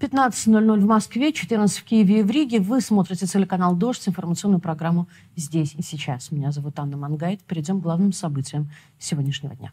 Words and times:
15.00 0.00 0.80
в 0.80 0.86
Москве, 0.86 1.30
14 1.30 1.78
в 1.78 1.84
Киеве 1.84 2.20
и 2.20 2.22
в 2.22 2.30
Риге. 2.30 2.58
Вы 2.58 2.80
смотрите 2.80 3.26
телеканал 3.26 3.76
«Дождь», 3.76 4.08
информационную 4.08 4.58
программу 4.58 5.08
«Здесь 5.36 5.74
и 5.76 5.82
сейчас». 5.82 6.30
Меня 6.30 6.52
зовут 6.52 6.78
Анна 6.78 6.96
Мангайт. 6.96 7.42
Перейдем 7.42 7.80
к 7.80 7.82
главным 7.82 8.14
событиям 8.14 8.70
сегодняшнего 8.98 9.54
дня. 9.56 9.72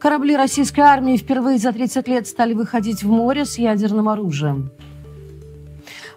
Корабли 0.00 0.34
российской 0.34 0.80
армии 0.80 1.18
впервые 1.18 1.58
за 1.58 1.72
30 1.72 2.08
лет 2.08 2.26
стали 2.26 2.54
выходить 2.54 3.02
в 3.02 3.10
море 3.10 3.44
с 3.44 3.58
ядерным 3.58 4.08
оружием. 4.08 4.70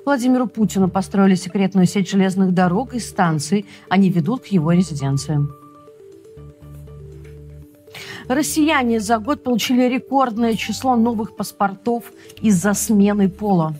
Владимиру 0.05 0.47
Путину 0.47 0.89
построили 0.89 1.35
секретную 1.35 1.85
сеть 1.85 2.09
железных 2.09 2.53
дорог 2.53 2.93
и 2.93 2.99
станций. 2.99 3.65
Они 3.89 4.09
ведут 4.09 4.43
к 4.43 4.47
его 4.47 4.71
резиденциям. 4.71 5.58
Россияне 8.29 8.99
за 8.99 9.17
год 9.17 9.43
получили 9.43 9.89
рекордное 9.89 10.53
число 10.53 10.95
новых 10.95 11.35
паспортов 11.35 12.03
из-за 12.39 12.75
смены 12.75 13.27
пола. 13.27 13.73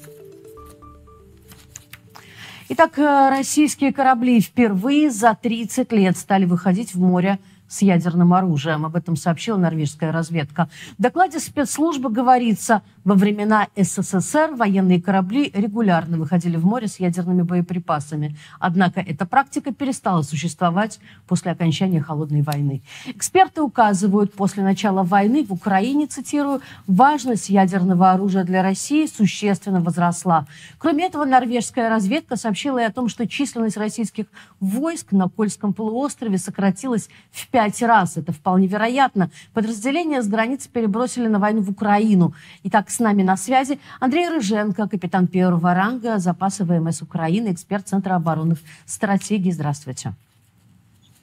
Итак, 2.70 2.98
э, 2.98 3.30
российские 3.30 3.94
корабли 3.94 4.42
впервые 4.42 5.12
за 5.12 5.38
30 5.40 5.92
лет 5.92 6.18
стали 6.18 6.46
выходить 6.46 6.96
в 6.96 7.00
море 7.00 7.38
с 7.70 7.82
ядерным 7.82 8.34
оружием. 8.34 8.86
Об 8.86 8.96
этом 8.96 9.16
сообщила 9.16 9.58
норвежская 9.58 10.12
разведка. 10.12 10.70
В 10.98 11.02
докладе 11.02 11.40
спецслужбы 11.40 12.10
говорится, 12.10 12.82
во 13.06 13.16
времена 13.16 13.68
СССР 13.78 14.56
военные 14.56 15.02
корабли 15.02 15.52
регулярно 15.54 16.18
выходили 16.18 16.58
в 16.58 16.66
море 16.66 16.88
с 16.88 17.00
ядерными 17.00 17.44
боеприпасами. 17.44 18.36
Однако 18.60 19.00
эта 19.00 19.26
практика 19.26 19.72
перестала 19.72 20.24
существовать 20.24 21.00
после 21.28 21.52
окончания 21.52 22.02
Холодной 22.02 22.42
войны. 22.42 22.82
Эксперты 23.06 23.62
указывают, 23.62 24.34
после 24.34 24.64
начала 24.64 25.04
войны 25.04 25.46
в 25.46 25.54
Украине, 25.54 26.08
цитирую, 26.08 26.62
важность 26.88 27.50
ядерного 27.50 28.12
оружия 28.12 28.44
для 28.44 28.64
России 28.64 29.06
существенно 29.06 29.82
возросла. 29.82 30.48
Кроме 30.80 31.06
этого, 31.06 31.26
норвежская 31.26 31.90
разведка 31.90 32.36
сообщила 32.36 32.80
и 32.80 32.84
о 32.84 32.92
том, 32.92 33.10
что 33.10 33.28
численность 33.28 33.78
российских 33.78 34.26
войск 34.60 35.12
на 35.12 35.30
Кольском 35.30 35.74
полуострове 35.74 36.38
сократилась 36.38 37.10
в 37.32 37.48
пять 37.48 37.59
пять 37.60 37.82
раз. 37.82 38.16
Это 38.16 38.32
вполне 38.32 38.68
вероятно. 38.68 39.30
Подразделения 39.54 40.22
с 40.22 40.28
границы 40.30 40.70
перебросили 40.70 41.28
на 41.28 41.40
войну 41.40 41.62
в 41.62 41.70
Украину. 41.70 42.34
Итак, 42.64 42.90
с 42.90 43.00
нами 43.00 43.22
на 43.22 43.36
связи 43.36 43.80
Андрей 44.00 44.30
Рыженко, 44.30 44.88
капитан 44.88 45.28
первого 45.28 45.74
ранга 45.74 46.20
запаса 46.20 46.64
ВМС 46.64 47.02
Украины, 47.02 47.52
эксперт 47.52 47.86
Центра 47.86 48.16
оборонных 48.16 48.60
стратегий. 48.86 49.52
Здравствуйте. 49.52 50.14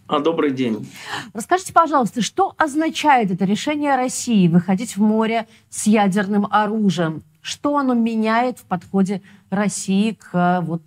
А, 0.08 0.20
добрый 0.20 0.50
день. 0.50 0.86
Расскажите, 1.32 1.72
пожалуйста, 1.72 2.20
что 2.20 2.54
означает 2.58 3.30
это 3.30 3.46
решение 3.46 3.96
России 3.96 4.46
выходить 4.46 4.98
в 4.98 5.00
море 5.00 5.46
с 5.70 5.86
ядерным 5.86 6.46
оружием? 6.50 7.22
Что 7.40 7.78
оно 7.78 7.94
меняет 7.94 8.58
в 8.58 8.64
подходе 8.64 9.22
России 9.48 10.12
к, 10.12 10.60
вот, 10.66 10.82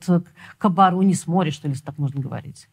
к 0.60 0.66
обороне 0.66 1.16
с 1.16 1.26
моря, 1.26 1.50
что 1.50 1.68
ли, 1.68 1.74
так 1.74 1.98
можно 1.98 2.22
говорить? 2.22 2.69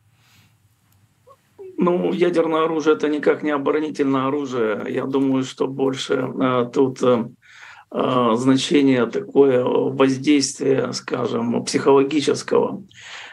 Ну, 1.78 2.12
ядерное 2.12 2.64
оружие 2.64 2.96
это 2.96 3.08
никак 3.08 3.42
не 3.42 3.50
оборонительное 3.50 4.28
оружие. 4.28 4.86
Я 4.88 5.04
думаю, 5.04 5.44
что 5.44 5.66
больше 5.66 6.14
э, 6.14 6.70
тут 6.72 7.02
э, 7.02 7.28
э, 7.92 8.30
значение 8.36 9.04
такое 9.06 9.62
воздействия, 9.62 10.92
скажем, 10.92 11.64
психологического. 11.64 12.82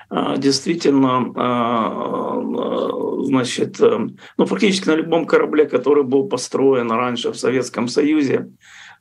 Э, 0.10 0.36
действительно, 0.38 1.32
э, 1.36 3.26
значит, 3.28 3.80
ну, 3.80 4.46
фактически 4.46 4.90
на 4.90 4.96
любом 4.96 5.26
корабле, 5.26 5.66
который 5.66 6.04
был 6.04 6.28
построен 6.28 6.92
раньше 6.92 7.32
в 7.32 7.38
Советском 7.38 7.88
Союзе, 7.88 8.52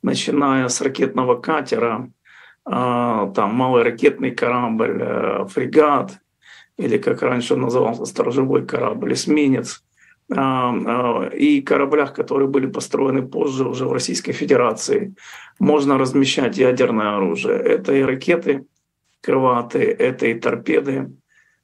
начиная 0.03 0.69
с 0.69 0.81
ракетного 0.81 1.35
катера, 1.41 2.11
там 2.65 3.55
малый 3.55 3.83
ракетный 3.83 4.31
корабль, 4.31 5.49
фрегат, 5.49 6.21
или 6.79 6.99
как 6.99 7.23
раньше 7.23 7.55
он 7.55 7.63
назывался, 7.63 8.05
сторожевой 8.05 8.67
корабль, 8.67 9.13
эсминец, 9.13 9.83
а, 10.37 10.73
а, 10.73 11.29
и 11.29 11.61
кораблях, 11.61 12.15
которые 12.15 12.49
были 12.49 12.67
построены 12.67 13.23
позже 13.23 13.69
уже 13.69 13.87
в 13.87 13.93
Российской 13.93 14.33
Федерации, 14.33 15.15
можно 15.59 15.99
размещать 15.99 16.57
ядерное 16.57 17.17
оружие. 17.17 17.59
Это 17.59 17.93
и 17.95 18.03
ракеты 18.03 18.65
крылатые, 19.21 19.87
это 19.87 20.27
и 20.27 20.35
торпеды, 20.35 21.13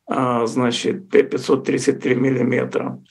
а, 0.07 0.47
значит, 0.47 1.11
Т-533 1.11 2.15
миллиметра. 2.15 3.03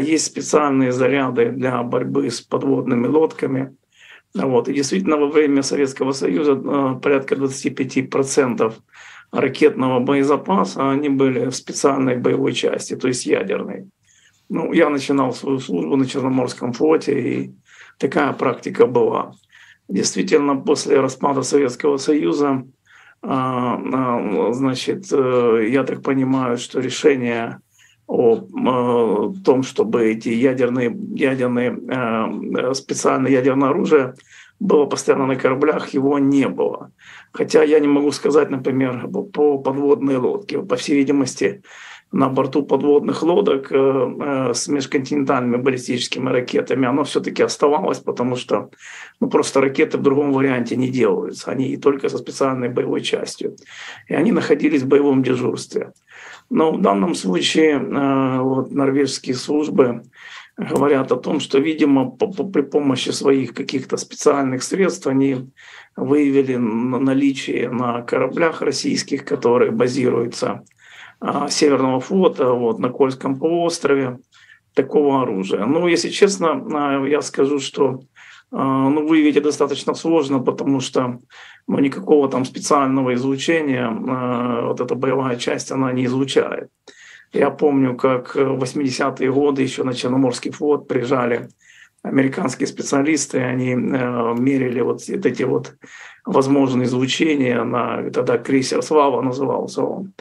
Есть 0.00 0.26
специальные 0.26 0.90
заряды 0.90 1.52
для 1.52 1.80
борьбы 1.84 2.28
с 2.28 2.40
подводными 2.40 3.06
лодками. 3.06 3.76
Вот. 4.34 4.68
И 4.68 4.74
действительно, 4.74 5.16
во 5.16 5.28
время 5.28 5.62
Советского 5.62 6.10
Союза 6.10 6.56
порядка 7.00 7.36
25% 7.36 8.74
ракетного 9.32 10.00
боезапаса, 10.00 10.90
они 10.90 11.08
были 11.08 11.46
в 11.46 11.54
специальной 11.54 12.16
боевой 12.16 12.52
части, 12.52 12.96
то 12.96 13.08
есть 13.08 13.26
ядерной. 13.26 13.88
Ну, 14.48 14.72
я 14.72 14.88
начинал 14.88 15.32
свою 15.32 15.60
службу 15.60 15.96
на 15.96 16.06
Черноморском 16.06 16.72
флоте, 16.72 17.20
и 17.20 17.54
такая 17.98 18.32
практика 18.32 18.86
была. 18.86 19.32
Действительно, 19.88 20.56
после 20.56 21.00
распада 21.00 21.42
Советского 21.42 21.98
Союза, 21.98 22.64
а, 23.22 23.80
а, 23.92 24.52
значит, 24.52 25.06
э, 25.12 25.68
я 25.70 25.84
так 25.84 26.02
понимаю, 26.02 26.58
что 26.58 26.80
решение 26.80 27.60
о 28.06 28.36
э, 28.36 29.42
том, 29.44 29.62
чтобы 29.62 30.10
эти 30.10 30.30
ядерные, 30.30 30.96
ядерные 31.14 32.74
специальное 32.74 33.30
ядерное 33.30 33.68
оружие 33.68 34.14
было 34.60 34.86
постоянно 34.86 35.26
на 35.26 35.36
кораблях, 35.36 35.88
его 35.94 36.18
не 36.18 36.46
было. 36.48 36.92
Хотя 37.32 37.62
я 37.62 37.80
не 37.80 37.88
могу 37.88 38.12
сказать, 38.12 38.50
например, 38.50 39.08
по 39.08 39.58
подводной 39.58 40.16
лодке. 40.16 40.62
По 40.62 40.76
всей 40.76 40.96
видимости, 40.96 41.62
на 42.12 42.28
борту 42.28 42.62
подводных 42.64 43.22
лодок 43.22 43.70
э, 43.70 43.76
э, 43.76 44.54
с 44.54 44.68
межконтинентальными 44.68 45.56
баллистическими 45.56 46.28
ракетами 46.28 46.88
оно 46.88 47.04
все-таки 47.04 47.42
оставалось, 47.42 48.00
потому 48.00 48.36
что 48.36 48.70
ну, 49.20 49.30
просто 49.30 49.60
ракеты 49.60 49.96
в 49.96 50.02
другом 50.02 50.32
варианте 50.32 50.76
не 50.76 50.88
делаются. 50.88 51.52
Они 51.52 51.76
только 51.76 52.08
со 52.08 52.18
специальной 52.18 52.68
боевой 52.68 53.00
частью. 53.00 53.56
И 54.08 54.14
они 54.14 54.32
находились 54.32 54.82
в 54.82 54.88
боевом 54.88 55.22
дежурстве. 55.22 55.92
Но 56.50 56.72
в 56.72 56.80
данном 56.80 57.14
случае 57.14 57.78
э, 57.78 58.40
вот, 58.40 58.72
норвежские 58.72 59.36
службы 59.36 60.02
говорят 60.68 61.12
о 61.12 61.16
том, 61.16 61.40
что, 61.40 61.58
видимо, 61.58 62.10
по, 62.10 62.26
по, 62.26 62.44
при 62.44 62.62
помощи 62.62 63.10
своих 63.10 63.54
каких-то 63.54 63.96
специальных 63.96 64.62
средств 64.62 65.06
они 65.06 65.50
выявили 65.96 66.56
наличие 66.56 67.70
на 67.70 68.02
кораблях 68.02 68.62
российских, 68.62 69.24
которые 69.24 69.70
базируются 69.70 70.62
а, 71.20 71.48
Северного 71.48 72.00
флота 72.00 72.52
вот, 72.52 72.78
на 72.78 72.90
Кольском 72.90 73.38
полуострове, 73.38 74.18
такого 74.74 75.22
оружия. 75.22 75.64
Ну, 75.64 75.86
если 75.88 76.10
честно, 76.10 76.64
а, 76.72 77.06
я 77.06 77.22
скажу, 77.22 77.58
что 77.58 78.00
а, 78.52 78.88
ну, 78.88 79.06
выявить 79.06 79.42
достаточно 79.42 79.94
сложно, 79.94 80.40
потому 80.40 80.80
что 80.80 81.18
ну, 81.66 81.78
никакого 81.78 82.28
там 82.28 82.44
специального 82.44 83.14
излучения 83.14 83.86
а, 83.86 84.66
вот 84.66 84.80
эта 84.80 84.94
боевая 84.94 85.36
часть, 85.36 85.70
она 85.70 85.92
не 85.92 86.04
излучает. 86.06 86.68
Я 87.32 87.50
помню, 87.50 87.96
как 87.96 88.34
в 88.34 88.62
80-е 88.62 89.32
годы 89.32 89.62
еще 89.62 89.84
на 89.84 89.94
Черноморский 89.94 90.50
флот 90.50 90.88
приезжали 90.88 91.48
американские 92.02 92.66
специалисты, 92.66 93.38
они 93.38 93.72
э, 93.72 93.76
мерили 93.76 94.80
вот 94.80 95.08
эти 95.08 95.42
вот 95.42 95.74
возможные 96.24 96.86
излучения 96.86 97.62
на 97.62 98.10
тогда 98.10 98.38
крейсер 98.38 98.82
«Слава» 98.82 99.20
назывался 99.20 99.82
он. 99.82 100.12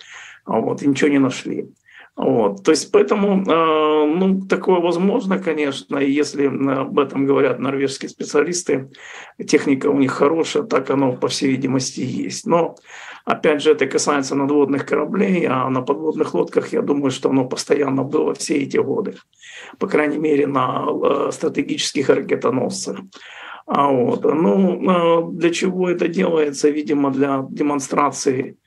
Вот, 0.46 0.81
и 0.81 0.88
ничего 0.88 1.09
не 1.09 1.20
нашли. 1.20 1.70
Вот. 2.19 2.63
То 2.63 2.72
есть 2.72 2.91
поэтому 2.91 3.46
э, 3.50 4.06
ну, 4.13 4.41
такое 4.41 4.81
возможно, 4.81 5.40
конечно, 5.40 6.00
если 6.00 6.47
об 6.47 7.00
этом 7.00 7.25
говорят 7.25 7.59
норвежские 7.59 8.09
специалисты, 8.09 8.90
техника 9.47 9.88
у 9.88 9.97
них 9.97 10.12
хорошая, 10.12 10.63
так 10.63 10.90
оно, 10.90 11.14
по 11.14 11.29
всей 11.29 11.52
видимости, 11.52 12.02
есть. 12.02 12.46
Но, 12.46 12.76
опять 13.23 13.61
же, 13.61 13.72
это 13.72 13.88
касается 13.88 14.35
надводных 14.35 14.85
кораблей, 14.85 15.47
а 15.47 15.70
на 15.70 15.82
подводных 15.82 16.34
лодках, 16.34 16.73
я 16.73 16.82
думаю, 16.82 17.11
что 17.11 17.29
оно 17.29 17.46
постоянно 17.46 18.03
было 18.03 18.34
все 18.34 18.58
эти 18.58 18.76
годы, 18.76 19.16
по 19.78 19.88
крайней 19.88 20.17
мере, 20.17 20.46
на 20.46 20.88
э, 20.90 21.29
стратегических 21.32 22.09
ракетоносцах. 22.09 22.99
А 23.66 23.88
вот. 23.88 24.26
Ну, 24.26 25.29
э, 25.29 25.32
для 25.32 25.52
чего 25.52 25.90
это 25.90 26.09
делается? 26.09 26.67
Видимо, 26.67 27.11
для 27.11 27.46
демонстрации 27.49 28.58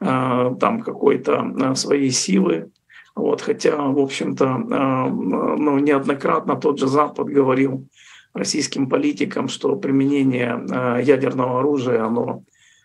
там 0.00 0.82
какой-то 0.82 1.74
своей 1.76 2.10
силы, 2.10 2.72
вот, 3.14 3.42
хотя, 3.42 3.76
в 3.76 3.98
общем-то, 3.98 4.44
э, 4.44 5.08
ну, 5.10 5.78
неоднократно 5.78 6.56
тот 6.56 6.78
же 6.78 6.86
Запад 6.86 7.26
говорил 7.26 7.86
российским 8.32 8.88
политикам, 8.88 9.48
что 9.48 9.76
применение 9.76 10.64
э, 10.70 11.02
ядерного 11.02 11.58
оружия, 11.58 12.04
оно 12.04 12.42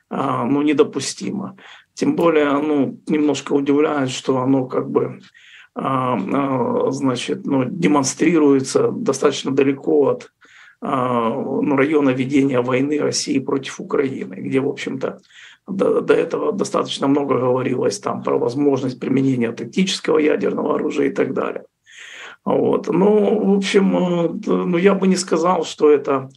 э, 0.09 0.43
ну, 0.45 0.61
недопустимо. 0.61 1.55
Тем 1.93 2.15
более, 2.15 2.51
ну, 2.51 2.99
немножко 3.07 3.53
удивляет, 3.53 4.09
что 4.09 4.39
оно 4.39 4.65
как 4.65 4.89
бы 4.89 5.19
значит, 5.75 7.45
ну, 7.45 7.63
демонстрируется 7.65 8.89
достаточно 8.89 9.51
далеко 9.51 10.07
от 10.07 10.31
ну, 10.81 11.75
района 11.75 12.09
ведения 12.09 12.61
войны 12.61 12.97
России 12.97 13.37
против 13.37 13.79
Украины, 13.79 14.33
где, 14.39 14.59
в 14.59 14.67
общем-то, 14.67 15.19
до, 15.67 16.01
до 16.01 16.13
этого 16.13 16.53
достаточно 16.53 17.07
много 17.07 17.39
говорилось 17.39 17.99
там 17.99 18.23
про 18.23 18.37
возможность 18.37 18.99
применения 18.99 19.51
тактического 19.51 20.17
ядерного 20.17 20.75
оружия 20.75 21.07
и 21.07 21.13
так 21.13 21.33
далее. 21.33 21.65
Вот. 22.45 22.87
Ну, 22.87 23.53
в 23.53 23.57
общем, 23.57 23.97
э, 23.97 24.29
ну, 24.45 24.77
я 24.77 24.93
бы 24.93 25.07
не 25.07 25.17
сказал, 25.17 25.65
что 25.65 25.89
это 25.89 26.29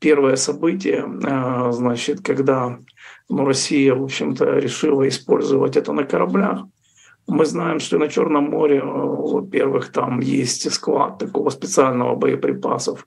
первое 0.00 0.36
событие, 0.36 1.04
э, 1.06 1.72
значит, 1.72 2.20
когда 2.22 2.78
ну, 3.28 3.44
Россия, 3.44 3.94
в 3.94 4.02
общем-то, 4.02 4.58
решила 4.58 5.06
использовать 5.06 5.76
это 5.76 5.92
на 5.92 6.04
кораблях. 6.04 6.64
Мы 7.26 7.46
знаем, 7.46 7.78
что 7.78 7.98
на 7.98 8.08
Черном 8.08 8.50
море, 8.50 8.78
э, 8.78 8.84
во-первых, 8.84 9.92
там 9.92 10.18
есть 10.18 10.70
склад 10.72 11.18
такого 11.18 11.50
специального 11.50 12.16
боеприпасов. 12.16 13.06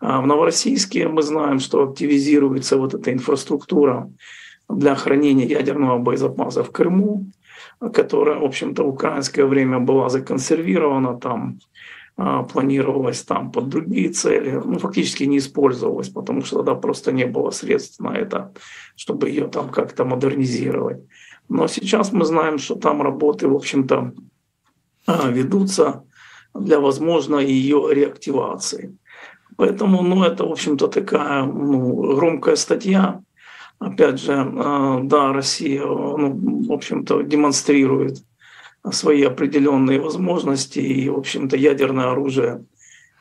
А 0.00 0.20
в 0.20 0.26
Новороссийске 0.26 1.08
мы 1.08 1.22
знаем, 1.22 1.60
что 1.60 1.84
активизируется 1.84 2.76
вот 2.76 2.94
эта 2.94 3.12
инфраструктура 3.12 4.10
для 4.68 4.94
хранения 4.94 5.46
ядерного 5.46 5.98
боезапаса 5.98 6.62
в 6.62 6.70
Крыму, 6.70 7.26
которая, 7.92 8.38
в 8.38 8.44
общем-то, 8.44 8.84
в 8.84 8.88
украинское 8.88 9.46
время 9.46 9.78
была 9.78 10.08
законсервирована 10.08 11.18
там, 11.18 11.58
а, 12.16 12.42
планировалась 12.44 13.22
там 13.22 13.52
под 13.52 13.68
другие 13.68 14.08
цели, 14.08 14.60
ну, 14.64 14.78
фактически 14.78 15.24
не 15.24 15.36
использовалась, 15.38 16.08
потому 16.08 16.42
что 16.42 16.56
тогда 16.56 16.74
просто 16.74 17.12
не 17.12 17.26
было 17.26 17.50
средств 17.50 18.00
на 18.00 18.16
это, 18.16 18.52
чтобы 18.96 19.28
ее 19.28 19.48
там 19.48 19.68
как-то 19.68 20.04
модернизировать. 20.04 21.02
Но 21.48 21.68
сейчас 21.68 22.12
мы 22.12 22.24
знаем, 22.24 22.58
что 22.58 22.74
там 22.74 23.02
работы, 23.02 23.46
в 23.48 23.54
общем-то, 23.54 24.12
а, 25.06 25.28
ведутся 25.28 26.04
для 26.54 26.80
возможной 26.80 27.44
ее 27.44 27.88
реактивации. 27.90 28.96
Поэтому, 29.56 30.02
ну, 30.02 30.24
это, 30.24 30.44
в 30.44 30.52
общем-то, 30.52 30.88
такая 30.88 31.44
ну, 31.44 32.14
громкая 32.16 32.56
статья. 32.56 33.22
Опять 33.78 34.20
же, 34.20 34.32
а, 34.34 35.00
да, 35.02 35.32
Россия, 35.32 35.84
ну, 35.84 36.64
в 36.66 36.72
общем-то, 36.72 37.22
демонстрирует 37.22 38.22
свои 38.90 39.22
определенные 39.22 40.00
возможности, 40.00 40.78
и, 40.78 41.08
в 41.08 41.18
общем-то, 41.18 41.56
ядерное 41.56 42.10
оружие 42.10 42.64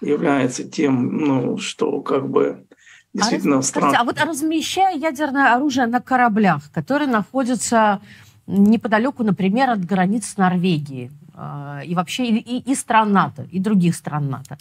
является 0.02 0.64
тем, 0.64 1.18
ну, 1.18 1.58
что 1.58 2.02
как 2.02 2.30
бы 2.30 2.66
действительно 3.14 3.58
а, 3.60 3.62
стран... 3.62 3.96
а 3.96 4.04
вот 4.04 4.20
размещая 4.22 4.96
ядерное 4.96 5.56
оружие 5.56 5.88
на 5.88 6.02
кораблях, 6.02 6.72
которые 6.72 7.08
находятся 7.08 8.02
неподалеку, 8.48 9.24
например, 9.24 9.72
от 9.72 9.84
границ 9.84 10.38
Норвегии, 10.38 11.12
а, 11.34 11.82
и 11.84 11.96
вообще 11.96 12.26
и, 12.28 12.72
и 12.72 12.76
стран 12.76 13.12
НАТО, 13.12 13.48
и 13.52 13.60
других 13.60 13.96
стран 13.96 14.30
НАТО. 14.30 14.58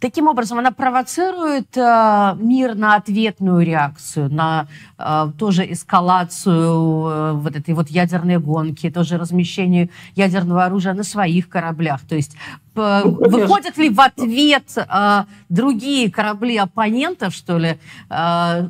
Таким 0.00 0.26
образом, 0.26 0.58
она 0.58 0.70
провоцирует 0.70 1.76
э, 1.76 2.36
мир 2.38 2.74
на 2.74 2.96
ответную 2.96 3.64
реакцию, 3.64 4.30
на 4.30 4.66
э, 4.98 5.32
тоже 5.38 5.72
эскалацию 5.72 7.06
э, 7.08 7.32
вот 7.32 7.56
этой 7.56 7.74
вот 7.74 7.88
ядерной 7.88 8.38
гонки, 8.38 8.90
тоже 8.90 9.16
размещение 9.16 9.88
ядерного 10.14 10.64
оружия 10.64 10.92
на 10.94 11.04
своих 11.04 11.48
кораблях. 11.48 12.02
То 12.02 12.16
есть 12.16 12.36
э, 12.74 13.00
ну, 13.04 13.30
выходят 13.30 13.78
ли 13.78 13.88
в 13.88 14.00
ответ 14.00 14.76
э, 14.76 15.24
другие 15.48 16.10
корабли 16.10 16.58
оппонентов, 16.58 17.34
что 17.34 17.56
ли, 17.56 17.78
э, 18.10 18.68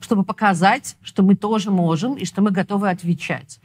чтобы 0.00 0.24
показать, 0.24 0.96
что 1.02 1.22
мы 1.22 1.36
тоже 1.36 1.70
можем 1.70 2.14
и 2.14 2.24
что 2.24 2.42
мы 2.42 2.50
готовы 2.50 2.90
отвечать? 2.90 3.60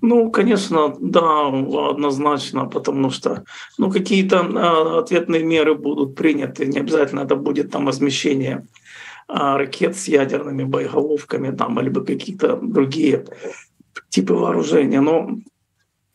Ну, 0.00 0.30
конечно, 0.30 0.94
да, 1.00 1.48
однозначно, 1.48 2.66
потому 2.66 3.10
что 3.10 3.44
ну, 3.78 3.90
какие-то 3.90 4.36
э, 4.36 4.98
ответные 5.00 5.42
меры 5.42 5.74
будут 5.74 6.14
приняты. 6.14 6.66
Не 6.66 6.78
обязательно 6.80 7.20
это 7.20 7.34
будет 7.34 7.70
там 7.70 7.88
размещение 7.88 8.66
э, 9.28 9.32
ракет 9.34 9.96
с 9.96 10.06
ядерными 10.08 10.64
боеголовками 10.64 11.56
там, 11.56 11.80
либо 11.80 12.04
какие-то 12.04 12.58
другие 12.62 13.24
типы 14.08 14.34
вооружения. 14.34 15.00
Но 15.00 15.30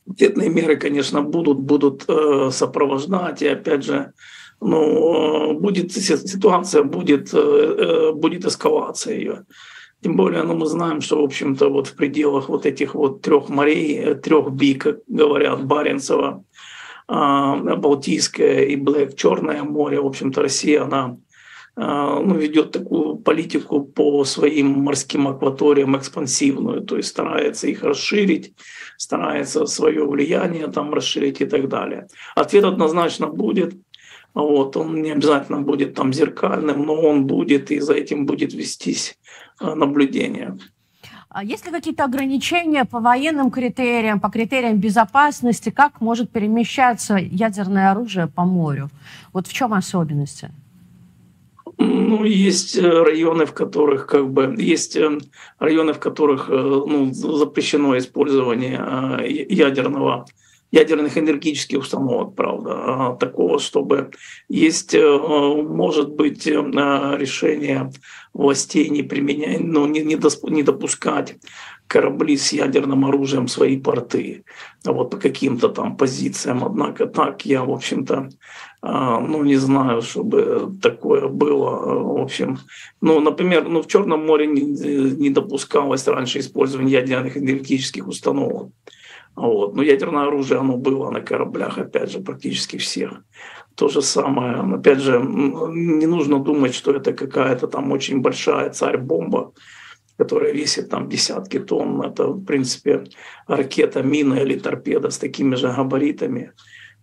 ответные 0.10 0.50
меры, 0.50 0.78
конечно, 0.78 1.22
будут, 1.22 1.60
будут 1.60 2.06
э, 2.08 2.52
сопровождать. 2.52 3.42
И 3.42 3.48
опять 3.48 3.84
же, 3.84 4.14
ну, 4.62 5.60
будет 5.60 5.92
ситуация, 5.92 6.84
будет, 6.84 7.34
э, 7.34 7.38
э 7.38 8.12
будет 8.14 8.46
эскалация 8.46 9.16
ее. 9.16 9.46
Тем 10.04 10.18
более, 10.18 10.44
ну, 10.44 10.56
мы 10.56 10.66
знаем, 10.66 11.00
что, 11.00 11.22
в 11.22 11.24
общем-то, 11.24 11.70
вот 11.70 11.88
в 11.88 11.96
пределах 11.96 12.50
вот 12.50 12.66
этих 12.66 12.94
вот 12.94 13.22
трех 13.22 13.48
морей, 13.48 13.98
э, 14.00 14.16
трех 14.16 14.52
би, 14.52 14.74
как 14.76 14.98
говорят, 15.08 15.64
Баренцева, 15.64 16.44
а, 17.08 17.56
Балтийское 17.56 18.64
и 18.66 18.76
Блэк, 18.76 19.16
Черное 19.16 19.64
море, 19.64 20.02
в 20.02 20.06
общем-то, 20.06 20.42
Россия, 20.42 20.84
она 20.84 21.18
а, 21.76 22.20
ну, 22.20 22.36
ведет 22.36 22.72
такую 22.72 23.16
политику 23.16 23.82
по 23.82 24.26
своим 24.26 24.68
морским 24.68 25.28
акваториям 25.28 25.98
экспансивную, 25.98 26.82
то 26.82 26.98
есть 26.98 27.10
старается 27.10 27.68
их 27.68 27.84
расширить, 27.84 28.54
старается 28.98 29.66
свое 29.66 30.06
влияние 30.06 30.68
там 30.68 30.94
расширить 30.94 31.42
и 31.42 31.46
так 31.46 31.70
далее. 31.70 32.08
Ответ 32.36 32.66
однозначно 32.66 33.28
будет. 33.28 33.74
Вот, 34.34 34.78
он 34.78 35.02
не 35.02 35.12
обязательно 35.12 35.62
будет 35.62 35.94
там 35.94 36.12
зеркальным, 36.14 36.86
но 36.86 36.96
он 36.96 37.28
будет, 37.28 37.72
и 37.72 37.80
за 37.80 37.94
этим 37.94 38.26
будет 38.26 38.54
вестись 38.54 39.18
Э, 39.62 39.76
наблюдения. 39.76 40.58
А 41.30 41.44
есть 41.44 41.66
ли 41.66 41.72
какие-то 41.72 42.04
ограничения 42.04 42.86
по 42.86 43.00
военным 43.00 43.50
критериям, 43.50 44.20
по 44.20 44.30
критериям 44.30 44.78
безопасности, 44.78 45.70
как 45.70 46.02
может 46.02 46.32
перемещаться 46.32 47.16
ядерное 47.16 47.92
оружие 47.92 48.28
по 48.28 48.46
морю? 48.46 48.90
Вот 49.32 49.48
в 49.48 49.54
чем 49.54 49.74
особенности? 49.74 50.52
Ну, 51.78 52.24
есть 52.24 52.78
э, 52.78 52.82
районы, 52.82 53.46
в 53.46 53.54
которых 53.54 54.06
как 54.08 54.30
бы 54.30 54.56
есть 54.58 54.96
э, 54.96 55.18
районы, 55.60 55.94
в 55.94 56.00
которых 56.00 56.50
ну, 56.50 57.12
запрещено 57.14 57.98
использование 57.98 58.80
ядерного 59.50 60.26
ядерных 60.74 61.18
энергетических 61.18 61.80
установок, 61.80 62.36
правда, 62.36 62.72
а, 62.74 63.16
такого, 63.16 63.60
чтобы 63.60 64.10
есть, 64.50 64.96
может 64.96 66.10
быть, 66.16 66.48
решение 66.48 67.92
властей 68.34 68.90
не 68.90 69.04
применять, 69.04 69.60
ну, 69.60 69.86
не, 69.86 70.02
не, 70.02 70.16
досп, 70.16 70.50
не 70.50 70.64
допускать 70.64 71.36
корабли 71.86 72.38
с 72.38 72.54
ядерным 72.54 73.06
оружием 73.06 73.46
в 73.46 73.52
свои 73.52 73.78
порты, 73.78 74.46
а 74.84 74.94
вот 74.94 75.12
по 75.12 75.18
каким-то 75.18 75.70
там 75.70 75.96
позициям. 75.96 76.64
Однако 76.64 77.06
так 77.06 77.46
я, 77.46 77.64
в 77.64 77.72
общем-то, 77.72 78.30
а, 78.82 79.20
ну, 79.20 79.44
не 79.44 79.58
знаю, 79.58 80.02
чтобы 80.02 80.74
такое 80.82 81.28
было. 81.28 81.70
В 82.00 82.22
общем, 82.22 82.58
ну, 83.00 83.20
например, 83.20 83.70
ну, 83.70 83.84
в 83.84 83.88
Черном 83.88 84.26
море 84.26 84.48
не, 84.48 84.62
не 84.62 85.30
допускалось 85.30 86.08
раньше 86.08 86.40
использование 86.40 86.94
ядерных 86.94 87.38
энергетических 87.38 88.08
установок. 88.08 88.72
Вот. 89.36 89.76
Но 89.76 89.82
ядерное 89.82 90.28
оружие, 90.28 90.60
оно 90.60 90.78
было 90.78 91.10
на 91.10 91.22
кораблях, 91.22 91.78
опять 91.78 92.12
же, 92.12 92.20
практически 92.20 92.78
всех 92.78 93.24
то 93.76 93.90
же 93.90 94.02
самое. 94.02 94.76
Опять 94.76 95.00
же, 95.00 95.20
не 95.20 96.06
нужно 96.06 96.40
думать, 96.40 96.76
что 96.76 96.92
это 96.92 97.14
какая-то 97.14 97.68
там 97.68 97.92
очень 97.92 98.22
большая 98.22 98.70
царь-бомба, 98.70 99.54
которая 100.18 100.54
весит 100.54 100.90
там 100.90 101.10
десятки 101.10 101.60
тонн. 101.60 102.02
Это, 102.02 102.28
в 102.28 102.46
принципе, 102.46 103.06
ракета, 103.48 104.04
мина 104.04 104.36
или 104.36 104.60
торпеда 104.60 105.10
с 105.10 105.18
такими 105.18 105.56
же 105.56 105.68
габаритами. 105.70 106.52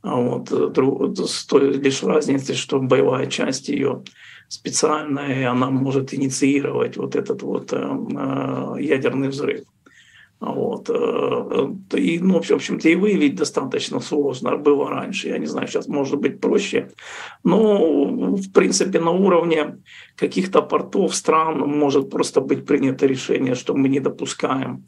А 0.03 0.17
вот, 0.17 0.51
с 0.51 1.45
той 1.47 1.73
лишь 1.73 2.03
разницей, 2.03 2.55
что 2.55 2.79
боевая 2.79 3.27
часть 3.27 3.69
ее 3.69 4.03
специальная, 4.49 5.41
и 5.41 5.45
она 5.45 5.71
может 5.71 6.15
инициировать 6.15 6.97
вот 6.97 7.15
этот 7.15 7.43
вот 7.43 7.73
э, 7.73 7.77
э 7.77 8.77
ядерный 8.81 9.29
взрыв. 9.29 9.61
Вот. 10.41 10.89
Э, 10.89 11.97
и, 11.97 12.19
ну, 12.19 12.41
в 12.41 12.51
общем-то, 12.51 12.89
и 12.89 12.97
выявить 12.97 13.35
достаточно 13.35 14.01
сложно 14.01 14.57
было 14.57 14.89
раньше. 14.89 15.29
Я 15.29 15.39
не 15.39 15.47
знаю, 15.47 15.69
сейчас 15.69 15.87
может 15.87 16.19
быть 16.19 16.41
проще. 16.41 16.91
Но, 17.45 18.07
в 18.37 18.51
принципе, 18.53 19.01
на 19.01 19.11
уровне 19.11 19.79
каких-то 20.17 20.63
портов 20.63 21.15
стран 21.15 21.59
может 21.59 22.11
просто 22.11 22.41
быть 22.41 22.65
принято 22.67 23.07
решение, 23.07 23.55
что 23.55 23.75
мы 23.75 23.89
не 23.89 24.01
допускаем 24.01 24.85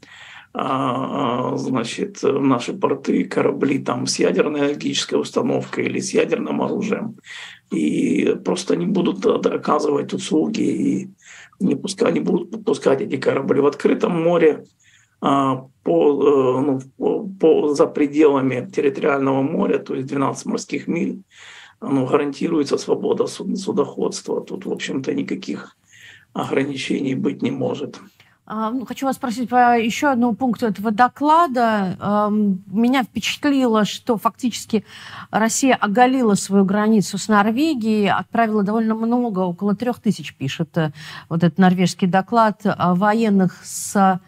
а, 0.55 1.57
значит, 1.57 2.23
наши 2.23 2.73
порты, 2.73 3.25
корабли 3.25 3.79
там 3.79 4.07
с 4.07 4.19
ядерной 4.19 4.61
энергетической 4.61 5.21
установкой 5.21 5.85
или 5.87 6.01
с 6.01 6.15
ядерным 6.15 6.63
оружием. 6.63 7.17
И 7.71 8.37
просто 8.45 8.77
не 8.77 8.87
будут 8.87 9.25
оказывать 9.27 10.13
услуги 10.13 10.61
и 10.61 11.09
не, 11.61 11.75
пускать, 11.75 12.15
не 12.15 12.21
будут 12.21 12.65
пускать 12.65 13.01
эти 13.01 13.17
корабли 13.17 13.61
в 13.61 13.67
открытом 13.67 14.23
море 14.23 14.53
а, 14.53 14.67
по, 15.23 15.61
э, 15.85 16.61
ну, 16.61 16.81
по, 17.39 17.75
за 17.75 17.87
пределами 17.87 18.69
территориального 18.69 19.43
моря, 19.43 19.79
то 19.79 19.95
есть 19.95 20.09
12 20.09 20.47
морских 20.47 20.89
миль, 20.89 21.23
ну, 21.81 22.07
гарантируется 22.07 22.77
свобода 22.77 23.27
суд, 23.27 23.57
судоходства. 23.57 24.41
Тут, 24.41 24.67
в 24.67 24.73
общем-то, 24.73 25.15
никаких 25.15 25.77
ограничений 26.33 27.15
быть 27.15 27.41
не 27.41 27.53
может. 27.53 28.01
А, 28.45 28.71
ну, 28.71 28.85
хочу 28.85 29.07
вас 29.07 29.17
спросить 29.17 29.49
по 29.49 29.79
еще 29.79 30.09
одному 30.09 30.35
пункту 30.35 30.67
этого 30.67 30.91
доклада. 30.91 31.97
Меня 32.67 33.05
впечатлило, 33.05 33.85
что 33.85 34.19
фактически 34.19 34.85
Россия 35.31 35.77
оголила 35.77 36.35
свою 36.35 36.65
границу 36.65 37.17
с 37.19 37.29
Норвегией, 37.29 38.11
отправила 38.11 38.65
довольно 38.65 38.97
много, 38.97 39.41
около 39.41 39.77
трех 39.77 40.01
тысяч, 40.01 40.35
пишет 40.35 40.77
э, 40.77 40.93
вот 41.29 41.45
этот 41.45 41.59
норвежский 41.59 42.09
доклад, 42.09 42.61
военных, 42.65 43.61
с, 43.65 43.95
э, 43.95 44.19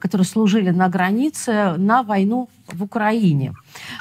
которые 0.00 0.26
служили 0.26 0.70
на 0.70 0.88
границе, 0.88 1.74
на 1.76 2.02
войну 2.02 2.48
в 2.72 2.82
Украине. 2.82 3.54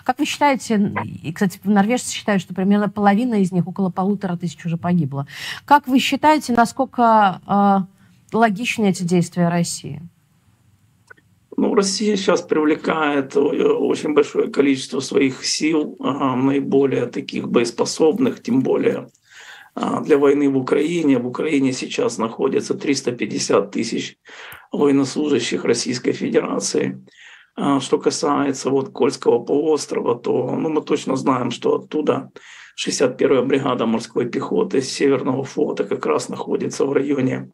Как 0.04 0.20
вы 0.20 0.26
считаете, 0.26 0.94
и, 1.24 1.32
кстати, 1.32 1.60
норвежцы 1.64 2.14
считают, 2.14 2.42
что 2.42 2.54
примерно 2.54 2.90
половина 2.90 3.36
из 3.36 3.52
них, 3.52 3.68
около 3.68 3.90
полутора 3.90 4.36
тысяч 4.36 4.66
уже 4.66 4.78
погибло. 4.78 5.28
Как 5.66 5.88
вы 5.88 6.00
считаете, 6.00 6.54
насколько 6.54 7.42
э, 7.48 8.36
логичны 8.36 8.90
эти 8.90 9.04
действия 9.04 9.50
России? 9.50 10.02
Ну, 11.58 11.74
Россия 11.74 12.18
сейчас 12.18 12.42
привлекает 12.42 13.38
очень 13.38 14.14
большое 14.14 14.50
количество 14.50 15.00
своих 15.00 15.46
сил, 15.46 15.96
наиболее 16.00 17.06
таких 17.06 17.48
боеспособных, 17.48 18.44
тем 18.44 18.62
более 18.62 19.08
для 19.76 20.18
войны 20.18 20.50
в 20.50 20.58
Украине. 20.58 21.18
В 21.18 21.28
Украине 21.28 21.72
сейчас 21.72 22.18
находится 22.18 22.74
350 22.74 23.72
тысяч 23.72 24.18
военнослужащих 24.72 25.64
Российской 25.66 26.12
Федерации. 26.12 27.06
А, 27.56 27.80
что 27.80 27.98
касается 27.98 28.70
вот 28.70 28.90
Кольского 28.90 29.40
полуострова, 29.40 30.16
то 30.16 30.56
ну, 30.56 30.70
мы 30.70 30.82
точно 30.82 31.16
знаем, 31.16 31.52
что 31.52 31.76
оттуда 31.76 32.32
61-я 32.78 33.42
бригада 33.42 33.86
морской 33.86 34.30
пехоты 34.30 34.82
Северного 34.82 35.44
флота 35.44 35.86
как 35.86 36.06
раз 36.06 36.28
находится 36.30 36.86
в 36.86 36.92
районе 36.92 37.52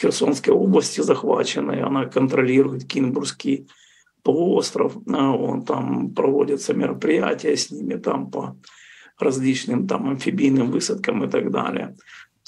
Херсонской 0.00 0.54
области 0.54 1.00
захваченной, 1.00 1.82
она 1.82 2.06
контролирует 2.06 2.86
Кинбургский 2.86 3.68
полуостров, 4.22 4.96
а, 5.12 5.32
он 5.32 5.64
там 5.64 6.14
проводятся 6.14 6.74
мероприятия 6.74 7.56
с 7.56 7.70
ними 7.70 7.94
там 7.94 8.30
по 8.30 8.56
различным 9.18 9.86
там 9.86 10.08
амфибийным 10.08 10.70
высадкам 10.70 11.24
и 11.24 11.30
так 11.30 11.50
далее. 11.50 11.96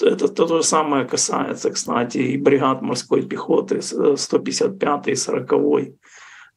Это 0.01 0.27
то, 0.27 0.47
же 0.47 0.63
самое 0.63 1.05
касается, 1.05 1.71
кстати, 1.71 2.17
и 2.17 2.37
бригад 2.37 2.81
морской 2.81 3.21
пехоты 3.21 3.81
155 3.81 5.07
и 5.07 5.15
40 5.15 5.53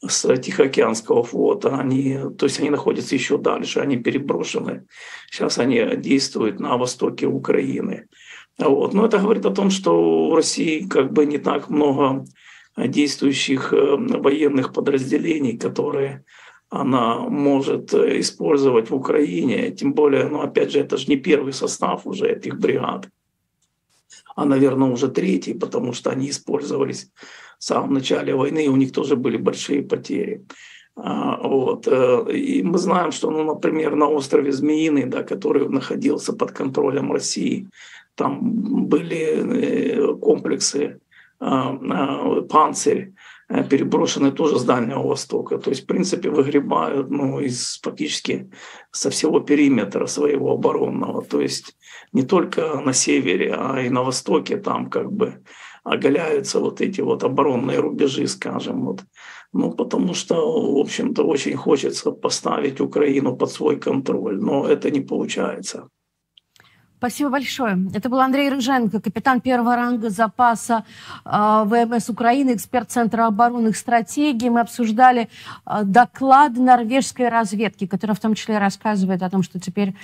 с 0.07 0.37
Тихоокеанского 0.37 1.23
флота. 1.23 1.77
Они, 1.77 2.19
то 2.39 2.47
есть 2.47 2.61
они 2.61 2.71
находятся 2.71 3.15
еще 3.15 3.39
дальше, 3.39 3.81
они 3.81 3.97
переброшены. 3.97 4.87
Сейчас 5.31 5.59
они 5.59 5.97
действуют 5.97 6.61
на 6.61 6.77
востоке 6.77 7.27
Украины. 7.27 8.07
Вот. 8.59 8.95
Но 8.95 9.07
это 9.07 9.19
говорит 9.19 9.47
о 9.47 9.55
том, 9.55 9.71
что 9.71 10.31
в 10.31 10.35
России 10.35 10.87
как 10.89 11.13
бы 11.13 11.27
не 11.27 11.39
так 11.39 11.69
много 11.71 12.25
действующих 12.77 13.73
э, 13.73 13.97
военных 13.97 14.73
подразделений, 14.73 15.59
которые 15.59 16.25
она 16.71 17.19
может 17.19 17.95
использовать 17.95 18.91
в 18.91 18.95
Украине. 18.95 19.71
Тем 19.71 19.95
более, 19.95 20.29
ну 20.29 20.43
опять 20.43 20.73
же, 20.73 20.81
это 20.81 20.97
же 20.97 21.07
не 21.07 21.17
первый 21.17 21.53
состав 21.53 22.07
уже 22.07 22.29
этих 22.29 22.59
бригад, 22.59 23.09
а, 24.39 24.45
наверное, 24.45 24.89
уже 24.89 25.09
третий, 25.09 25.53
потому 25.53 25.93
что 25.93 26.11
они 26.11 26.31
использовались 26.31 27.11
в 27.59 27.65
самом 27.65 27.95
начале 27.95 28.33
войны, 28.35 28.67
и 28.67 28.69
у 28.69 28.77
них 28.77 28.93
тоже 28.93 29.17
были 29.17 29.37
большие 29.37 29.83
потери. 29.83 30.45
А, 30.95 31.37
вот. 31.43 31.89
Э, 31.89 32.25
и 32.33 32.63
мы 32.63 32.79
знаем, 32.79 33.11
что, 33.11 33.31
ну, 33.31 33.43
например, 33.43 33.97
на 33.97 34.09
острове 34.09 34.53
Змеиный, 34.53 35.07
да, 35.07 35.25
который 35.25 35.69
находился 35.69 36.33
под 36.33 36.53
контролем 36.53 37.13
России, 37.13 37.67
там 38.15 38.39
были 38.89 39.17
э, 39.17 40.15
комплексы 40.21 41.01
а, 41.41 41.77
а, 41.91 42.43
«Панцирь», 42.43 43.15
переброшены 43.49 44.31
тоже 44.31 44.59
с 44.59 44.65
Дальнего 44.65 45.03
Востока. 45.03 45.59
То 45.59 45.71
есть, 45.71 45.85
в 45.85 45.87
принципе, 45.87 46.31
выгребают 46.31 47.11
ну, 47.11 47.41
из 47.41 47.81
фактически 47.83 48.51
со 48.91 49.09
всего 49.11 49.41
периметра 49.41 50.07
своего 50.07 50.53
оборонного. 50.53 51.23
То 51.23 51.41
есть 51.41 51.77
не 52.13 52.23
только 52.23 52.81
на 52.81 52.93
севере, 52.93 53.55
а 53.55 53.81
и 53.81 53.89
на 53.89 54.03
востоке 54.03 54.59
там 54.59 54.91
как 54.91 55.11
бы 55.11 55.43
оголяются 55.83 56.61
вот 56.61 56.81
эти 56.81 57.01
вот 57.01 57.25
оборонные 57.25 57.81
рубежи, 57.81 58.27
скажем. 58.27 58.85
Вот. 58.85 59.05
Ну, 59.53 59.73
потому 59.73 60.15
что, 60.15 60.35
в 60.35 60.79
общем-то, 60.79 61.25
очень 61.25 61.57
хочется 61.57 62.13
поставить 62.13 62.81
Украину 62.81 63.37
под 63.37 63.51
свой 63.51 63.81
контроль, 63.81 64.39
но 64.39 64.67
это 64.69 64.91
не 64.91 65.01
получается. 65.01 65.89
Спасибо 66.99 67.31
большое. 67.31 67.79
Это 67.95 68.09
был 68.09 68.19
Андрей 68.19 68.49
Рыженко, 68.51 69.01
капитан 69.01 69.41
первого 69.41 69.77
ранга 69.77 70.11
запаса 70.11 70.85
э, 71.25 71.63
ВМС 71.65 72.09
Украины, 72.09 72.57
эксперт 72.57 72.91
Центра 72.91 73.29
оборонных 73.29 73.77
стратегий. 73.77 74.51
Мы 74.51 74.59
обсуждали 74.59 75.29
э, 75.65 75.85
доклад 75.85 76.57
норвежской 76.57 77.29
разведки, 77.29 77.87
которая 77.87 78.17
в 78.17 78.21
том 78.21 78.35
числе 78.35 78.59
рассказывает 78.59 79.23
о 79.23 79.31
том, 79.31 79.45
что 79.45 79.61
теперь 79.61 79.91
э, 79.91 79.95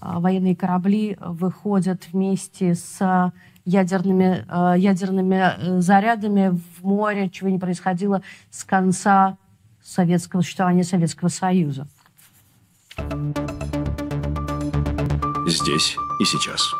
военные 0.00 0.54
корабли 0.54 1.18
выходят 1.20 2.06
вместе 2.12 2.76
с 2.76 3.32
ядерными, 3.64 4.46
э, 4.48 4.78
ядерными 4.78 5.80
зарядами 5.80 6.56
в 6.78 6.84
море, 6.84 7.30
чего 7.30 7.48
не 7.48 7.58
происходило 7.58 8.22
с 8.52 8.62
конца 8.62 9.38
советского 9.82 10.42
существования 10.42 10.84
Советского 10.84 11.30
Союза. 11.30 11.88
Здесь 15.48 15.96
и 16.20 16.24
сейчас. 16.24 16.74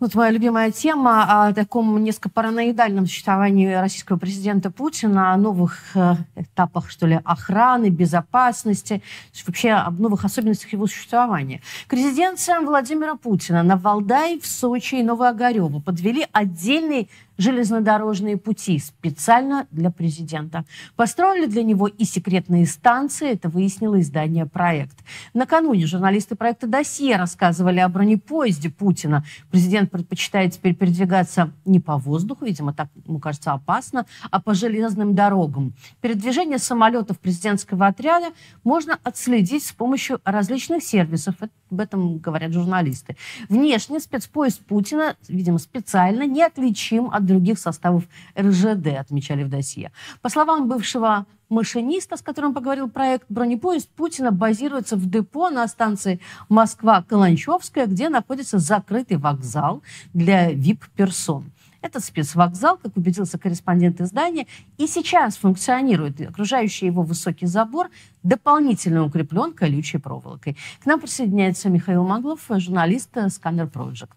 Вот 0.00 0.14
моя 0.14 0.30
любимая 0.30 0.70
тема 0.70 1.48
о 1.48 1.52
таком 1.52 2.02
несколько 2.02 2.30
параноидальном 2.30 3.04
существовании 3.04 3.70
российского 3.74 4.16
президента 4.16 4.70
Путина, 4.70 5.34
о 5.34 5.36
новых 5.36 5.78
э, 5.94 6.14
этапах, 6.36 6.88
что 6.88 7.06
ли, 7.06 7.20
охраны, 7.22 7.90
безопасности, 7.90 9.02
вообще 9.46 9.72
об 9.72 10.00
новых 10.00 10.24
особенностях 10.24 10.72
его 10.72 10.86
существования. 10.86 11.60
К 11.86 11.92
резиденциям 11.92 12.64
Владимира 12.64 13.14
Путина 13.14 13.62
на 13.62 13.76
Валдай, 13.76 14.40
в 14.40 14.46
Сочи 14.46 14.94
и 14.94 15.02
Новоогарево 15.02 15.80
подвели 15.80 16.26
отдельный 16.32 17.10
железнодорожные 17.40 18.36
пути 18.36 18.78
специально 18.78 19.66
для 19.70 19.90
президента. 19.90 20.64
Построили 20.94 21.46
для 21.46 21.62
него 21.62 21.86
и 21.86 22.04
секретные 22.04 22.66
станции, 22.66 23.32
это 23.32 23.48
выяснило 23.48 23.98
издание 24.00 24.44
«Проект». 24.44 24.98
Накануне 25.32 25.86
журналисты 25.86 26.36
проекта 26.36 26.66
«Досье» 26.66 27.16
рассказывали 27.16 27.80
о 27.80 27.88
бронепоезде 27.88 28.68
Путина. 28.68 29.24
Президент 29.50 29.90
предпочитает 29.90 30.52
теперь 30.52 30.74
передвигаться 30.74 31.50
не 31.64 31.80
по 31.80 31.96
воздуху, 31.96 32.44
видимо, 32.44 32.74
так 32.74 32.88
ему 33.06 33.18
кажется 33.18 33.52
опасно, 33.52 34.04
а 34.30 34.40
по 34.40 34.54
железным 34.54 35.14
дорогам. 35.14 35.72
Передвижение 36.02 36.58
самолетов 36.58 37.18
президентского 37.18 37.86
отряда 37.86 38.34
можно 38.64 38.98
отследить 39.02 39.64
с 39.64 39.72
помощью 39.72 40.20
различных 40.24 40.82
сервисов. 40.82 41.36
Об 41.70 41.80
этом 41.80 42.18
говорят 42.18 42.52
журналисты. 42.52 43.16
Внешне 43.48 44.00
спецпоезд 44.00 44.60
Путина, 44.64 45.16
видимо, 45.28 45.58
специально 45.58 46.26
неотличим 46.26 47.10
от 47.10 47.24
других 47.24 47.58
составов 47.58 48.04
РЖД, 48.38 48.98
отмечали 48.98 49.44
в 49.44 49.48
досье. 49.48 49.92
По 50.20 50.28
словам 50.28 50.68
бывшего 50.68 51.26
машиниста, 51.48 52.16
с 52.16 52.22
которым 52.22 52.54
поговорил 52.54 52.88
проект, 52.88 53.26
бронепоезд 53.28 53.88
Путина 53.90 54.32
базируется 54.32 54.96
в 54.96 55.08
депо 55.08 55.50
на 55.50 55.66
станции 55.68 56.20
Москва-Каланчевская, 56.48 57.86
где 57.86 58.08
находится 58.08 58.58
закрытый 58.58 59.16
вокзал 59.16 59.82
для 60.12 60.50
вип-персон. 60.52 61.52
Этот 61.82 62.04
спецвокзал, 62.04 62.76
как 62.76 62.96
убедился 62.96 63.38
корреспондент 63.38 64.00
издания, 64.00 64.46
и 64.76 64.86
сейчас 64.86 65.36
функционирует. 65.36 66.20
Окружающий 66.20 66.86
его 66.86 67.02
высокий 67.02 67.46
забор 67.46 67.88
дополнительно 68.22 69.04
укреплен 69.04 69.52
колючей 69.52 69.98
проволокой. 69.98 70.56
К 70.82 70.86
нам 70.86 71.00
присоединяется 71.00 71.70
Михаил 71.70 72.04
Маглов, 72.04 72.40
журналист 72.48 73.16
Scanner 73.16 73.70
Project. 73.70 74.12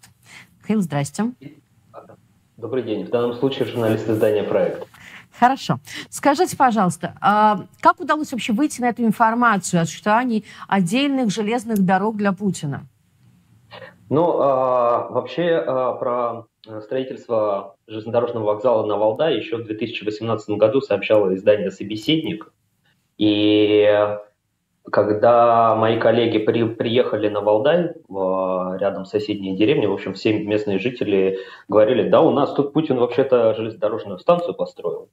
Михаил, 0.62 0.82
здрасте. 0.82 1.32
Добрый 2.58 2.84
день. 2.84 3.06
В 3.06 3.10
данном 3.10 3.34
случае 3.34 3.66
журналист 3.66 4.10
издания 4.10 4.44
«Проект». 4.44 4.88
Хорошо. 5.40 5.80
Скажите, 6.10 6.56
пожалуйста, 6.56 7.16
а 7.20 7.66
как 7.82 8.00
удалось 8.00 8.32
вообще 8.32 8.54
выйти 8.54 8.82
на 8.82 8.90
эту 8.90 9.04
информацию 9.04 9.82
о 9.82 9.86
существовании 9.86 10.44
отдельных 10.68 11.32
железных 11.32 11.84
дорог 11.84 12.18
для 12.18 12.34
Путина? 12.34 12.86
Ну, 14.10 14.40
а, 14.40 15.08
вообще 15.10 15.64
а, 15.66 15.94
про 15.94 16.46
строительство 16.82 17.76
железнодорожного 17.88 18.46
вокзала 18.46 18.86
на 18.86 18.98
Валдай 18.98 19.38
еще 19.38 19.58
в 19.58 19.66
2018 19.66 20.50
году 20.52 20.82
сообщало 20.82 21.34
издание 21.36 21.72
«Собеседник». 21.72 22.52
И 23.18 24.18
когда 24.92 25.76
мои 25.76 26.00
коллеги 26.00 26.40
при, 26.40 26.64
приехали 26.64 27.30
на 27.30 27.42
Валдай, 27.42 27.94
в, 28.08 28.78
рядом 28.80 29.06
с 29.06 29.12
соседней 29.12 29.56
деревней, 29.56 29.88
в 29.88 29.94
общем, 29.94 30.14
все 30.14 30.38
местные 30.40 30.80
жители 30.80 31.40
говорили, 31.68 32.10
да, 32.10 32.22
у 32.22 32.32
нас 32.32 32.54
тут 32.54 32.74
Путин 32.74 32.98
вообще-то 32.98 33.54
железнодорожную 33.54 34.20
станцию 34.20 34.56
построил. 34.56 35.10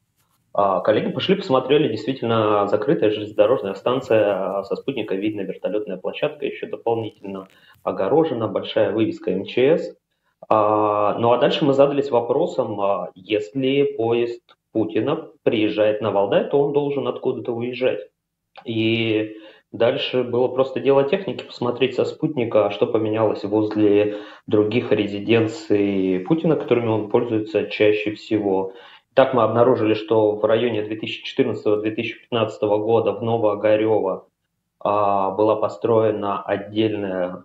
А 0.52 0.80
коллеги 0.80 1.12
пошли, 1.12 1.37
посмотрели, 1.37 1.88
действительно 1.88 2.66
закрытая 2.66 3.11
железнодорожная 3.11 3.75
станция, 3.75 4.59
а 4.59 4.64
со 4.64 4.75
спутника 4.75 5.14
видно 5.14 5.42
вертолетная 5.42 5.97
площадка, 5.97 6.45
еще 6.45 6.66
дополнительно 6.66 7.47
огорожена, 7.85 8.49
большая 8.49 8.90
вывеска 8.90 9.30
МЧС. 9.30 9.95
А, 10.50 11.14
ну 11.19 11.30
а 11.30 11.38
дальше 11.38 11.64
мы 11.64 11.75
задались 11.75 12.11
вопросом, 12.11 12.80
а 12.80 13.11
если 13.14 13.85
поезд 13.97 14.42
Путина 14.73 15.28
приезжает 15.45 16.00
на 16.00 16.11
Валдай, 16.11 16.45
то 16.50 16.61
он 16.61 16.73
должен 16.73 17.07
откуда-то 17.07 17.52
уезжать. 17.52 18.00
И 18.64 19.37
дальше 19.71 20.25
было 20.25 20.49
просто 20.49 20.80
дело 20.80 21.04
техники, 21.04 21.45
посмотреть 21.45 21.95
со 21.95 22.04
спутника, 22.04 22.71
что 22.71 22.88
поменялось 22.88 23.45
возле 23.45 24.19
других 24.49 24.90
резиденций 24.90 26.19
Путина, 26.26 26.57
которыми 26.57 26.88
он 26.88 27.11
пользуется 27.11 27.66
чаще 27.69 28.12
всего. 28.16 28.73
Так 29.14 29.35
мы 29.35 29.45
обнаружили, 29.45 29.95
что 29.95 30.33
в 30.33 30.45
районе 30.45 30.83
2014-2015 30.83 32.61
года 32.61 33.12
в 33.12 33.23
Новоогарево 33.23 34.26
а, 34.80 35.30
была 35.30 35.54
построена 35.54 36.42
отдельная 36.42 37.45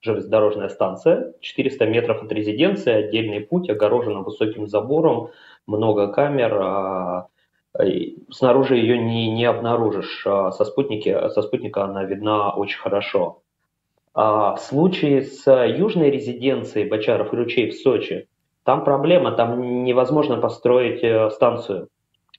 железнодорожная 0.00 0.68
станция, 0.68 1.34
400 1.40 1.86
метров 1.86 2.22
от 2.22 2.32
резиденции, 2.32 2.92
отдельный 2.92 3.40
путь, 3.40 3.68
огорожен 3.68 4.22
высоким 4.22 4.66
забором, 4.66 5.30
много 5.66 6.08
камер, 6.08 6.58
а, 6.60 7.28
снаружи 8.30 8.76
ее 8.76 8.98
не, 8.98 9.30
не 9.30 9.44
обнаружишь, 9.44 10.22
а 10.26 10.50
со, 10.50 10.64
спутники, 10.64 11.10
со 11.30 11.42
спутника 11.42 11.84
она 11.84 12.04
видна 12.04 12.50
очень 12.50 12.78
хорошо. 12.78 13.42
А 14.14 14.56
в 14.56 14.60
случае 14.60 15.22
с 15.22 15.50
южной 15.66 16.10
резиденцией 16.10 16.88
Бочаров 16.88 17.32
и 17.32 17.36
Ручей 17.36 17.70
в 17.70 17.74
Сочи, 17.74 18.28
там 18.64 18.84
проблема, 18.84 19.32
там 19.32 19.84
невозможно 19.84 20.38
построить 20.38 21.02
э, 21.02 21.30
станцию, 21.30 21.88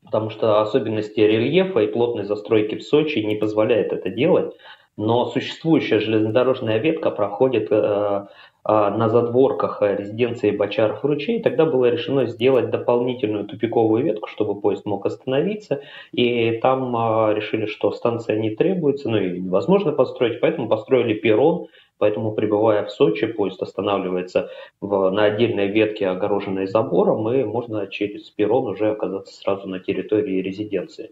потому 0.03 0.29
что 0.29 0.61
особенности 0.61 1.19
рельефа 1.19 1.79
и 1.79 1.87
плотной 1.87 2.25
застройки 2.25 2.75
в 2.75 2.83
Сочи 2.83 3.19
не 3.19 3.35
позволяют 3.35 3.93
это 3.93 4.09
делать 4.09 4.55
но 4.99 5.27
существующая 5.27 6.01
железнодорожная 6.01 6.77
ветка 6.77 7.09
проходит 7.09 7.69
э, 7.71 8.25
а, 8.65 8.91
на 8.91 9.07
задворках 9.07 9.81
резиденции 9.81 10.51
Бочаров 10.51 11.05
ручей, 11.05 11.41
тогда 11.41 11.65
было 11.65 11.85
решено 11.85 12.25
сделать 12.25 12.69
дополнительную 12.69 13.45
тупиковую 13.45 14.03
ветку, 14.03 14.27
чтобы 14.27 14.59
поезд 14.59 14.85
мог 14.85 15.05
остановиться, 15.05 15.81
и 16.11 16.59
там 16.61 16.93
решили, 17.33 17.65
что 17.65 17.93
станция 17.93 18.37
не 18.39 18.49
требуется, 18.49 19.09
ну 19.09 19.17
и 19.17 19.39
невозможно 19.39 19.93
построить, 19.93 20.41
поэтому 20.41 20.67
построили 20.67 21.13
перрон, 21.13 21.67
поэтому 21.99 22.31
прибывая 22.31 22.83
в 22.85 22.91
Сочи, 22.91 23.27
поезд 23.27 23.61
останавливается 23.61 24.49
в, 24.81 25.09
на 25.11 25.25
отдельной 25.25 25.67
ветке, 25.67 26.07
огороженной 26.07 26.65
забором, 26.65 27.31
и 27.31 27.43
можно 27.43 27.85
через 27.87 28.29
перрон 28.31 28.67
уже 28.67 28.91
оказаться 28.91 29.35
сразу 29.35 29.67
на 29.67 29.79
территории 29.79 30.41
резиденции. 30.41 31.11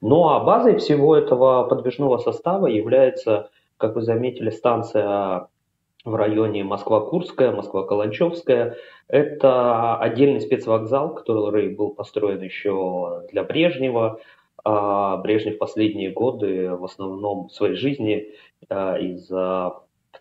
Ну 0.00 0.28
а 0.28 0.40
базой 0.40 0.78
всего 0.78 1.16
этого 1.16 1.64
подвижного 1.64 2.18
состава 2.18 2.68
является, 2.68 3.50
как 3.76 3.96
вы 3.96 4.02
заметили, 4.02 4.50
станция 4.50 5.48
в 6.04 6.14
районе 6.14 6.64
Москва-Курская, 6.64 7.52
Москва-Каланчевская. 7.52 8.76
Это 9.08 9.96
отдельный 9.96 10.40
спецвокзал, 10.40 11.14
который 11.14 11.68
был 11.74 11.90
построен 11.90 12.40
еще 12.40 13.24
для 13.32 13.42
Брежнева. 13.42 14.20
А 14.64 15.16
Брежнев 15.18 15.56
в 15.56 15.58
последние 15.58 16.10
годы 16.10 16.70
в 16.70 16.84
основном 16.84 17.48
своей 17.50 17.74
жизни 17.74 18.28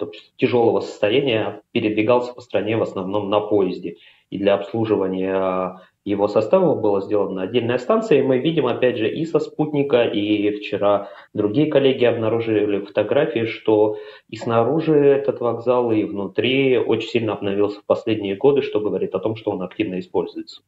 из-за 0.01 0.11
тяжелого 0.37 0.81
состояния 0.81 1.61
передвигался 1.71 2.33
по 2.33 2.41
стране 2.41 2.77
в 2.77 2.81
основном 2.81 3.29
на 3.29 3.39
поезде. 3.39 3.97
И 4.29 4.37
для 4.37 4.55
обслуживания 4.55 5.79
его 6.03 6.27
состава 6.29 6.73
была 6.73 7.01
сделана 7.01 7.41
отдельная 7.41 7.77
станция, 7.77 8.19
и 8.19 8.23
мы 8.23 8.39
видим, 8.39 8.65
опять 8.65 8.97
же, 8.97 9.13
и 9.13 9.25
со 9.25 9.39
спутника, 9.39 10.05
и 10.05 10.51
вчера 10.51 11.09
другие 11.33 11.69
коллеги 11.69 12.05
обнаружили 12.05 12.79
фотографии, 12.79 13.45
что 13.45 13.97
и 14.29 14.37
снаружи 14.37 14.95
этот 14.95 15.41
вокзал, 15.41 15.91
и 15.91 16.03
внутри 16.03 16.77
очень 16.77 17.09
сильно 17.09 17.33
обновился 17.33 17.81
в 17.81 17.85
последние 17.85 18.35
годы, 18.37 18.61
что 18.61 18.79
говорит 18.79 19.15
о 19.15 19.19
том, 19.19 19.35
что 19.35 19.51
он 19.51 19.61
активно 19.61 19.99
используется. 19.99 20.61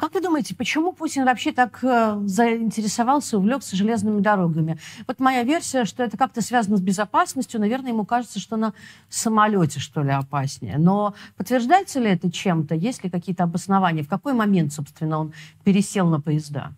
Как 0.00 0.14
вы 0.14 0.22
думаете, 0.22 0.56
почему 0.56 0.94
Путин 0.94 1.26
вообще 1.26 1.52
так 1.52 1.84
э, 1.84 2.16
заинтересовался, 2.24 3.36
увлекся 3.36 3.76
железными 3.76 4.20
дорогами? 4.20 4.78
Вот 5.06 5.20
моя 5.20 5.42
версия, 5.42 5.84
что 5.84 6.02
это 6.02 6.16
как-то 6.16 6.40
связано 6.40 6.78
с 6.78 6.80
безопасностью. 6.80 7.60
Наверное, 7.60 7.90
ему 7.90 8.06
кажется, 8.06 8.40
что 8.40 8.56
на 8.56 8.72
самолете, 9.10 9.78
что 9.78 10.02
ли, 10.02 10.10
опаснее. 10.10 10.78
Но 10.78 11.12
подтверждается 11.36 12.00
ли 12.00 12.08
это 12.08 12.32
чем-то? 12.32 12.74
Есть 12.74 13.04
ли 13.04 13.10
какие-то 13.10 13.44
обоснования? 13.44 14.02
В 14.02 14.08
какой 14.08 14.32
момент, 14.32 14.72
собственно, 14.72 15.18
он 15.18 15.34
пересел 15.64 16.06
на 16.06 16.18
поезда? 16.18 16.70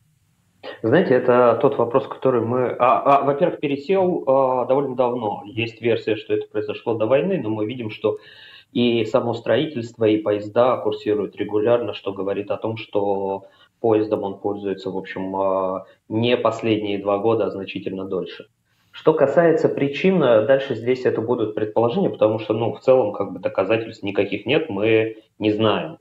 Знаете, 0.82 1.14
это 1.14 1.60
тот 1.62 1.78
вопрос, 1.78 2.08
который 2.08 2.40
мы... 2.40 2.70
А, 2.76 3.20
а, 3.20 3.22
во-первых, 3.22 3.60
пересел 3.60 4.24
а, 4.26 4.64
довольно 4.64 4.96
давно. 4.96 5.44
Есть 5.46 5.80
версия, 5.80 6.16
что 6.16 6.34
это 6.34 6.48
произошло 6.48 6.94
до 6.94 7.06
войны, 7.06 7.40
но 7.40 7.50
мы 7.50 7.66
видим, 7.66 7.90
что 7.90 8.18
и 8.72 9.04
само 9.04 9.34
строительство, 9.34 10.04
и 10.04 10.18
поезда 10.18 10.76
курсируют 10.78 11.36
регулярно, 11.36 11.94
что 11.94 12.12
говорит 12.12 12.50
о 12.50 12.56
том, 12.56 12.76
что 12.76 13.44
поездом 13.80 14.22
он 14.22 14.38
пользуется, 14.38 14.90
в 14.90 14.96
общем, 14.96 15.36
а, 15.36 15.86
не 16.08 16.36
последние 16.36 16.98
два 16.98 17.18
года, 17.18 17.46
а 17.46 17.50
значительно 17.50 18.04
дольше. 18.04 18.46
Что 18.92 19.14
касается 19.14 19.68
причин, 19.68 20.20
дальше 20.20 20.74
здесь 20.74 21.04
это 21.04 21.20
будут 21.20 21.54
предположения, 21.54 22.10
потому 22.10 22.38
что, 22.38 22.52
ну, 22.54 22.74
в 22.74 22.80
целом, 22.80 23.12
как 23.12 23.32
бы 23.32 23.38
доказательств 23.38 24.02
никаких 24.02 24.44
нет, 24.46 24.68
мы 24.68 25.16
не 25.38 25.50
знаем. 25.50 25.98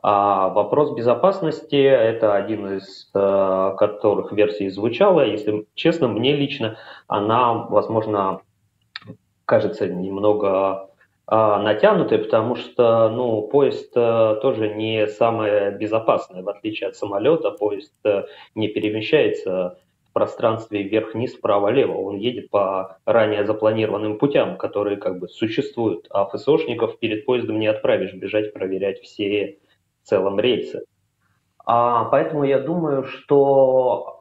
А 0.00 0.48
вопрос 0.48 0.94
безопасности– 0.94 1.74
это 1.76 2.36
один 2.36 2.76
из 2.76 3.10
э, 3.14 3.74
которых 3.76 4.30
версий 4.32 4.68
звучала. 4.68 5.26
Если 5.26 5.66
честно, 5.74 6.06
мне 6.06 6.36
лично 6.36 6.76
она, 7.08 7.54
возможно, 7.54 8.40
кажется 9.44 9.88
немного 9.88 10.87
натянутые, 11.30 12.20
потому 12.20 12.56
что 12.56 13.10
ну, 13.10 13.42
поезд 13.42 13.92
э, 13.94 14.36
тоже 14.40 14.70
не 14.74 15.06
самое 15.06 15.70
безопасное, 15.70 16.42
в 16.42 16.48
отличие 16.48 16.88
от 16.88 16.96
самолета. 16.96 17.50
Поезд 17.50 17.92
э, 18.04 18.24
не 18.54 18.68
перемещается 18.68 19.78
в 20.08 20.12
пространстве 20.14 20.84
вверх-вниз, 20.84 21.34
вправо-лево. 21.34 21.92
Он 21.98 22.16
едет 22.16 22.48
по 22.48 22.96
ранее 23.04 23.44
запланированным 23.44 24.18
путям, 24.18 24.56
которые 24.56 24.96
как 24.96 25.18
бы 25.18 25.28
существуют. 25.28 26.06
А 26.10 26.24
ФСОшников 26.24 26.98
перед 26.98 27.26
поездом 27.26 27.58
не 27.58 27.66
отправишь 27.66 28.14
бежать 28.14 28.54
проверять 28.54 29.02
все 29.02 29.58
в 30.02 30.08
целом 30.08 30.40
рейсы. 30.40 30.84
А, 31.66 32.04
поэтому 32.04 32.44
я 32.44 32.58
думаю, 32.58 33.04
что 33.04 34.17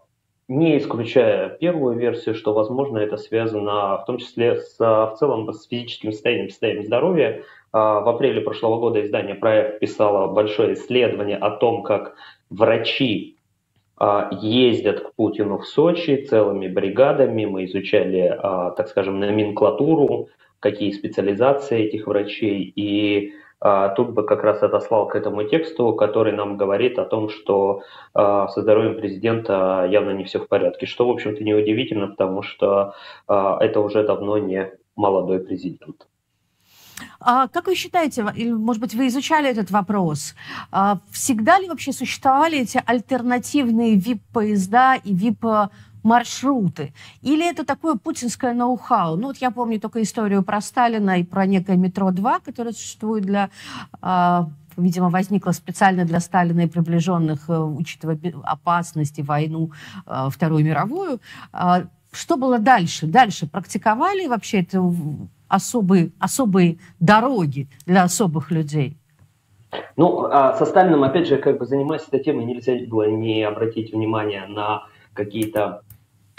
не 0.47 0.77
исключая 0.77 1.49
первую 1.49 1.97
версию, 1.97 2.35
что, 2.35 2.53
возможно, 2.53 2.97
это 2.99 3.17
связано 3.17 3.97
в 3.97 4.05
том 4.05 4.17
числе 4.17 4.57
с, 4.57 4.77
в 4.79 5.15
целом 5.19 5.51
с 5.51 5.67
физическим 5.67 6.13
состоянием, 6.13 6.49
состоянием 6.49 6.85
здоровья. 6.85 7.43
А, 7.73 7.99
в 7.99 8.07
апреле 8.07 8.41
прошлого 8.41 8.79
года 8.79 9.03
издание 9.03 9.35
«Проект» 9.35 9.79
писало 9.79 10.27
большое 10.33 10.73
исследование 10.73 11.37
о 11.37 11.51
том, 11.51 11.83
как 11.83 12.15
врачи 12.49 13.35
а, 13.97 14.29
ездят 14.31 15.01
к 15.01 15.13
Путину 15.15 15.57
в 15.57 15.67
Сочи 15.67 16.25
целыми 16.29 16.67
бригадами. 16.67 17.45
Мы 17.45 17.65
изучали, 17.65 18.33
а, 18.41 18.71
так 18.71 18.87
скажем, 18.87 19.19
номенклатуру, 19.19 20.29
какие 20.61 20.91
специализации 20.91 21.83
этих 21.83 22.07
врачей. 22.07 22.71
И 22.75 23.33
тут 23.59 24.11
бы 24.11 24.23
как 24.23 24.43
раз 24.43 24.61
отослал 24.61 25.07
к 25.07 25.15
этому 25.15 25.43
тексту, 25.43 25.93
который 25.93 26.33
нам 26.33 26.57
говорит 26.57 26.99
о 26.99 27.05
том, 27.05 27.29
что 27.29 27.81
а, 28.13 28.47
со 28.49 28.61
здоровьем 28.61 28.95
президента 28.95 29.87
явно 29.89 30.11
не 30.11 30.25
все 30.25 30.39
в 30.39 30.47
порядке, 30.47 30.85
что, 30.85 31.07
в 31.07 31.11
общем-то, 31.11 31.43
неудивительно, 31.43 32.07
потому 32.07 32.43
что 32.43 32.93
а, 33.27 33.57
это 33.59 33.79
уже 33.79 34.05
давно 34.05 34.37
не 34.37 34.71
молодой 34.95 35.39
президент. 35.39 36.07
А 37.19 37.47
как 37.47 37.67
вы 37.67 37.75
считаете, 37.75 38.25
или, 38.35 38.51
может 38.51 38.81
быть, 38.81 38.93
вы 38.93 39.07
изучали 39.07 39.49
этот 39.49 39.69
вопрос, 39.69 40.33
всегда 41.11 41.59
ли 41.59 41.67
вообще 41.67 41.91
существовали 41.91 42.59
эти 42.59 42.81
альтернативные 42.83 43.97
VIP-поезда 43.97 44.95
и 45.03 45.13
VIP 45.13 45.69
маршруты? 46.07 46.93
Или 47.21 47.49
это 47.49 47.65
такое 47.65 47.95
путинское 47.95 48.53
ноу-хау? 48.53 49.17
Ну 49.17 49.27
вот 49.27 49.37
я 49.37 49.51
помню 49.51 49.79
только 49.79 50.01
историю 50.01 50.43
про 50.43 50.61
Сталина 50.61 51.19
и 51.19 51.23
про 51.23 51.45
некое 51.45 51.75
метро-2, 51.75 52.41
которое 52.45 52.71
существует 52.71 53.25
для 53.25 53.49
а, 54.01 54.47
видимо, 54.77 55.09
возникла 55.09 55.51
специально 55.51 56.05
для 56.05 56.19
Сталина 56.19 56.61
и 56.61 56.67
приближенных, 56.67 57.49
э, 57.49 57.57
учитывая 57.57 58.19
опасности, 58.43 59.21
войну 59.21 59.71
э, 60.05 60.29
Вторую 60.29 60.63
мировую. 60.63 61.19
А, 61.51 61.83
что 62.11 62.37
было 62.37 62.59
дальше? 62.59 63.07
Дальше 63.07 63.47
практиковали 63.47 64.27
вообще 64.27 64.61
это 64.61 64.81
особые, 65.47 66.11
особые 66.19 66.77
дороги 66.99 67.67
для 67.85 68.03
особых 68.03 68.51
людей? 68.51 68.97
Ну, 69.97 70.25
а 70.25 70.53
со 70.53 70.65
Сталином, 70.65 71.03
опять 71.03 71.27
же, 71.27 71.37
как 71.37 71.57
бы 71.57 71.65
занимаясь 71.65 72.07
этой 72.07 72.23
темой, 72.23 72.45
нельзя 72.45 72.73
было 72.87 73.09
не 73.09 73.43
обратить 73.43 73.91
внимание 73.91 74.45
на 74.47 74.83
какие-то 75.13 75.81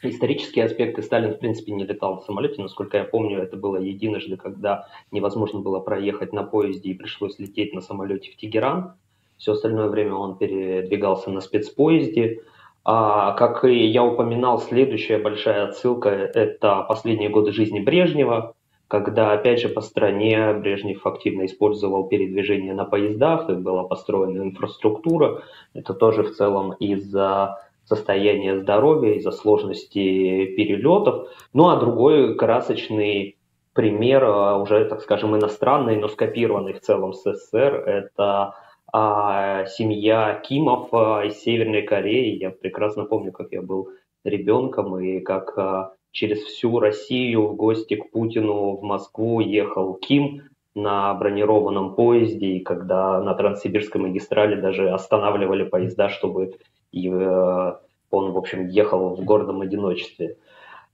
исторические 0.02 0.64
аспекты 0.64 1.02
Сталин, 1.02 1.34
в 1.34 1.38
принципе, 1.38 1.72
не 1.72 1.84
летал 1.84 2.20
в 2.20 2.24
самолете. 2.24 2.62
Насколько 2.62 2.98
я 2.98 3.04
помню, 3.04 3.40
это 3.40 3.56
было 3.56 3.76
единожды, 3.76 4.36
когда 4.36 4.86
невозможно 5.10 5.60
было 5.60 5.80
проехать 5.80 6.32
на 6.32 6.44
поезде 6.44 6.90
и 6.90 6.94
пришлось 6.94 7.38
лететь 7.38 7.74
на 7.74 7.80
самолете 7.80 8.30
в 8.30 8.36
Тегеран. 8.36 8.94
Все 9.36 9.52
остальное 9.52 9.88
время 9.88 10.14
он 10.14 10.36
передвигался 10.36 11.30
на 11.30 11.40
спецпоезде. 11.40 12.42
А, 12.84 13.32
как 13.32 13.64
и 13.64 13.86
я 13.86 14.04
упоминал, 14.04 14.60
следующая 14.60 15.18
большая 15.18 15.68
отсылка– 15.68 16.08
это 16.34 16.82
последние 16.88 17.28
годы 17.28 17.52
жизни 17.52 17.80
Брежнева, 17.80 18.54
когда, 18.88 19.32
опять 19.32 19.60
же, 19.60 19.68
по 19.68 19.82
стране 19.82 20.54
Брежнев 20.54 21.06
активно 21.06 21.44
использовал 21.44 22.08
передвижение 22.08 22.72
на 22.72 22.84
поездах, 22.84 23.50
и 23.50 23.54
была 23.54 23.84
построена 23.84 24.42
инфраструктура. 24.42 25.42
Это 25.74 25.92
тоже 25.92 26.22
в 26.22 26.34
целом 26.34 26.72
из-за 26.72 27.67
состояния 27.88 28.58
здоровья, 28.58 29.14
из-за 29.14 29.30
сложности 29.30 30.46
перелетов. 30.56 31.28
Ну 31.52 31.68
а 31.68 31.76
другой 31.76 32.36
красочный 32.36 33.36
пример, 33.72 34.24
а, 34.24 34.58
уже, 34.58 34.84
так 34.84 35.00
скажем, 35.00 35.36
иностранный, 35.36 35.96
но 35.96 36.08
скопированный 36.08 36.74
в 36.74 36.80
целом 36.80 37.12
с 37.12 37.22
СССР, 37.22 37.74
это 37.86 38.54
а, 38.92 39.66
семья 39.66 40.40
Кимов 40.44 40.88
а, 40.92 41.24
из 41.24 41.40
Северной 41.40 41.82
Кореи. 41.82 42.38
Я 42.38 42.50
прекрасно 42.50 43.04
помню, 43.04 43.32
как 43.32 43.52
я 43.52 43.62
был 43.62 43.90
ребенком 44.24 44.98
и 44.98 45.20
как 45.20 45.56
а, 45.56 45.92
через 46.10 46.42
всю 46.42 46.78
Россию 46.80 47.48
в 47.48 47.56
гости 47.56 47.96
к 47.96 48.10
Путину 48.10 48.76
в 48.76 48.82
Москву 48.82 49.40
ехал 49.40 49.94
Ким 49.94 50.42
на 50.74 51.12
бронированном 51.14 51.94
поезде, 51.94 52.46
и 52.46 52.60
когда 52.60 53.20
на 53.20 53.34
Транссибирской 53.34 54.00
магистрали 54.00 54.60
даже 54.60 54.90
останавливали 54.90 55.64
поезда, 55.64 56.08
чтобы 56.08 56.54
э, 56.92 57.72
он, 58.10 58.32
в 58.32 58.38
общем, 58.38 58.68
ехал 58.68 59.14
в 59.14 59.24
гордом 59.24 59.60
одиночестве. 59.60 60.36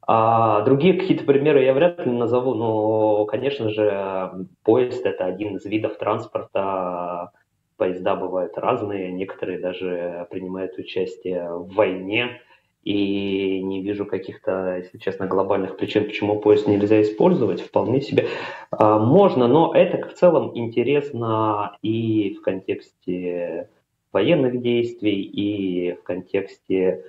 А 0.07 0.61
другие 0.63 0.95
какие-то 0.95 1.25
примеры 1.25 1.65
я 1.65 1.73
вряд 1.73 2.05
ли 2.05 2.13
назову, 2.13 2.55
но, 2.55 3.25
конечно 3.25 3.71
же, 3.71 4.47
поезд– 4.63 5.07
это 5.07 5.25
один 5.25 5.57
из 5.57 5.65
видов 5.65 5.97
транспорта. 5.97 7.33
Поезда 7.77 8.15
бывают 8.15 8.57
разные, 8.57 9.13
некоторые 9.13 9.59
даже 9.59 10.27
принимают 10.31 10.77
участие 10.79 11.49
в 11.51 11.75
войне– 11.75 12.41
и 12.85 13.63
не 13.63 13.83
вижу 13.83 14.05
каких-то, 14.05 14.77
если 14.77 14.99
честно, 14.99 15.27
глобальных 15.27 15.77
причин, 15.77 16.05
почему 16.05 16.39
поезд 16.39 16.69
нельзя 16.69 17.01
использовать. 17.01 17.63
Вполне 17.63 18.03
себе 18.03 18.29
а, 18.71 18.99
можно, 18.99 19.49
но 19.49 19.75
это 19.75 20.07
в 20.07 20.15
целом 20.15 20.53
интересно 20.55 21.77
и 21.83 22.35
в 22.35 22.43
контексте 22.43 23.71
военных 24.15 24.63
действий, 24.63 25.23
и 25.23 25.93
в 25.93 26.03
контексте 26.05 27.05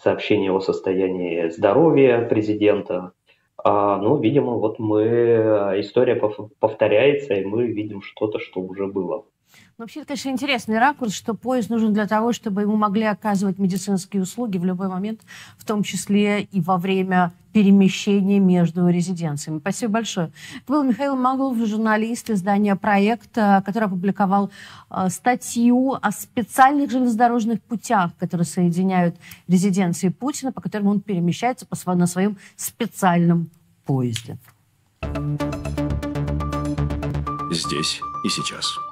сообщения 0.00 0.52
о 0.52 0.60
состоянии 0.60 1.48
здоровья 1.48 2.20
президента. 2.20 3.12
А, 3.56 3.96
ну, 3.96 4.18
видимо, 4.18 4.52
вот 4.52 4.78
мы 4.78 5.02
история 5.80 6.14
повторяется, 6.60 7.34
и 7.34 7.44
мы 7.44 7.66
видим 7.66 8.02
что-то, 8.02 8.38
что 8.38 8.60
уже 8.60 8.86
было. 8.86 9.24
Вообще, 9.80 10.04
конечно, 10.04 10.28
интересный 10.28 10.78
ракурс, 10.78 11.14
что 11.14 11.32
поезд 11.32 11.70
нужен 11.70 11.94
для 11.94 12.06
того, 12.06 12.34
чтобы 12.34 12.60
ему 12.60 12.76
могли 12.76 13.04
оказывать 13.04 13.58
медицинские 13.58 14.20
услуги 14.20 14.58
в 14.58 14.64
любой 14.66 14.88
момент, 14.88 15.22
в 15.56 15.64
том 15.64 15.82
числе 15.82 16.42
и 16.42 16.60
во 16.60 16.76
время 16.76 17.32
перемещения 17.54 18.40
между 18.40 18.86
резиденциями. 18.88 19.58
Спасибо 19.58 19.94
большое. 19.94 20.32
Это 20.56 20.70
был 20.70 20.82
Михаил 20.82 21.16
Маглов, 21.16 21.56
журналист 21.66 22.28
издания 22.28 22.76
«Проект», 22.76 23.38
э, 23.38 23.62
который 23.64 23.84
опубликовал 23.84 24.50
э, 24.90 25.08
статью 25.08 25.94
о 25.94 26.12
специальных 26.12 26.90
железнодорожных 26.90 27.62
путях, 27.62 28.14
которые 28.18 28.44
соединяют 28.44 29.16
резиденции 29.48 30.10
Путина, 30.10 30.52
по 30.52 30.60
которым 30.60 30.88
он 30.88 31.00
перемещается 31.00 31.66
на 31.86 32.06
своем 32.06 32.36
специальном 32.54 33.48
поезде. 33.86 34.36
Здесь 37.50 38.02
и 38.26 38.28
сейчас. 38.28 38.89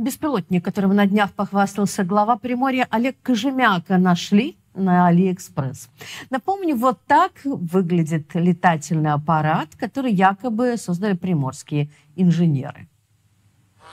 Беспилотник, 0.00 0.64
которым 0.64 0.94
на 0.96 1.04
днях 1.04 1.30
похвастался 1.32 2.04
глава 2.04 2.36
Приморья 2.36 2.88
Олег 2.90 3.16
Кожемяко, 3.22 3.98
нашли 3.98 4.56
на 4.72 5.08
Алиэкспресс. 5.08 5.90
Напомню, 6.30 6.74
вот 6.74 6.98
так 7.06 7.32
выглядит 7.44 8.34
летательный 8.34 9.12
аппарат, 9.12 9.68
который 9.78 10.10
якобы 10.10 10.78
создали 10.78 11.12
приморские 11.12 11.90
инженеры. 12.16 12.88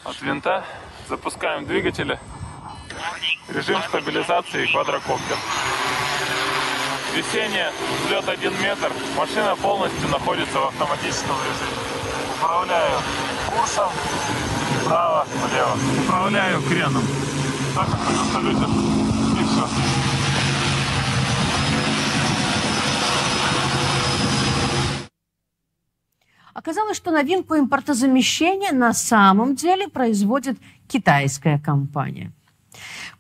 От 0.06 0.22
винта 0.22 0.64
запускаем 1.10 1.66
двигатели. 1.66 2.18
Режим 3.54 3.82
стабилизации 3.90 4.66
квадрокоптер. 4.72 5.36
Весеннее, 7.18 7.72
взлет 8.06 8.30
1 8.30 8.52
метр. 8.62 8.94
Машина 9.18 9.58
полностью 9.58 10.08
находится 10.08 10.58
в 10.58 10.68
автоматическом 10.68 11.36
режиме. 11.36 11.98
Управляю 12.40 13.00
курсом, 13.50 13.90
вправо, 14.82 15.26
влево. 15.50 15.78
Управляю 16.04 16.62
креном. 16.64 17.04
Так 17.76 17.90
как 17.90 18.00
на 18.00 18.26
салюте. 18.34 18.66
И 19.40 19.46
все. 19.46 19.68
Оказалось, 26.54 26.98
что 26.98 27.12
новинку 27.12 27.56
импортозамещения 27.56 28.72
на 28.72 28.92
самом 28.94 29.56
деле 29.56 29.88
производит 29.88 30.58
китайская 30.88 31.60
компания. 31.60 32.32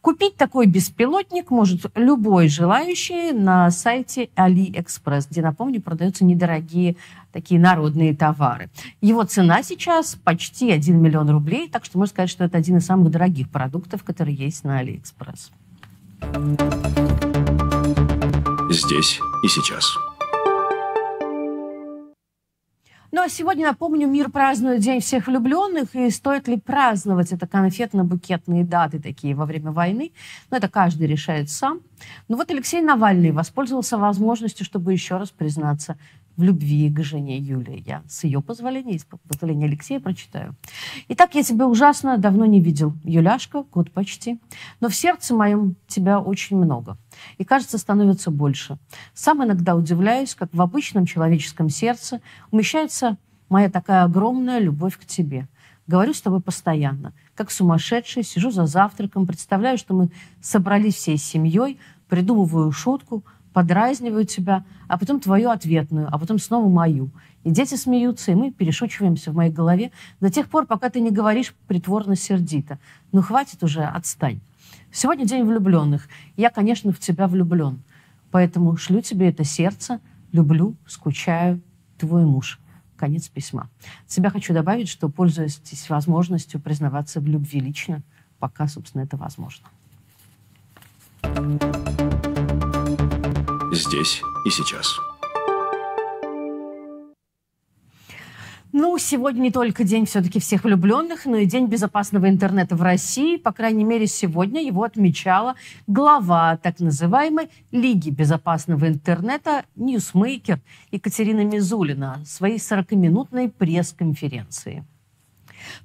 Купить 0.01 0.35
такой 0.35 0.67
беспилотник 0.67 1.51
может 1.51 1.85
любой 1.95 2.47
желающий 2.47 3.31
на 3.31 3.71
сайте 3.71 4.29
AliExpress, 4.35 5.27
где, 5.29 5.41
напомню, 5.41 5.81
продаются 5.81 6.25
недорогие 6.25 6.95
такие 7.31 7.59
народные 7.59 8.15
товары. 8.15 8.69
Его 9.01 9.23
цена 9.23 9.63
сейчас 9.63 10.15
почти 10.23 10.71
1 10.71 11.01
миллион 11.01 11.29
рублей, 11.29 11.69
так 11.69 11.85
что 11.85 11.97
можно 11.97 12.13
сказать, 12.13 12.29
что 12.29 12.43
это 12.43 12.57
один 12.57 12.77
из 12.77 12.85
самых 12.85 13.11
дорогих 13.11 13.49
продуктов, 13.49 14.03
которые 14.03 14.35
есть 14.35 14.63
на 14.63 14.81
AliExpress. 14.81 15.51
Здесь 18.71 19.19
и 19.43 19.47
сейчас. 19.47 20.06
Ну 23.09 23.21
а 23.21 23.29
сегодня, 23.29 23.65
напомню, 23.67 24.05
мир 24.05 24.29
празднует 24.29 24.81
День 24.81 24.99
всех 24.99 25.27
влюбленных, 25.27 25.95
и 25.95 26.09
стоит 26.09 26.49
ли 26.49 26.59
праздновать 26.59 27.31
это 27.31 27.45
конфетно-букетные 27.45 28.65
даты 28.65 28.99
такие 28.99 29.33
во 29.33 29.45
время 29.45 29.71
войны? 29.71 30.11
Ну, 30.51 30.57
это 30.57 30.67
каждый 30.67 31.07
решает 31.07 31.49
сам. 31.49 31.79
Ну 32.27 32.35
вот 32.35 32.51
Алексей 32.51 32.81
Навальный 32.81 33.31
воспользовался 33.31 33.97
возможностью, 33.97 34.65
чтобы 34.65 34.91
еще 34.91 35.15
раз 35.15 35.29
признаться 35.29 35.97
в 36.37 36.43
любви 36.43 36.89
к 36.89 37.03
жене 37.03 37.37
Юлии. 37.39 37.83
Я 37.85 38.03
с 38.07 38.23
ее 38.23 38.41
позволения 38.41 38.93
и 38.93 38.99
с 38.99 39.07
позволения 39.27 39.65
Алексея 39.65 39.99
прочитаю. 39.99 40.55
Итак, 41.09 41.33
я 41.33 41.43
тебя 41.43 41.67
ужасно 41.67 42.17
давно 42.17 42.45
не 42.45 42.61
видел. 42.61 42.93
Юляшка, 43.03 43.63
год 43.63 43.91
почти. 43.91 44.39
Но 44.79 44.87
в 44.87 44.95
сердце 44.95 45.35
моем 45.35 45.75
тебя 45.87 46.19
очень 46.19 46.57
много. 46.57 46.97
И, 47.39 47.43
кажется, 47.43 47.79
становится 47.79 48.29
больше. 48.29 48.77
Сам 49.15 49.43
иногда 49.43 49.75
удивляюсь, 49.75 50.35
как 50.35 50.53
в 50.53 50.61
обычном 50.61 51.07
человеческом 51.07 51.69
сердце 51.69 52.21
умещается 52.51 53.17
моя 53.49 53.69
такая 53.69 54.03
огромная 54.03 54.59
любовь 54.59 54.97
к 54.97 55.05
тебе. 55.05 55.47
Говорю 55.87 56.13
с 56.13 56.21
тобой 56.21 56.41
постоянно. 56.41 57.13
Как 57.33 57.49
сумасшедший, 57.49 58.23
сижу 58.23 58.51
за 58.51 58.67
завтраком, 58.67 59.25
представляю, 59.25 59.77
что 59.77 59.95
мы 59.95 60.09
собрались 60.41 60.95
всей 60.95 61.17
семьей, 61.17 61.79
придумываю 62.07 62.71
шутку– 62.71 63.25
подразниваю 63.57 64.23
тебя, 64.23 64.63
а 64.87 64.99
потом 64.99 65.19
твою 65.19 65.49
ответную, 65.49 66.07
а 66.11 66.19
потом 66.19 66.37
снова 66.37 66.69
мою. 66.69 67.09
И 67.43 67.49
дети 67.49 67.73
смеются, 67.73 68.31
и 68.31 68.35
мы 68.35 68.51
перешучиваемся 68.51 69.31
в 69.31 69.35
моей 69.35 69.51
голове 69.51 69.89
до 70.19 70.29
тех 70.29 70.47
пор, 70.47 70.67
пока 70.67 70.91
ты 70.91 70.99
не 70.99 71.09
говоришь 71.09 71.55
притворно-сердито. 71.67 72.77
Ну, 73.11 73.23
хватит 73.23 73.63
уже, 73.63 73.81
отстань. 73.81 74.41
Сегодня 74.91 75.25
день 75.25 75.43
влюбленных. 75.43 76.07
Я, 76.35 76.51
конечно, 76.51 76.91
в 76.91 76.99
тебя 76.99 77.27
влюблен. 77.27 77.81
Поэтому 78.29 78.77
шлю 78.77 79.01
тебе 79.01 79.29
это 79.29 79.43
сердце, 79.43 80.01
люблю, 80.31 80.75
скучаю, 80.85 81.59
твой 81.97 82.25
муж. 82.25 82.59
Конец 82.95 83.27
письма. 83.27 83.71
От 84.05 84.11
себя 84.11 84.29
хочу 84.29 84.53
добавить, 84.53 84.87
что 84.87 85.09
пользуюсь 85.09 85.59
возможностью 85.89 86.59
признаваться 86.59 87.19
в 87.19 87.25
любви 87.25 87.59
лично, 87.59 88.03
пока, 88.37 88.67
собственно, 88.67 89.01
это 89.01 89.17
возможно. 89.17 89.65
thank 91.23 92.25
you 92.25 92.26
здесь 93.77 94.21
и 94.45 94.49
сейчас. 94.49 94.99
Ну, 98.73 98.97
сегодня 98.99 99.41
не 99.41 99.51
только 99.51 99.83
день 99.83 100.05
все-таки 100.05 100.39
всех 100.39 100.63
влюбленных, 100.63 101.25
но 101.25 101.37
и 101.37 101.45
день 101.45 101.67
безопасного 101.67 102.29
интернета 102.29 102.75
в 102.75 102.81
России. 102.81 103.37
По 103.37 103.51
крайней 103.51 103.83
мере, 103.83 104.07
сегодня 104.07 104.61
его 104.61 104.83
отмечала 104.83 105.55
глава 105.87 106.57
так 106.57 106.79
называемой 106.79 107.49
Лиги 107.71 108.09
безопасного 108.09 108.87
интернета 108.87 109.63
«Ньюсмейкер» 109.75 110.59
Екатерина 110.91 111.43
Мизулина 111.45 112.19
своей 112.25 112.57
40-минутной 112.57 113.49
пресс-конференции. 113.49 114.85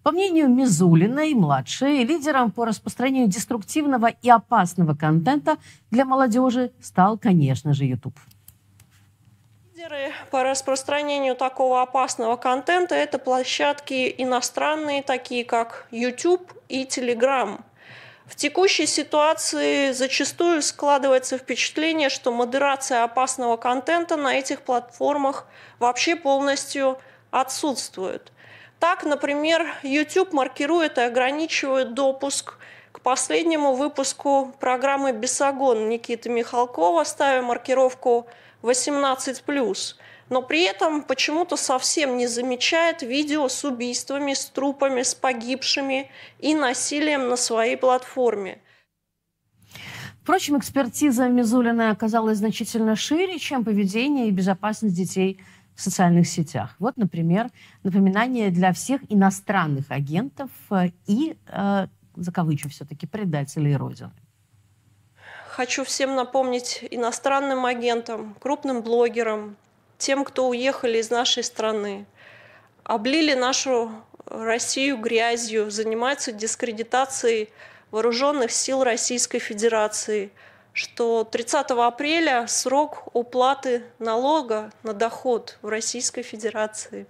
По 0.03 0.13
мнению 0.13 0.49
Мизулиной-младшей, 0.49 2.05
лидером 2.05 2.51
по 2.51 2.65
распространению 2.65 3.29
деструктивного 3.29 4.07
и 4.07 4.31
опасного 4.31 4.95
контента 4.95 5.57
для 5.91 6.05
молодежи 6.05 6.73
стал, 6.81 7.19
конечно 7.19 7.73
же, 7.75 7.85
YouTube. 7.85 8.19
Лидеры 9.75 10.13
по 10.31 10.45
распространению 10.45 11.35
такого 11.35 11.83
опасного 11.83 12.37
контента– 12.37 12.95
это 12.97 13.19
площадки 13.19 14.15
иностранные, 14.17 15.03
такие 15.03 15.45
как 15.45 15.89
YouTube 15.91 16.53
и 16.69 16.85
Telegram. 16.85 17.61
В 18.27 18.37
текущей 18.37 18.87
ситуации 18.87 19.93
зачастую 19.93 20.63
складывается 20.63 21.37
впечатление, 21.37 22.09
что 22.09 22.33
модерация 22.33 23.05
опасного 23.05 23.57
контента 23.57 24.17
на 24.17 24.35
этих 24.35 24.63
платформах 24.63 25.47
вообще 25.79 26.17
полностью 26.17 26.99
отсутствует. 27.31 28.32
Так, 28.83 29.05
например, 29.05 29.65
YouTube 29.85 30.33
маркирует 30.33 30.99
и 30.99 31.03
ограничивает 31.03 31.95
допуск 31.95 32.55
к 32.91 33.01
последнему 33.01 33.75
выпуску 33.77 34.53
программы 34.59 35.13
«Бесогон» 35.13 35.89
Никиты 35.89 36.29
Михалкова, 36.29 37.05
ставя 37.05 37.43
маркировку 37.43 38.27
18+ 38.63 39.95
но 40.31 40.43
при 40.43 40.65
этом 40.65 41.03
почему-то 41.03 41.57
совсем 41.57 42.17
не 42.17 42.27
замечает 42.27 43.03
видео 43.03 43.49
с 43.49 43.65
убийствами, 43.65 44.35
с 44.35 44.47
трупами, 44.47 45.03
с 45.03 45.15
погибшими 45.15 46.11
и 46.41 46.53
насилием 46.57 47.29
на 47.29 47.37
своей 47.37 47.77
платформе. 47.77 48.61
Впрочем, 50.23 50.59
экспертиза 50.59 51.29
Мизулина 51.29 51.93
оказалась 51.93 52.39
значительно 52.39 52.97
шире, 52.97 53.39
чем 53.39 53.65
поведение 53.65 54.27
и 54.27 54.33
безопасность 54.33 54.97
детей 54.97 55.41
в 55.75 55.81
социальных 55.81 56.27
сетях. 56.27 56.75
Вот, 56.79 56.97
например, 56.97 57.51
напоминание 57.83 58.51
для 58.51 58.73
всех 58.73 59.01
иностранных 59.09 59.91
агентов 59.91 60.51
э, 60.71 60.91
и, 61.07 61.37
э, 61.47 61.87
закавычу 62.17 62.69
все-таки, 62.69 63.07
предателей 63.07 63.77
Родины. 63.77 64.13
Хочу 65.49 65.85
всем 65.85 66.15
напомнить 66.15 66.85
иностранным 66.91 67.67
агентам, 67.67 68.35
крупным 68.41 68.83
блогерам, 68.83 69.57
тем, 69.99 70.25
кто 70.25 70.49
уехали 70.49 70.99
из 70.99 71.11
нашей 71.11 71.45
страны, 71.45 72.07
облили 72.85 73.35
нашу 73.35 73.91
Россию 74.27 74.97
грязью, 74.97 75.71
занимаются 75.71 76.33
дискредитацией 76.33 77.51
вооруженных 77.91 78.51
сил 78.51 78.83
Российской 78.83 79.39
Федерации, 79.39 80.33
что 80.73 81.25
30 81.25 81.71
апреля 81.71 82.47
срок 82.47 83.09
уплаты 83.13 83.85
налога 83.99 84.71
на 84.83 84.95
доход 84.95 85.59
в 85.63 85.69
Российской 85.69 86.23
Федерации. 86.23 87.07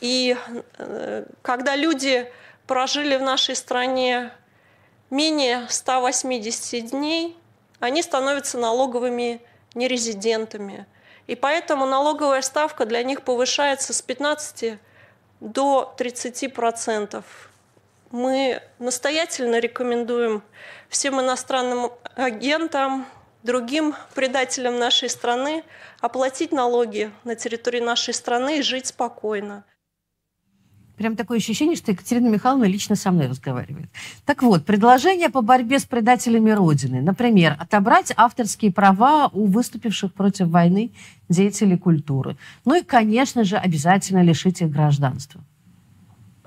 И 0.00 0.36
э, 0.78 1.24
когда 1.42 1.76
люди 1.76 2.30
прожили 2.66 3.16
в 3.16 3.22
нашей 3.22 3.54
стране 3.54 4.32
менее 5.10 5.66
180 5.68 6.90
дней, 6.90 7.36
они 7.78 8.02
становятся 8.02 8.58
налоговыми 8.58 9.40
нерезидентами. 9.74 10.86
И 11.28 11.36
поэтому 11.36 11.86
налоговая 11.86 12.42
ставка 12.42 12.84
для 12.84 13.02
них 13.04 13.22
повышается 13.22 13.92
с 13.92 14.02
15 14.02 14.78
до 15.40 15.94
30 15.96 16.52
процентов. 16.52 17.51
Мы 18.12 18.60
настоятельно 18.78 19.58
рекомендуем 19.58 20.42
всем 20.90 21.18
иностранным 21.18 21.92
агентам, 22.14 23.06
другим 23.42 23.94
предателям 24.14 24.78
нашей 24.78 25.08
страны 25.08 25.64
оплатить 26.02 26.52
налоги 26.52 27.10
на 27.24 27.36
территории 27.36 27.80
нашей 27.80 28.12
страны 28.12 28.58
и 28.58 28.62
жить 28.62 28.88
спокойно. 28.88 29.64
Прям 30.98 31.16
такое 31.16 31.38
ощущение, 31.38 31.74
что 31.74 31.90
Екатерина 31.90 32.28
Михайловна 32.28 32.64
лично 32.64 32.96
со 32.96 33.10
мной 33.10 33.28
разговаривает. 33.28 33.88
Так 34.26 34.42
вот, 34.42 34.66
предложение 34.66 35.30
по 35.30 35.40
борьбе 35.40 35.78
с 35.78 35.86
предателями 35.86 36.50
Родины. 36.50 37.00
Например, 37.00 37.56
отобрать 37.58 38.12
авторские 38.14 38.72
права 38.72 39.28
у 39.32 39.46
выступивших 39.46 40.12
против 40.12 40.48
войны 40.48 40.92
деятелей 41.30 41.78
культуры. 41.78 42.36
Ну 42.66 42.74
и, 42.74 42.84
конечно 42.84 43.42
же, 43.42 43.56
обязательно 43.56 44.22
лишить 44.22 44.60
их 44.60 44.70
гражданства. 44.70 45.42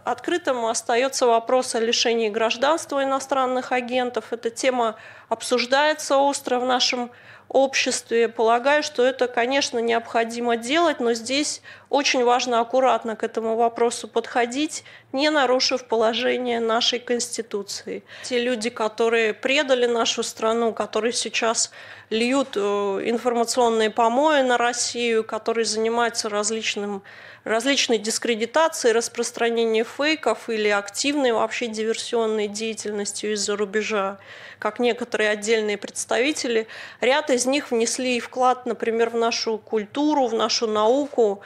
Открытым 0.06 0.63
остается 0.68 1.26
вопрос 1.26 1.74
о 1.74 1.80
лишении 1.80 2.30
гражданства 2.30 3.04
иностранных 3.04 3.72
агентов. 3.72 4.26
Эта 4.30 4.52
тема 4.52 4.98
обсуждается 5.30 6.18
остро 6.18 6.60
в 6.60 6.65
нашем 6.65 7.10
обществе. 7.50 8.30
Полагаю, 8.30 8.84
что 8.84 9.04
это, 9.04 9.28
конечно, 9.28 9.80
необходимо 9.80 10.58
делать, 10.58 11.00
но 11.00 11.13
здесь 11.13 11.63
очень 11.89 12.24
важно 12.24 12.60
аккуратно 12.60 13.15
к 13.15 13.24
этому 13.24 13.56
вопросу 13.56 14.08
подходить, 14.08 14.84
не 15.12 15.32
нарушив 15.32 15.86
положение 15.86 16.60
нашей 16.60 17.00
Конституции. 17.00 18.04
Те 18.24 18.44
люди, 18.44 18.70
которые 18.70 19.34
предали 19.34 19.88
нашу 19.88 20.22
страну, 20.22 20.72
которые 20.72 21.13
сейчас 21.13 21.72
льют 22.12 22.50
э, 22.56 22.60
информационные 22.60 23.89
помои 23.89 24.41
на 24.41 24.58
Россию, 24.58 25.24
которые 25.24 25.65
занимаются 25.65 26.30
различным 26.30 27.02
различной 27.45 27.99
дискредитацией, 27.99 28.93
распространением 28.93 29.86
фейков 29.86 30.49
или 30.49 30.67
активной 30.67 31.31
вообще 31.31 31.67
диверсионной 31.67 32.47
деятельностью 32.47 33.34
из-за 33.34 33.55
рубежа, 33.55 34.17
как 34.60 34.79
некоторые 34.79 35.29
отдельные 35.29 35.77
представители. 35.77 36.67
Ряд 36.99 37.29
из 37.29 37.45
них 37.45 37.71
внесли 37.71 38.19
вклад, 38.19 38.65
например, 38.65 39.12
в 39.12 39.15
нашу 39.15 39.58
культуру, 39.60 40.27
в 40.27 40.34
нашу 40.34 40.67
науку. 40.67 41.41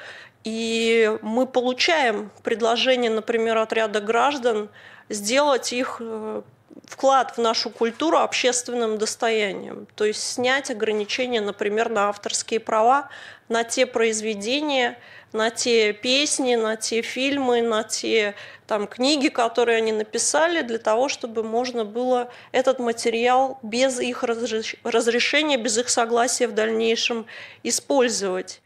И 0.45 1.17
мы 1.21 1.45
получаем 1.45 2.31
предложение, 2.43 3.11
например, 3.11 3.57
от 3.57 3.73
ряда 3.73 3.99
граждан 3.99 4.69
сделать 5.09 5.73
их 5.73 5.97
э, 5.99 6.41
вклад 6.85 7.37
в 7.37 7.41
нашу 7.41 7.69
культуру 7.69 8.17
общественным 8.17 8.97
достоянием. 8.97 9.87
То 9.95 10.05
есть 10.05 10.21
снять 10.21 10.71
ограничения, 10.71 11.41
например, 11.41 11.89
на 11.89 12.09
авторские 12.09 12.59
права, 12.59 13.09
на 13.47 13.63
те 13.63 13.85
произведения, 13.85 14.97
на 15.31 15.51
те 15.51 15.93
песни, 15.93 16.55
на 16.55 16.75
те 16.75 17.01
фильмы, 17.01 17.61
на 17.61 17.83
те 17.83 18.35
там, 18.67 18.87
книги, 18.87 19.29
которые 19.29 19.77
они 19.77 19.91
написали, 19.91 20.61
для 20.61 20.77
того, 20.77 21.09
чтобы 21.09 21.43
можно 21.43 21.85
было 21.85 22.29
этот 22.51 22.79
материал 22.79 23.59
без 23.63 23.99
их 23.99 24.23
разрешения, 24.23 25.57
без 25.57 25.77
их 25.77 25.89
согласия 25.89 26.47
в 26.47 26.53
дальнейшем 26.53 27.25
использовать. 27.63 28.61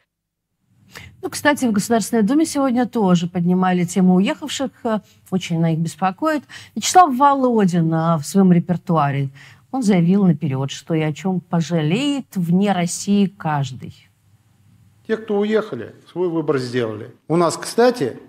Ну, 1.21 1.29
кстати, 1.29 1.65
в 1.65 1.71
Государственной 1.71 2.23
Думе 2.23 2.45
сегодня 2.45 2.85
тоже 2.85 3.27
поднимали 3.27 3.85
тему 3.85 4.15
уехавших, 4.15 4.71
э, 4.83 4.99
очень 5.31 5.59
на 5.59 5.73
их 5.73 5.79
беспокоит. 5.79 6.43
Вячеслав 6.75 7.15
Володин 7.15 7.93
э, 7.93 8.17
в 8.17 8.23
своем 8.23 8.51
репертуаре, 8.51 9.29
он 9.71 9.83
заявил 9.83 10.25
наперед, 10.25 10.69
что 10.69 10.93
и 10.93 11.01
о 11.01 11.13
чем 11.13 11.39
пожалеет 11.39 12.25
вне 12.35 12.73
России 12.73 13.25
каждый. 13.25 13.93
Те, 15.07 15.17
кто 15.17 15.39
уехали, 15.39 15.95
свой 16.11 16.29
выбор 16.29 16.59
сделали. 16.59 17.13
У 17.27 17.37
нас, 17.37 17.57
кстати, 17.57 18.19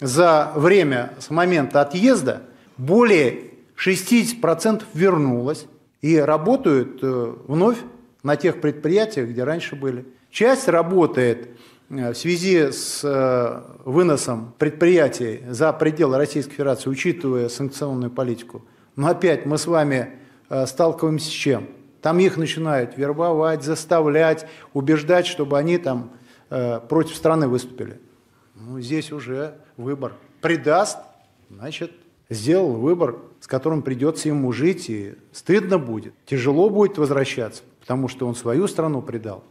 за 0.00 0.52
время 0.56 1.12
с 1.18 1.30
момента 1.30 1.80
отъезда 1.80 2.42
более 2.76 3.50
60% 3.76 4.84
вернулось 4.94 5.66
и 6.02 6.16
работают 6.18 6.98
э, 7.02 7.34
вновь 7.48 7.78
на 8.22 8.36
тех 8.36 8.60
предприятиях, 8.60 9.28
где 9.28 9.44
раньше 9.44 9.76
были. 9.76 10.06
Часть 10.30 10.68
работает 10.68 11.50
в 11.88 12.14
связи 12.14 12.72
с 12.72 13.00
э, 13.04 13.62
выносом 13.84 14.54
предприятий 14.58 15.42
за 15.48 15.72
пределы 15.72 16.16
Российской 16.16 16.52
Федерации, 16.52 16.90
учитывая 16.90 17.48
санкционную 17.48 18.10
политику. 18.10 18.64
Но 18.96 19.08
опять 19.08 19.46
мы 19.46 19.58
с 19.58 19.66
вами 19.66 20.18
сталкиваемся 20.66 21.26
с 21.26 21.32
чем? 21.32 21.68
Там 22.00 22.18
их 22.18 22.36
начинают 22.36 22.96
вербовать, 22.96 23.64
заставлять, 23.64 24.46
убеждать, 24.72 25.26
чтобы 25.26 25.58
они 25.58 25.78
там 25.78 26.12
Э, 26.50 26.80
против 26.80 27.16
страны 27.16 27.48
выступили. 27.48 28.00
Ну, 28.54 28.80
здесь 28.80 29.10
уже 29.10 29.56
выбор. 29.76 30.12
Предаст, 30.40 30.98
значит, 31.50 31.90
сделал 32.28 32.74
выбор, 32.74 33.16
с 33.40 33.48
которым 33.48 33.82
придется 33.82 34.28
ему 34.28 34.52
жить, 34.52 34.88
и 34.88 35.14
стыдно 35.32 35.78
будет. 35.78 36.14
Тяжело 36.26 36.70
будет 36.70 36.96
возвращаться, 36.96 37.64
потому 37.80 38.06
что 38.06 38.28
он 38.28 38.36
свою 38.36 38.68
страну 38.68 39.02
предал. 39.02 39.42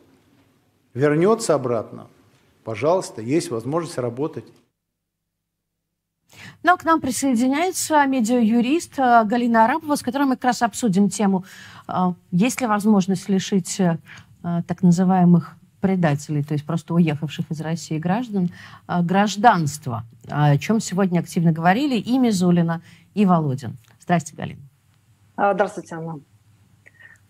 Вернется 0.93 1.55
обратно, 1.55 2.07
пожалуйста, 2.63 3.21
есть 3.21 3.51
возможность 3.51 3.97
работать. 3.97 4.45
Но 6.63 6.71
ну, 6.71 6.73
а 6.73 6.77
к 6.77 6.83
нам 6.83 7.01
присоединяется 7.01 8.05
медиа-юрист 8.05 8.97
э, 8.97 9.23
Галина 9.25 9.65
Арабова, 9.65 9.95
с 9.95 10.01
которой 10.01 10.23
мы 10.23 10.35
как 10.35 10.45
раз 10.45 10.61
обсудим 10.61 11.09
тему, 11.09 11.45
э, 11.87 11.93
есть 12.31 12.61
ли 12.61 12.67
возможность 12.67 13.29
лишить 13.29 13.79
так 14.67 14.81
называемых 14.81 15.55
предателей, 15.79 16.43
то 16.43 16.53
есть 16.53 16.65
просто 16.65 16.93
уехавших 16.95 17.49
из 17.49 17.61
России 17.61 17.97
граждан, 17.97 18.49
гражданства, 18.87 20.03
о 20.27 20.57
чем 20.57 20.81
сегодня 20.81 21.21
активно 21.21 21.53
говорили 21.53 21.95
и 21.95 22.17
Мизулина, 22.17 22.81
и 23.13 23.25
Володин. 23.25 23.77
Здравствуйте, 24.01 24.35
Галина. 24.35 24.61
А, 25.37 25.53
здравствуйте, 25.53 25.95
Анна. 25.95 26.19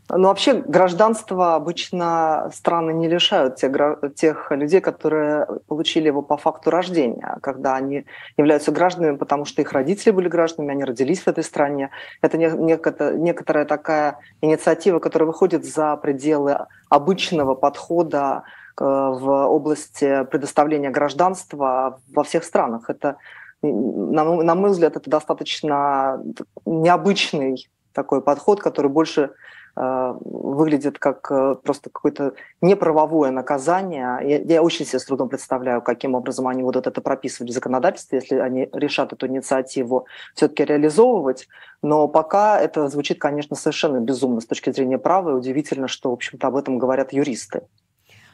Ну, 0.10 0.28
вообще, 0.28 0.54
гражданство 0.54 1.56
обычно 1.56 2.50
страны 2.54 2.92
не 2.92 3.08
лишают 3.08 3.56
тех, 3.56 3.72
тех 4.16 4.52
людей, 4.52 4.82
которые 4.82 5.48
получили 5.68 6.08
его 6.08 6.22
по 6.22 6.36
факту 6.36 6.72
рождения, 6.72 7.38
когда 7.42 7.76
они 7.76 8.06
являются 8.38 8.72
гражданами, 8.72 9.16
потому 9.16 9.46
что 9.46 9.62
их 9.62 9.72
родители 9.72 10.12
были 10.12 10.28
гражданами, 10.28 10.74
они 10.74 10.84
родились 10.84 11.22
в 11.22 11.28
этой 11.30 11.44
стране. 11.44 11.90
Это 12.22 12.38
некоторая, 12.38 13.66
такая 13.66 14.20
инициатива, 14.42 15.00
которая 15.00 15.28
выходит 15.28 15.64
за 15.64 15.96
пределы 15.96 16.58
обычного 16.90 17.56
подхода 17.56 18.44
э, 18.78 18.84
в 18.84 19.48
области 19.48 20.26
предоставления 20.26 20.90
гражданства 20.90 22.00
во 22.14 22.24
всех 22.24 22.44
странах. 22.44 22.90
Это, 22.90 23.16
на 23.62 24.56
мой 24.56 24.72
взгляд, 24.72 24.98
это 24.98 25.10
достаточно 25.10 26.22
необычный 26.66 27.70
такой 27.94 28.22
подход, 28.22 28.60
который 28.60 28.92
больше 28.92 29.32
выглядит 29.76 31.00
как 31.00 31.32
э, 31.32 31.56
просто 31.64 31.90
какое-то 31.90 32.34
неправовое 32.62 33.32
наказание. 33.32 34.20
Я, 34.22 34.38
я 34.38 34.62
очень 34.62 34.86
себе 34.86 35.00
с 35.00 35.06
трудом 35.06 35.30
представляю, 35.30 35.82
каким 35.82 36.14
образом 36.14 36.48
они 36.48 36.62
будут 36.62 36.86
это 36.86 37.02
прописывать 37.02 37.52
в 37.52 37.54
законодательстве, 37.54 38.20
если 38.20 38.36
они 38.36 38.70
решат 38.72 39.14
эту 39.14 39.28
инициативу 39.28 40.06
все-таки 40.36 40.64
реализовывать. 40.66 41.48
Но 41.82 42.08
пока 42.08 42.60
это 42.60 42.88
звучит, 42.88 43.20
конечно, 43.20 43.56
совершенно 43.56 44.00
безумно 44.00 44.42
с 44.42 44.46
точки 44.46 44.72
зрения 44.72 45.00
права, 45.00 45.32
и 45.32 45.34
удивительно, 45.34 45.88
что, 45.88 46.12
в 46.12 46.14
общем-то, 46.14 46.48
об 46.48 46.56
этом 46.56 46.78
говорят 46.78 47.12
юристы. 47.12 47.64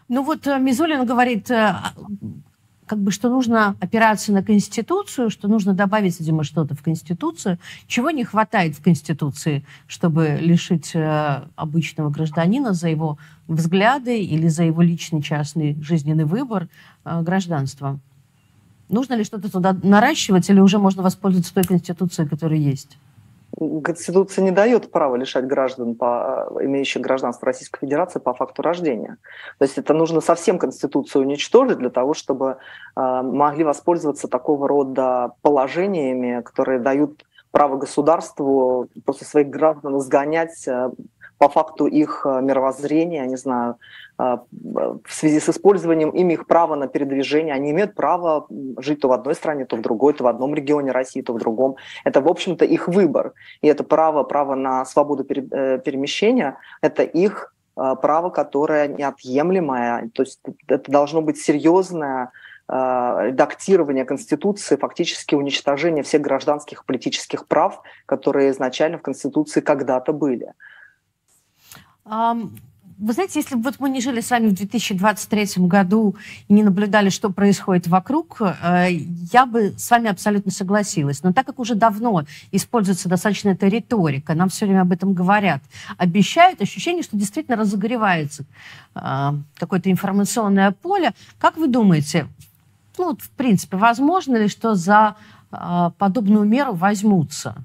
Ну 0.09 0.23
вот 0.23 0.45
э, 0.45 0.59
Мизулин 0.59 1.05
говорит, 1.05 1.49
э, 1.51 1.73
как 2.89 2.97
бы, 2.97 3.11
что 3.11 3.29
нужно 3.29 3.75
опираться 3.79 4.33
на 4.33 4.41
Конституцию, 4.41 5.29
что 5.29 5.47
нужно 5.47 5.73
добавить, 5.73 6.19
видимо, 6.19 6.43
что-то 6.43 6.73
в 6.73 6.81
Конституцию. 6.81 7.59
Чего 7.85 8.09
не 8.09 8.23
хватает 8.23 8.75
в 8.75 8.81
Конституции, 8.81 9.63
чтобы 9.85 10.39
лишить 10.41 10.95
э, 10.95 11.43
обычного 11.55 12.09
гражданина 12.09 12.73
за 12.73 12.89
его 12.89 13.19
взгляды 13.47 14.23
или 14.23 14.47
за 14.47 14.63
его 14.63 14.81
личный 14.81 15.21
частный 15.21 15.77
жизненный 15.83 16.25
выбор 16.25 16.67
э, 17.05 17.21
гражданства? 17.21 17.99
Нужно 18.89 19.13
ли 19.13 19.23
что-то 19.23 19.51
туда 19.51 19.77
наращивать 19.83 20.49
или 20.49 20.59
уже 20.59 20.79
можно 20.79 21.03
воспользоваться 21.03 21.53
той 21.53 21.65
Конституцией, 21.65 22.27
которая 22.27 22.57
есть? 22.57 22.97
Конституция 23.83 24.43
не 24.43 24.51
дает 24.51 24.91
права 24.91 25.15
лишать 25.17 25.45
граждан, 25.45 25.95
по, 25.95 26.49
имеющих 26.61 27.01
гражданство 27.01 27.45
Российской 27.45 27.79
Федерации, 27.81 28.19
по 28.19 28.33
факту 28.33 28.61
рождения. 28.61 29.17
То 29.57 29.65
есть 29.65 29.77
это 29.77 29.93
нужно 29.93 30.21
совсем 30.21 30.57
Конституцию 30.57 31.23
уничтожить 31.23 31.77
для 31.77 31.89
того, 31.89 32.13
чтобы 32.13 32.57
э, 32.95 33.21
могли 33.21 33.63
воспользоваться 33.63 34.27
такого 34.27 34.67
рода 34.67 35.33
положениями, 35.41 36.41
которые 36.41 36.79
дают 36.79 37.25
право 37.51 37.77
государству 37.77 38.87
просто 39.05 39.25
своих 39.25 39.49
граждан 39.49 39.97
изгонять 39.97 40.67
э, 40.67 40.91
по 41.39 41.47
факту 41.47 41.87
их 41.87 42.25
э, 42.25 42.41
мировоззрения, 42.41 43.25
не 43.25 43.37
знаю, 43.37 43.77
э, 44.19 44.37
в 45.05 45.13
связи 45.13 45.39
с 45.39 45.49
использованием 45.49 46.09
ими 46.09 46.33
их 46.33 46.45
права 46.45 46.75
на 46.75 46.87
передвижение. 46.87 47.55
Они 47.55 47.71
имеют 47.71 47.95
право 47.95 48.45
жить 48.77 48.99
то 48.99 49.07
в 49.07 49.13
одной 49.13 49.35
стране, 49.35 49.65
то 49.65 49.77
в 49.77 49.81
другой, 49.81 50.13
то 50.13 50.25
в 50.25 50.27
одном 50.27 50.53
регионе 50.53 50.91
России, 50.91 51.21
то 51.21 51.33
в 51.33 51.39
другом. 51.39 51.77
Это, 52.03 52.19
в 52.19 52.27
общем-то, 52.27 52.65
их 52.65 52.89
выбор. 52.89 53.33
И 53.61 53.67
это 53.67 53.85
право, 53.85 54.23
право 54.23 54.55
на 54.55 54.83
свободу 54.85 55.23
э, 55.23 55.79
перемещения, 55.79 56.57
это 56.81 57.03
их 57.03 57.53
право, 57.75 58.29
которое 58.29 58.89
неотъемлемое. 58.89 60.09
То 60.13 60.23
есть 60.23 60.41
это 60.67 60.91
должно 60.91 61.21
быть 61.21 61.37
серьезное 61.37 62.31
редактирование 62.67 64.03
Конституции, 64.03 64.75
фактически 64.75 65.35
уничтожение 65.35 66.03
всех 66.03 66.21
гражданских 66.21 66.81
и 66.81 66.85
политических 66.85 67.47
прав, 67.47 67.81
которые 68.05 68.51
изначально 68.51 68.97
в 68.97 69.01
Конституции 69.01 69.61
когда-то 69.61 70.11
были. 70.11 70.51
Вы 72.99 73.13
знаете, 73.13 73.39
если 73.39 73.55
бы 73.55 73.61
вот 73.61 73.75
мы 73.79 73.89
не 73.89 74.01
жили 74.01 74.19
с 74.19 74.29
вами 74.29 74.49
в 74.49 74.55
2023 74.55 75.65
году 75.65 76.17
и 76.49 76.53
не 76.53 76.63
наблюдали, 76.63 77.07
что 77.07 77.29
происходит 77.29 77.87
вокруг, 77.87 78.41
э, 78.41 78.89
я 79.31 79.45
бы 79.45 79.73
с 79.77 79.89
вами 79.89 80.09
абсолютно 80.09 80.51
согласилась. 80.51 81.23
Но 81.23 81.31
так 81.31 81.45
как 81.45 81.59
уже 81.59 81.75
давно 81.75 82.25
используется 82.51 83.07
достаточно 83.07 83.49
эта 83.49 83.69
риторика, 83.69 84.33
нам 84.33 84.49
все 84.49 84.65
время 84.65 84.81
об 84.81 84.91
этом 84.91 85.13
говорят, 85.13 85.61
обещают, 85.97 86.61
ощущение, 86.61 87.01
что 87.01 87.15
действительно 87.15 87.55
разогревается 87.55 88.43
э, 88.95 89.31
какое-то 89.55 89.89
информационное 89.89 90.71
поле. 90.71 91.13
Как 91.37 91.55
вы 91.55 91.69
думаете, 91.69 92.27
ну, 92.97 93.15
в 93.15 93.29
принципе, 93.29 93.77
возможно 93.77 94.35
ли, 94.35 94.49
что 94.49 94.75
за 94.75 95.15
э, 95.53 95.91
подобную 95.97 96.43
меру 96.43 96.73
возьмутся? 96.73 97.55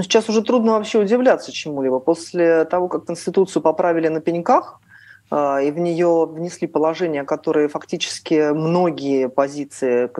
Но 0.00 0.04
сейчас 0.04 0.30
уже 0.30 0.40
трудно 0.40 0.72
вообще 0.72 0.98
удивляться 0.98 1.52
чему-либо. 1.52 1.98
После 2.00 2.64
того, 2.64 2.88
как 2.88 3.04
Конституцию 3.04 3.60
поправили 3.60 4.08
на 4.08 4.22
пеньках, 4.22 4.80
и 5.32 5.70
в 5.70 5.78
нее 5.78 6.26
внесли 6.26 6.66
положения, 6.66 7.22
которые 7.22 7.68
фактически 7.68 8.52
многие 8.52 9.28
позиции 9.28 10.10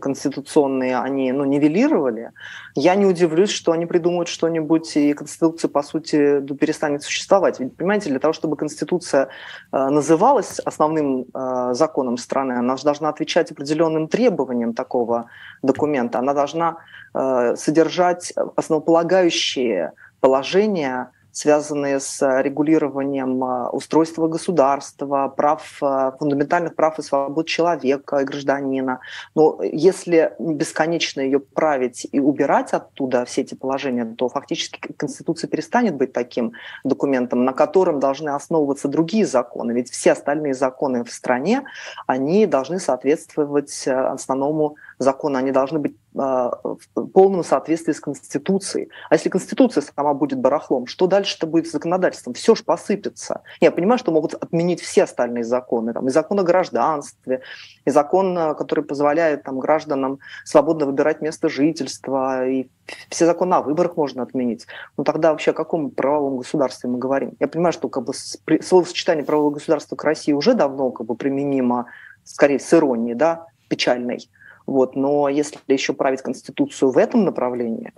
конституционные 0.00 0.96
они 0.98 1.32
ну, 1.32 1.44
нивелировали, 1.44 2.30
я 2.76 2.94
не 2.94 3.04
удивлюсь, 3.04 3.50
что 3.50 3.72
они 3.72 3.86
придумают 3.86 4.28
что-нибудь, 4.28 4.96
и 4.96 5.12
Конституция, 5.12 5.68
по 5.68 5.82
сути, 5.82 6.40
перестанет 6.54 7.02
существовать. 7.02 7.58
Ведь, 7.58 7.76
понимаете, 7.76 8.10
для 8.10 8.20
того, 8.20 8.32
чтобы 8.32 8.56
Конституция 8.56 9.28
а, 9.72 9.90
называлась 9.90 10.60
основным 10.60 11.26
а, 11.34 11.74
законом 11.74 12.16
страны, 12.16 12.52
она 12.52 12.76
же 12.76 12.84
должна 12.84 13.08
отвечать 13.08 13.50
определенным 13.50 14.06
требованиям 14.06 14.72
такого 14.74 15.26
документа. 15.62 16.18
Она 16.18 16.34
должна 16.34 16.76
содержать 17.12 18.32
основополагающие 18.54 19.92
положения 20.20 21.10
связанные 21.32 22.00
с 22.00 22.20
регулированием 22.42 23.42
э, 23.42 23.68
устройства 23.70 24.28
государства, 24.28 25.28
прав, 25.28 25.78
э, 25.82 26.12
фундаментальных 26.18 26.74
прав 26.74 26.98
и 26.98 27.02
свобод 27.02 27.46
человека 27.46 28.18
и 28.18 28.24
гражданина. 28.24 29.00
Но 29.34 29.60
если 29.62 30.34
бесконечно 30.38 31.20
ее 31.20 31.40
править 31.40 32.06
и 32.10 32.20
убирать 32.20 32.72
оттуда 32.72 33.24
все 33.24 33.42
эти 33.42 33.54
положения, 33.54 34.04
то 34.04 34.28
фактически 34.28 34.80
Конституция 34.96 35.48
перестанет 35.48 35.94
быть 35.94 36.12
таким 36.12 36.52
документом, 36.84 37.44
на 37.44 37.52
котором 37.52 38.00
должны 38.00 38.30
основываться 38.30 38.88
другие 38.88 39.26
законы. 39.26 39.72
Ведь 39.72 39.90
все 39.90 40.12
остальные 40.12 40.54
законы 40.54 41.04
в 41.04 41.10
стране, 41.10 41.64
они 42.06 42.46
должны 42.46 42.78
соответствовать 42.78 43.86
основному 43.86 44.76
закону, 45.00 45.38
они 45.38 45.50
должны 45.50 45.78
быть 45.78 45.96
а, 46.16 46.50
в 46.62 47.06
полном 47.06 47.42
соответствии 47.42 47.92
с 47.92 48.00
Конституцией. 48.00 48.90
А 49.08 49.14
если 49.14 49.30
Конституция 49.30 49.82
сама 49.82 50.12
будет 50.12 50.38
барахлом, 50.38 50.86
что 50.86 51.06
дальше-то 51.06 51.46
будет 51.46 51.66
с 51.66 51.72
законодательством? 51.72 52.34
Все 52.34 52.54
же 52.54 52.62
посыпется. 52.64 53.42
Я 53.60 53.70
понимаю, 53.70 53.98
что 53.98 54.12
могут 54.12 54.34
отменить 54.34 54.80
все 54.80 55.04
остальные 55.04 55.44
законы. 55.44 55.94
Там, 55.94 56.06
и 56.06 56.10
закон 56.10 56.38
о 56.40 56.42
гражданстве, 56.42 57.40
и 57.84 57.90
закон, 57.90 58.36
а, 58.36 58.54
который 58.54 58.84
позволяет 58.84 59.42
там, 59.42 59.58
гражданам 59.58 60.18
свободно 60.44 60.84
выбирать 60.86 61.22
место 61.22 61.48
жительства, 61.48 62.46
и 62.46 62.68
все 63.08 63.24
законы 63.24 63.54
о 63.54 63.62
выборах 63.62 63.96
можно 63.96 64.22
отменить. 64.22 64.66
Но 64.98 65.04
тогда 65.04 65.30
вообще 65.30 65.52
о 65.52 65.54
каком 65.54 65.90
правовом 65.90 66.36
государстве 66.36 66.90
мы 66.90 66.98
говорим? 66.98 67.32
Я 67.40 67.48
понимаю, 67.48 67.72
что 67.72 67.88
как 67.88 68.04
бы, 68.04 68.12
словосочетание 68.12 69.24
правового 69.24 69.54
государства 69.54 69.96
к 69.96 70.04
России 70.04 70.32
уже 70.32 70.52
давно 70.52 70.90
как 70.90 71.06
бы, 71.06 71.14
применимо, 71.14 71.86
скорее, 72.24 72.58
с 72.58 72.74
иронией, 72.74 73.14
да, 73.14 73.46
печальной. 73.68 74.28
Вот. 74.70 74.94
Но 74.94 75.28
если 75.28 75.58
еще 75.66 75.92
править 75.94 76.22
Конституцию 76.22 76.92
в 76.92 76.96
этом 76.96 77.24
направлении, 77.24 77.92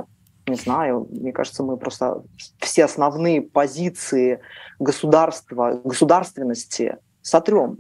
не 0.47 0.57
знаю, 0.57 1.07
мне 1.11 1.31
кажется, 1.31 1.63
мы 1.63 1.77
просто 1.77 2.23
все 2.61 2.87
основные 2.87 3.43
позиции 3.43 4.41
государства, 4.79 5.83
государственности 5.85 6.97
сотрем 7.21 7.77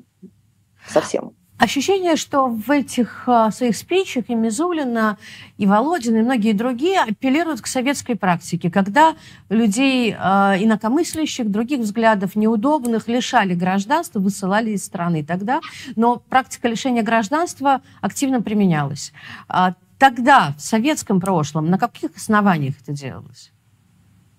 совсем. 0.87 1.33
Ощущение, 1.63 2.17
что 2.17 2.49
в 2.49 2.73
этих 2.73 3.23
а, 3.29 3.53
своих 3.53 3.77
спичах 3.77 4.25
и 4.27 4.35
Мизулина, 4.35 5.17
и 5.59 5.67
Володин, 5.69 6.17
и 6.17 6.23
многие 6.23 6.55
другие 6.55 7.01
апеллируют 7.01 7.61
к 7.61 7.69
советской 7.69 8.17
практике, 8.17 8.69
когда 8.69 9.15
людей 9.49 10.13
а, 10.19 10.57
инакомыслящих, 10.59 11.49
других 11.49 11.79
взглядов, 11.79 12.35
неудобных, 12.35 13.07
лишали 13.07 13.55
гражданства, 13.55 14.19
высылали 14.19 14.71
из 14.71 14.85
страны 14.85 15.25
тогда. 15.25 15.61
Но 15.95 16.17
практика 16.17 16.67
лишения 16.67 17.05
гражданства 17.05 17.81
активно 18.01 18.43
применялась. 18.43 19.13
А, 19.47 19.75
тогда, 20.01 20.57
в 20.59 20.61
советском 20.61 21.21
прошлом, 21.21 21.71
на 21.71 21.79
каких 21.79 22.17
основаниях 22.17 22.75
это 22.83 22.91
делалось? 22.91 23.53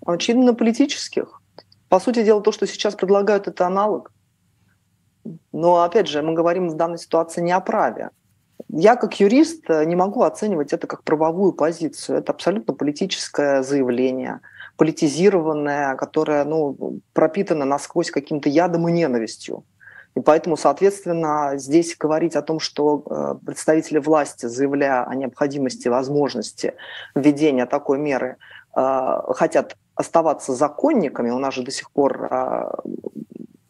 Очевидно, 0.05 0.53
политических. 0.53 1.41
По 1.87 2.01
сути 2.01 2.21
дела, 2.25 2.41
то, 2.41 2.51
что 2.51 2.67
сейчас 2.67 2.95
предлагают, 2.95 3.47
это 3.47 3.65
аналог. 3.65 4.12
Но, 5.51 5.83
опять 5.83 6.07
же, 6.07 6.21
мы 6.21 6.33
говорим 6.33 6.69
в 6.69 6.75
данной 6.75 6.97
ситуации 6.97 7.41
не 7.41 7.51
о 7.51 7.59
праве. 7.59 8.09
Я, 8.69 8.95
как 8.95 9.19
юрист, 9.19 9.69
не 9.69 9.95
могу 9.95 10.23
оценивать 10.23 10.73
это 10.73 10.87
как 10.87 11.03
правовую 11.03 11.53
позицию. 11.53 12.19
Это 12.19 12.31
абсолютно 12.31 12.73
политическое 12.73 13.61
заявление, 13.61 14.41
политизированное, 14.77 15.95
которое 15.95 16.43
ну, 16.43 16.99
пропитано 17.13 17.65
насквозь 17.65 18.11
каким-то 18.11 18.49
ядом 18.49 18.87
и 18.87 18.91
ненавистью. 18.91 19.63
И 20.15 20.19
поэтому, 20.19 20.57
соответственно, 20.57 21.53
здесь 21.55 21.97
говорить 21.97 22.35
о 22.35 22.43
том, 22.43 22.59
что 22.59 23.03
э, 23.09 23.45
представители 23.45 23.97
власти, 23.97 24.45
заявляя 24.45 25.03
о 25.03 25.15
необходимости, 25.15 25.87
возможности 25.87 26.75
введения 27.15 27.65
такой 27.65 27.97
меры, 27.97 28.37
э, 28.75 29.19
хотят 29.29 29.75
оставаться 29.95 30.53
законниками, 30.53 31.31
у 31.31 31.39
нас 31.39 31.55
же 31.55 31.63
до 31.63 31.71
сих 31.71 31.89
пор 31.91 32.27
э, 32.29 32.71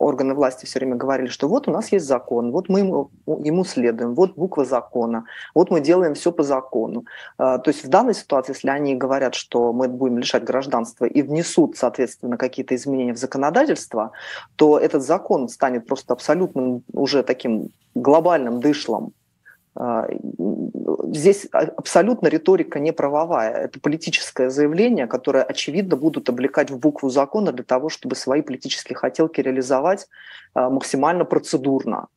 органы 0.04 0.34
власти 0.34 0.66
все 0.66 0.80
время 0.80 0.95
говорили, 0.95 1.28
что 1.28 1.47
вот 1.47 1.68
у 1.68 1.72
нас 1.72 1.91
есть 1.91 2.06
закон, 2.06 2.51
вот 2.51 2.70
мы 2.70 2.80
ему, 2.80 3.10
ему 3.26 3.64
следуем, 3.64 4.14
вот 4.14 4.36
буква 4.36 4.66
закона, 4.66 5.26
вот 5.56 5.72
мы 5.72 5.82
делаем 5.82 6.14
все 6.14 6.32
по 6.32 6.43
закону. 6.43 7.06
А, 7.38 7.58
то 7.58 7.70
есть 7.70 7.84
в 7.84 7.89
данной 7.89 8.14
ситуации, 8.14 8.54
если 8.54 8.70
они 8.70 8.95
говорят, 8.95 9.36
что 9.36 9.74
мы 9.74 9.88
будем 9.88 10.20
лишать 10.20 10.43
гражданства 10.43 11.06
и 11.06 11.22
внесут, 11.22 11.78
соответственно, 11.78 12.38
какие-то 12.38 12.76
изменения 12.76 13.14
в 13.14 13.18
законодательство, 13.18 14.12
то 14.56 14.78
этот 14.78 15.04
закон 15.04 15.49
станет 15.49 15.88
просто 15.88 16.14
абсолютным 16.14 16.84
уже 16.93 17.24
таким 17.24 17.70
глобальным 17.95 18.60
дышлом 18.60 19.14
а, 19.76 20.08
здесь 21.14 21.45
абсолютно 21.51 22.28
риторика 22.28 22.80
не 22.80 22.91
правовая. 22.91 23.53
Это 23.53 23.80
политическое 23.80 24.49
заявление, 24.49 25.07
которое, 25.07 25.43
очевидно, 25.43 25.95
будут 25.95 26.30
облекать 26.30 26.72
в 26.72 26.80
букву 26.80 27.09
закона 27.09 27.51
для 27.51 27.64
того, 27.64 27.89
чтобы 27.89 28.16
свои 28.16 28.41
политические 28.41 28.95
хотелки 28.95 29.41
реализовать 29.41 30.07
а, 30.53 30.70
максимально 30.70 31.26
процедурно. 31.26 32.07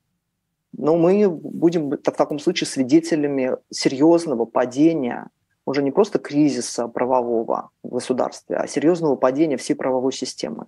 Но 0.77 0.97
мы 0.97 1.29
будем 1.29 1.91
в 1.91 1.97
таком 1.97 2.39
случае 2.39 2.67
свидетелями 2.67 3.57
серьезного 3.71 4.45
падения, 4.45 5.29
уже 5.65 5.83
не 5.83 5.91
просто 5.91 6.19
кризиса 6.19 6.87
правового 6.87 7.71
в 7.83 7.89
государстве, 7.89 8.57
а 8.57 8.67
серьезного 8.67 9.17
падения 9.17 9.57
всей 9.57 9.75
правовой 9.75 10.13
системы. 10.13 10.67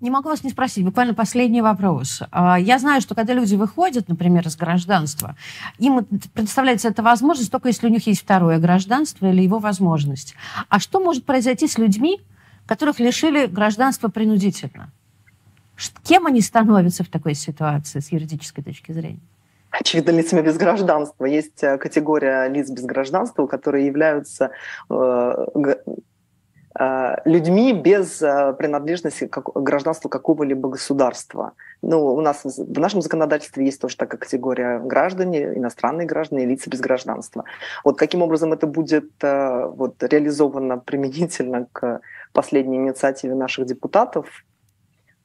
Не 0.00 0.10
могу 0.10 0.28
вас 0.28 0.42
не 0.42 0.50
спросить, 0.50 0.84
буквально 0.84 1.14
последний 1.14 1.62
вопрос. 1.62 2.22
А, 2.30 2.58
я 2.58 2.78
знаю, 2.78 3.00
что 3.00 3.14
когда 3.14 3.32
люди 3.32 3.54
выходят, 3.54 4.08
например, 4.08 4.46
из 4.46 4.56
гражданства, 4.56 5.36
им 5.78 6.04
предоставляется 6.04 6.88
эта 6.88 7.02
возможность 7.02 7.50
только 7.50 7.68
если 7.68 7.86
у 7.86 7.90
них 7.90 8.06
есть 8.06 8.22
второе 8.22 8.58
гражданство 8.58 9.26
или 9.26 9.42
его 9.42 9.58
возможность. 9.58 10.34
А 10.68 10.80
что 10.80 11.00
может 11.00 11.24
произойти 11.24 11.68
с 11.68 11.78
людьми, 11.78 12.20
которых 12.66 12.98
лишили 12.98 13.46
гражданства 13.46 14.08
принудительно? 14.08 14.90
Кем 16.02 16.26
они 16.26 16.40
становятся 16.40 17.04
в 17.04 17.08
такой 17.08 17.34
ситуации 17.34 18.00
с 18.00 18.12
юридической 18.12 18.62
точки 18.62 18.92
зрения? 18.92 19.20
очевидно, 19.80 20.12
лицами 20.12 20.40
без 20.40 20.56
гражданства. 20.56 21.24
Есть 21.24 21.62
э, 21.62 21.78
категория 21.78 22.46
лиц 22.48 22.70
без 22.70 22.84
гражданства, 22.84 23.46
которые 23.46 23.86
являются 23.86 24.50
э, 24.88 25.46
людьми 27.24 27.72
без 27.72 28.18
принадлежности 28.18 29.26
к 29.26 29.42
гражданству 29.54 30.08
какого-либо 30.08 30.68
государства. 30.68 31.52
Ну, 31.82 32.14
у 32.14 32.20
нас 32.20 32.42
в 32.44 32.80
нашем 32.80 33.00
законодательстве 33.00 33.64
есть 33.64 33.80
тоже 33.80 33.96
такая 33.96 34.18
категория 34.18 34.80
граждане, 34.80 35.54
иностранные 35.54 36.06
граждане, 36.06 36.46
лица 36.46 36.70
без 36.70 36.80
гражданства. 36.80 37.44
Вот 37.84 37.96
каким 37.98 38.22
образом 38.22 38.52
это 38.52 38.66
будет 38.66 39.10
вот, 39.22 40.02
реализовано 40.02 40.78
применительно 40.78 41.66
к 41.72 42.00
последней 42.32 42.78
инициативе 42.78 43.34
наших 43.34 43.66
депутатов, 43.66 44.26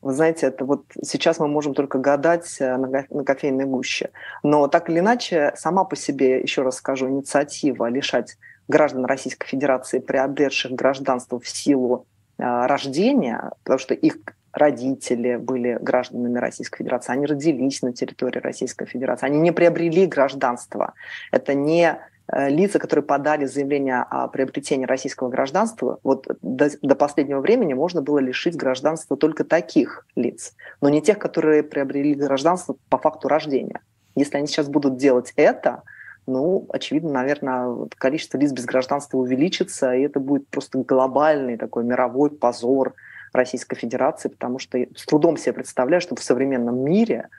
вы 0.01 0.13
знаете, 0.13 0.47
это 0.47 0.63
вот 0.63 0.85
сейчас 1.03 1.39
мы 1.39 1.47
можем 1.47 1.73
только 1.73 1.97
гадать 1.97 2.55
э, 2.61 2.77
на 2.77 3.23
кофейной 3.23 3.65
гуще. 3.65 4.11
Но 4.43 4.67
так 4.67 4.89
или 4.89 4.99
иначе, 4.99 5.51
сама 5.55 5.83
по 5.83 5.95
себе, 5.97 6.39
еще 6.39 6.61
раз 6.61 6.77
скажу, 6.77 7.09
инициатива 7.09 7.89
лишать 7.89 8.37
граждан 8.69 9.03
Российской 9.05 9.47
Федерации, 9.47 9.99
приобретших 9.99 10.71
гражданство 10.71 11.39
в 11.39 11.47
силу 11.47 12.05
э, 12.37 12.43
рождения, 12.43 13.51
потому 13.63 13.79
что 13.79 13.93
их 13.93 14.15
родители 14.53 15.35
были 15.35 15.77
гражданами 15.81 16.39
Российской 16.39 16.77
Федерации, 16.77 17.11
они 17.11 17.25
родились 17.25 17.81
на 17.81 17.91
территории 17.91 18.39
Российской 18.39 18.85
Федерации, 18.85 19.25
они 19.25 19.39
не 19.39 19.51
приобрели 19.51 20.05
гражданство. 20.05 20.93
Это 21.31 21.53
не 21.53 21.99
Э, 22.31 22.49
лица, 22.49 22.79
которые 22.79 23.03
подали 23.03 23.45
заявление 23.45 24.01
о 24.01 24.27
приобретении 24.27 24.85
российского 24.85 25.29
гражданства, 25.29 25.99
вот 26.03 26.27
до, 26.41 26.69
до 26.81 26.95
последнего 26.95 27.39
времени 27.39 27.73
можно 27.73 28.01
было 28.01 28.19
лишить 28.19 28.55
гражданства 28.55 29.17
только 29.17 29.43
таких 29.43 30.05
лиц, 30.15 30.53
но 30.81 30.89
не 30.89 31.01
тех, 31.01 31.17
которые 31.17 31.63
приобрели 31.63 32.13
гражданство 32.13 32.75
по 32.89 32.97
факту 32.97 33.27
рождения. 33.27 33.81
Если 34.15 34.37
они 34.37 34.47
сейчас 34.47 34.67
будут 34.67 34.97
делать 34.97 35.33
это, 35.37 35.83
ну, 36.29 36.67
очевидно, 36.69 37.11
наверное, 37.11 37.87
количество 37.97 38.37
лиц 38.37 38.51
без 38.51 38.65
гражданства 38.65 39.17
увеличится, 39.17 39.93
и 39.93 40.01
это 40.01 40.19
будет 40.19 40.47
просто 40.47 40.79
глобальный 40.79 41.57
такой 41.57 41.83
мировой 41.83 42.29
позор 42.29 42.93
Российской 43.33 43.75
Федерации, 43.75 44.29
потому 44.29 44.59
что 44.59 44.77
с 44.95 45.05
трудом 45.05 45.37
себе 45.37 45.53
представляю, 45.53 46.01
что 46.01 46.15
в 46.15 46.23
современном 46.23 46.79
мире 46.83 47.29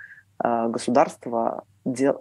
э, 0.43 0.69
государство 0.69 1.65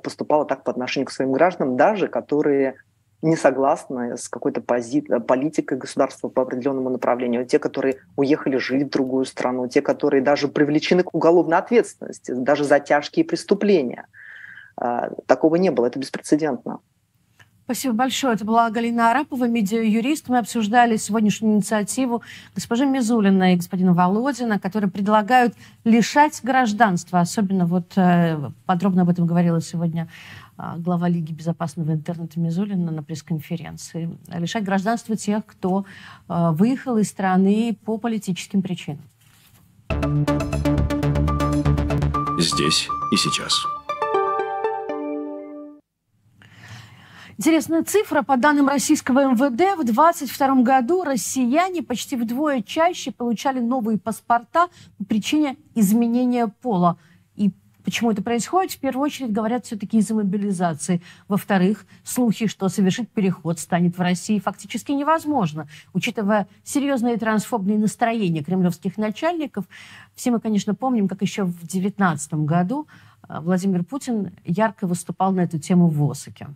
поступала 0.04 0.46
так 0.46 0.64
по 0.64 0.72
отношению 0.72 1.08
к 1.08 1.12
своим 1.12 1.32
гражданам, 1.32 1.78
даже 1.78 2.08
которые 2.08 2.76
не 3.22 3.36
согласны 3.36 4.18
с 4.18 4.30
какой-то 4.30 4.62
пози- 4.62 5.20
политикой 5.20 5.78
государства 5.78 6.30
по 6.30 6.44
определенному 6.44 6.90
направлению, 6.90 7.46
те, 7.46 7.60
которые 7.60 7.98
уехали 8.16 8.58
жить 8.58 8.88
в 8.88 8.90
другую 8.90 9.26
страну, 9.26 9.68
те, 9.68 9.82
которые 9.82 10.22
даже 10.22 10.48
привлечены 10.48 11.04
к 11.04 11.14
уголовной 11.14 11.58
ответственности, 11.58 12.32
даже 12.32 12.64
за 12.64 12.80
тяжкие 12.80 13.26
преступления. 13.26 14.06
А, 14.80 15.12
такого 15.26 15.58
не 15.58 15.72
было, 15.72 15.88
это 15.88 16.00
беспрецедентно. 16.00 16.80
Спасибо 17.66 17.94
большое. 17.94 18.34
Это 18.34 18.46
была 18.46 18.68
Галина 18.72 19.12
Арапова, 19.12 19.48
медиа-юрист. 19.48 20.28
Мы 20.28 20.40
обсуждали 20.40 20.98
сегодняшнюю 20.98 21.54
инициативу 21.54 22.24
госпожи 22.56 22.84
Мизулина 22.88 23.54
и 23.54 23.58
господина 23.58 23.94
Володина, 23.94 24.58
которые 24.58 24.90
предлагают 24.90 25.54
лишать 25.84 26.40
гражданства. 26.42 27.20
Особенно 27.20 27.68
вот 27.68 27.94
э, 27.96 28.40
подробно 28.66 29.04
об 29.04 29.10
этом 29.10 29.28
говорила 29.28 29.62
сегодня 29.62 30.10
а, 30.58 30.78
глава 30.78 31.08
Лиги 31.08 31.32
безопасного 31.32 31.92
интернета 31.92 32.40
Мизулина 32.40 32.92
на 32.92 33.04
пресс-конференции. 33.04 34.18
Лишать 34.34 34.64
гражданства 34.64 35.16
тех, 35.16 35.46
кто 35.46 35.86
э, 36.28 36.50
выехал 36.54 36.98
из 36.98 37.10
страны 37.10 37.78
по 37.86 38.00
политическим 38.00 38.64
причинам. 38.64 39.04
Здесь 42.40 42.90
и 43.12 43.16
сейчас. 43.16 43.54
Интересная 47.40 47.86
цифра. 47.86 48.22
По 48.22 48.36
данным 48.36 48.68
российского 48.68 49.32
МВД, 49.32 49.80
в 49.80 49.86
2022 49.86 50.56
году 50.62 51.06
россияне 51.06 51.82
почти 51.82 52.18
вдвое 52.18 52.62
чаще 52.62 53.14
получали 53.14 53.62
новые 53.62 53.98
паспорта 53.98 54.68
по 54.98 55.06
причине 55.06 55.56
изменения 55.74 56.50
пола. 56.50 56.98
И 57.38 57.54
Почему 57.86 58.12
это 58.12 58.22
происходит? 58.22 58.74
В 58.74 58.80
первую 58.80 59.06
очередь 59.06 59.32
говорят 59.32 59.66
все-таки 59.66 60.00
из-за 60.00 60.16
мобилизации. 60.16 61.02
Во-вторых, 61.30 61.86
слухи, 62.04 62.48
что 62.48 62.68
совершить 62.68 63.10
переход 63.10 63.58
станет 63.58 63.98
в 63.98 64.02
России 64.02 64.40
фактически 64.40 64.92
невозможно. 64.92 65.70
Учитывая 65.94 66.46
серьезные 66.66 67.16
трансфобные 67.16 67.78
настроения 67.78 68.44
кремлевских 68.44 68.98
начальников, 68.98 69.64
все 70.14 70.32
мы, 70.32 70.42
конечно, 70.42 70.76
помним, 70.76 71.08
как 71.08 71.22
еще 71.22 71.44
в 71.44 71.58
2019 71.60 72.34
году 72.34 72.90
э, 73.30 73.40
Владимир 73.40 73.86
Путин 73.86 74.36
ярко 74.44 74.88
выступал 74.88 75.32
на 75.32 75.40
эту 75.40 75.58
тему 75.58 75.88
в 75.88 76.04
Осаке. 76.12 76.50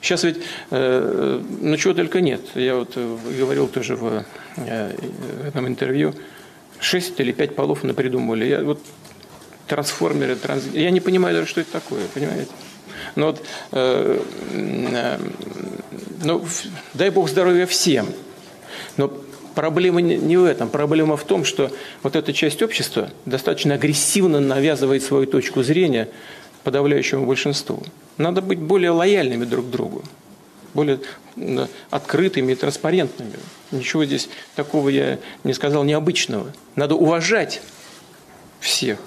Сейчас 0.00 0.24
ведь, 0.24 0.38
э, 0.70 1.42
ну 1.60 1.76
чего 1.76 1.94
только 1.94 2.20
нет. 2.20 2.40
Я 2.54 2.76
вот 2.76 2.92
э, 2.96 3.16
говорил 3.38 3.68
тоже 3.68 3.96
в, 3.96 4.24
э, 4.56 4.96
этом 5.46 5.66
интервью, 5.66 6.14
шесть 6.80 7.18
или 7.20 7.32
пять 7.32 7.54
полов 7.54 7.84
напридумывали. 7.84 8.46
Я 8.46 8.62
вот 8.62 8.80
трансформеры, 9.66 10.36
транс... 10.36 10.64
я 10.72 10.90
не 10.90 11.00
понимаю 11.00 11.36
даже, 11.36 11.48
что 11.48 11.60
это 11.60 11.72
такое, 11.72 12.02
понимаете? 12.12 12.50
Но 13.14 13.26
вот, 13.26 13.42
э, 13.72 14.20
э, 14.52 15.18
ну, 16.24 16.44
дай 16.94 17.10
бог 17.10 17.28
здоровья 17.28 17.66
всем. 17.66 18.08
Но 18.96 19.12
проблема 19.54 20.00
не 20.00 20.36
в 20.36 20.44
этом. 20.44 20.68
Проблема 20.68 21.16
в 21.16 21.24
том, 21.24 21.44
что 21.44 21.70
вот 22.02 22.16
эта 22.16 22.32
часть 22.32 22.62
общества 22.62 23.10
достаточно 23.26 23.74
агрессивно 23.74 24.40
навязывает 24.40 25.02
свою 25.02 25.26
точку 25.26 25.62
зрения 25.62 26.08
подавляющему 26.64 27.26
большинству. 27.26 27.82
Надо 28.16 28.42
быть 28.42 28.58
более 28.58 28.90
лояльными 28.90 29.44
друг 29.44 29.66
к 29.66 29.70
другу, 29.70 30.02
более 30.74 31.00
открытыми 31.90 32.52
и 32.52 32.54
транспарентными. 32.54 33.38
Ничего 33.70 34.04
здесь 34.04 34.28
такого 34.56 34.88
я 34.88 35.18
не 35.44 35.54
сказал 35.54 35.84
необычного. 35.84 36.52
Надо 36.76 36.94
уважать 36.94 37.62
всех. 38.60 38.98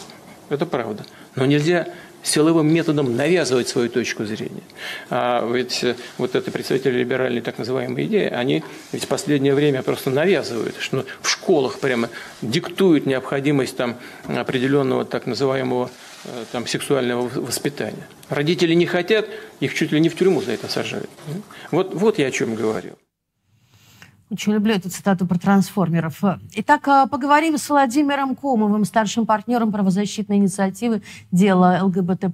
Это 0.49 0.65
правда. 0.65 1.05
Но 1.35 1.45
нельзя 1.45 1.87
силовым 2.23 2.73
методом 2.73 3.15
навязывать 3.15 3.67
свою 3.67 3.89
точку 3.89 4.25
зрения. 4.25 4.63
А 5.09 5.45
ведь 5.51 5.83
э, 5.83 5.95
вот 6.17 6.35
это 6.35 6.51
представители 6.51 6.99
либеральной 6.99 7.41
так 7.41 7.57
называемой 7.57 8.05
идеи, 8.05 8.29
они 8.29 8.63
ведь 8.93 9.03
в 9.03 9.07
последнее 9.07 9.53
время 9.53 9.83
просто 9.83 10.09
навязывают, 10.09 10.75
что 10.79 11.05
в 11.21 11.29
школах 11.29 11.79
прямо 11.79 12.09
диктуют 12.41 13.05
необходимость 13.05 13.75
там 13.75 13.97
определенного 14.27 15.03
так 15.03 15.25
называемого 15.25 15.91
там, 16.51 16.67
сексуального 16.67 17.27
воспитания. 17.27 18.07
Родители 18.29 18.73
не 18.73 18.85
хотят, 18.85 19.27
их 19.59 19.73
чуть 19.73 19.91
ли 19.91 19.99
не 19.99 20.09
в 20.09 20.15
тюрьму 20.15 20.41
за 20.41 20.53
это 20.53 20.67
сажают. 20.67 21.09
Вот, 21.71 21.93
вот 21.93 22.19
я 22.19 22.27
о 22.27 22.31
чем 22.31 22.55
говорил. 22.55 22.97
Очень 24.33 24.53
люблю 24.53 24.73
эту 24.73 24.89
цитату 24.89 25.27
про 25.27 25.37
трансформеров. 25.37 26.19
Итак, 26.55 26.87
а, 26.87 27.05
поговорим 27.05 27.57
с 27.59 27.69
Владимиром 27.69 28.35
Комовым, 28.35 28.83
старшим 28.83 29.27
партнером 29.27 29.71
правозащитной 29.71 30.37
инициативы 30.37 31.03
«Дело 31.31 31.77
ЛГБТ+,» 31.83 32.31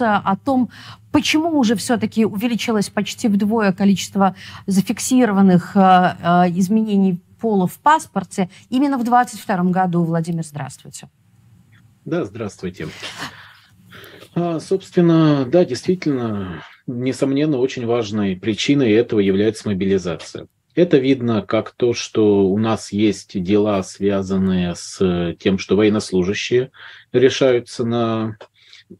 о 0.00 0.36
том, 0.36 0.70
почему 1.10 1.58
уже 1.58 1.74
все-таки 1.74 2.24
увеличилось 2.24 2.88
почти 2.88 3.26
вдвое 3.26 3.72
количество 3.72 4.36
зафиксированных 4.66 5.74
изменений 5.74 7.20
пола 7.40 7.66
в 7.66 7.80
паспорте 7.80 8.48
именно 8.68 8.96
в 8.96 9.02
2022 9.02 9.72
году. 9.72 10.04
Владимир, 10.04 10.44
здравствуйте. 10.44 11.08
Да, 12.04 12.24
здравствуйте. 12.24 12.88
А, 14.34 14.58
собственно, 14.58 15.44
да, 15.44 15.64
действительно, 15.64 16.64
несомненно, 16.86 17.58
очень 17.58 17.84
важной 17.84 18.36
причиной 18.36 18.92
этого 18.92 19.20
является 19.20 19.68
мобилизация. 19.68 20.46
Это 20.74 20.98
видно 20.98 21.42
как 21.42 21.72
то, 21.72 21.92
что 21.92 22.46
у 22.46 22.56
нас 22.56 22.92
есть 22.92 23.42
дела, 23.42 23.82
связанные 23.82 24.74
с 24.76 25.34
тем, 25.38 25.58
что 25.58 25.76
военнослужащие 25.76 26.70
решаются 27.12 27.84
на 27.84 28.38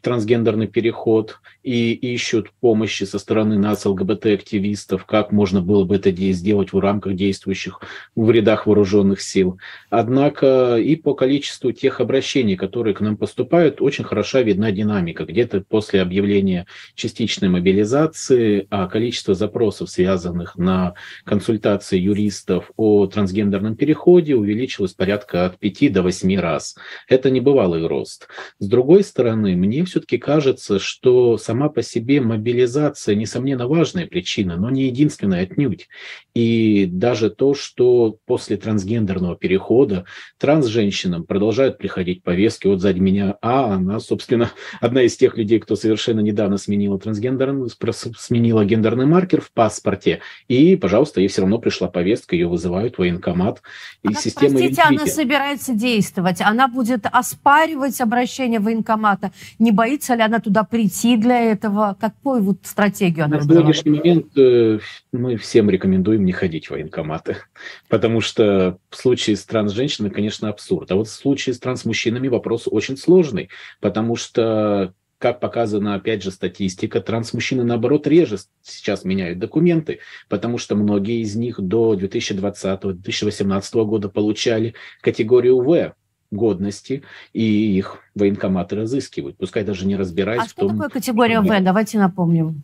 трансгендерный 0.02 0.66
переход, 0.66 1.40
и 1.62 1.92
ищут 1.92 2.50
помощи 2.60 3.04
со 3.04 3.18
стороны 3.18 3.58
нас, 3.58 3.84
ЛГБТ-активистов, 3.84 5.04
как 5.04 5.32
можно 5.32 5.60
было 5.60 5.84
бы 5.84 5.96
это 5.96 6.10
сделать 6.10 6.72
в 6.72 6.78
рамках 6.78 7.14
действующих 7.14 7.80
в 8.14 8.30
рядах 8.30 8.66
вооруженных 8.66 9.20
сил. 9.20 9.58
Однако 9.90 10.76
и 10.76 10.96
по 10.96 11.14
количеству 11.14 11.72
тех 11.72 12.00
обращений, 12.00 12.56
которые 12.56 12.94
к 12.94 13.00
нам 13.00 13.16
поступают, 13.16 13.80
очень 13.80 14.04
хороша 14.04 14.42
видна 14.42 14.70
динамика. 14.72 15.24
Где-то 15.24 15.62
после 15.68 16.02
объявления 16.02 16.66
частичной 16.94 17.48
мобилизации, 17.48 18.66
а 18.70 18.86
количество 18.86 19.34
запросов, 19.34 19.90
связанных 19.90 20.56
на 20.56 20.94
консультации 21.24 21.98
юристов 21.98 22.70
о 22.76 23.06
трансгендерном 23.06 23.76
переходе, 23.76 24.34
увеличилось 24.34 24.92
порядка 24.92 25.46
от 25.46 25.58
5 25.58 25.92
до 25.92 26.02
8 26.02 26.38
раз. 26.38 26.76
Это 27.08 27.30
небывалый 27.30 27.86
рост. 27.86 28.28
С 28.58 28.66
другой 28.66 29.04
стороны, 29.04 29.56
мне 29.56 29.84
все-таки 29.84 30.18
кажется, 30.18 30.78
что 30.78 31.36
сама 31.50 31.68
по 31.68 31.82
себе 31.82 32.20
мобилизация, 32.20 33.16
несомненно, 33.16 33.66
важная 33.66 34.06
причина, 34.06 34.56
но 34.56 34.70
не 34.70 34.84
единственная 34.84 35.42
отнюдь. 35.42 35.88
И 36.32 36.86
даже 36.86 37.28
то, 37.28 37.54
что 37.54 38.18
после 38.24 38.56
трансгендерного 38.56 39.34
перехода 39.34 40.04
транс-женщинам 40.38 41.24
продолжают 41.24 41.76
приходить 41.76 42.22
повестки, 42.22 42.68
вот 42.68 42.80
сзади 42.80 43.00
меня, 43.00 43.34
а 43.42 43.74
она, 43.74 43.98
собственно, 43.98 44.52
одна 44.80 45.02
из 45.02 45.16
тех 45.16 45.36
людей, 45.36 45.58
кто 45.58 45.74
совершенно 45.74 46.20
недавно 46.20 46.56
сменила 46.56 47.00
трансгендерный, 47.00 47.68
сменила 48.16 48.64
гендерный 48.64 49.06
маркер 49.06 49.40
в 49.40 49.50
паспорте, 49.50 50.20
и, 50.46 50.76
пожалуйста, 50.76 51.20
ей 51.20 51.26
все 51.26 51.40
равно 51.40 51.58
пришла 51.58 51.88
повестка, 51.88 52.36
ее 52.36 52.46
вызывают 52.46 52.94
в 52.94 52.98
военкомат. 53.00 53.60
И 54.04 54.08
а 54.08 54.14
система 54.14 54.56
простите, 54.56 54.82
она 54.82 55.06
собирается 55.06 55.74
действовать? 55.74 56.40
Она 56.40 56.68
будет 56.68 57.06
оспаривать 57.10 58.00
обращение 58.00 58.60
военкомата? 58.60 59.32
Не 59.58 59.72
боится 59.72 60.14
ли 60.14 60.22
она 60.22 60.38
туда 60.38 60.62
прийти 60.62 61.16
для 61.16 61.39
этого? 61.40 61.96
Какую 62.00 62.42
вот 62.42 62.58
стратегию 62.64 63.24
она 63.24 63.38
На 63.38 63.42
сегодняшний 63.42 63.92
момент 63.92 64.26
э, 64.36 64.78
мы 65.12 65.36
всем 65.36 65.70
рекомендуем 65.70 66.24
не 66.24 66.32
ходить 66.32 66.66
в 66.66 66.70
военкоматы, 66.70 67.36
потому 67.88 68.20
что 68.20 68.78
в 68.90 68.96
случае 68.96 69.36
с 69.36 69.44
транс-женщинами, 69.44 70.10
конечно, 70.10 70.48
абсурд. 70.48 70.90
А 70.90 70.96
вот 70.96 71.08
в 71.08 71.12
случае 71.12 71.54
с 71.54 71.58
транс-мужчинами 71.58 72.28
вопрос 72.28 72.68
очень 72.70 72.96
сложный, 72.96 73.50
потому 73.80 74.16
что 74.16 74.94
как 75.20 75.38
показана, 75.38 75.94
опять 75.96 76.22
же, 76.22 76.30
статистика, 76.30 77.02
транс-мужчины, 77.02 77.62
наоборот, 77.62 78.06
реже 78.06 78.38
сейчас 78.62 79.04
меняют 79.04 79.38
документы, 79.38 79.98
потому 80.30 80.56
что 80.56 80.74
многие 80.74 81.20
из 81.20 81.36
них 81.36 81.60
до 81.60 81.94
2020-2018 81.94 83.84
года 83.84 84.08
получали 84.08 84.74
категорию 85.02 85.60
В, 85.60 85.94
годности, 86.30 87.02
и 87.32 87.76
их 87.76 87.98
военкоматы 88.14 88.76
разыскивают, 88.76 89.36
пускай 89.36 89.64
даже 89.64 89.86
не 89.86 89.96
разбираясь 89.96 90.42
а 90.42 90.46
в 90.46 90.54
том... 90.54 90.66
А 90.66 90.68
что 90.68 90.76
такое 90.76 90.88
категория 90.88 91.40
В? 91.40 91.60
Давайте 91.60 91.98
напомним. 91.98 92.62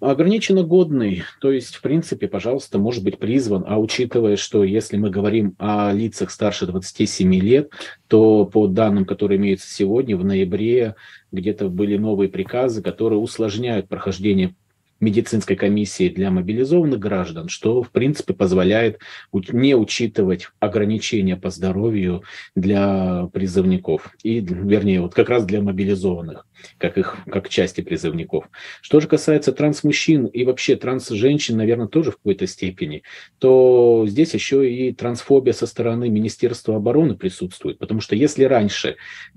Ограниченно 0.00 0.64
годный, 0.64 1.22
то 1.40 1.52
есть, 1.52 1.76
в 1.76 1.80
принципе, 1.80 2.26
пожалуйста, 2.26 2.80
может 2.80 3.04
быть 3.04 3.20
призван, 3.20 3.64
а 3.68 3.78
учитывая, 3.78 4.34
что 4.34 4.64
если 4.64 4.96
мы 4.96 5.10
говорим 5.10 5.54
о 5.58 5.92
лицах 5.92 6.32
старше 6.32 6.66
27 6.66 7.32
лет, 7.36 7.70
то 8.08 8.44
по 8.44 8.66
данным, 8.66 9.04
которые 9.04 9.38
имеются 9.38 9.72
сегодня, 9.72 10.16
в 10.16 10.24
ноябре 10.24 10.96
где-то 11.30 11.68
были 11.68 11.98
новые 11.98 12.28
приказы, 12.28 12.82
которые 12.82 13.20
усложняют 13.20 13.88
прохождение 13.88 14.56
медицинской 15.02 15.56
комиссии 15.56 16.08
для 16.08 16.30
мобилизованных 16.30 16.98
граждан, 16.98 17.48
что, 17.48 17.82
в 17.82 17.90
принципе, 17.90 18.32
позволяет 18.32 19.00
не 19.32 19.74
учитывать 19.74 20.48
ограничения 20.60 21.36
по 21.36 21.50
здоровью 21.50 22.22
для 22.54 23.28
призывников, 23.32 24.14
и, 24.22 24.40
вернее, 24.40 25.00
вот 25.00 25.12
как 25.12 25.28
раз 25.28 25.44
для 25.44 25.60
мобилизованных, 25.60 26.46
как 26.78 26.96
их, 26.96 27.16
как 27.26 27.48
части 27.48 27.80
призывников. 27.80 28.48
Что 28.80 29.00
же 29.00 29.08
касается 29.08 29.52
транс-мужчин 29.52 30.26
и 30.26 30.44
вообще 30.44 30.76
транс-женщин, 30.76 31.56
наверное, 31.56 31.88
тоже 31.88 32.12
в 32.12 32.16
какой-то 32.16 32.46
степени, 32.46 33.02
то 33.38 34.04
здесь 34.06 34.34
еще 34.34 34.70
и 34.72 34.92
трансфобия 34.92 35.52
со 35.52 35.66
стороны 35.66 36.08
Министерства 36.08 36.76
обороны 36.76 37.16
присутствует, 37.16 37.78
потому 37.78 38.00
что 38.00 38.14
если 38.14 38.44
раньше 38.44 38.96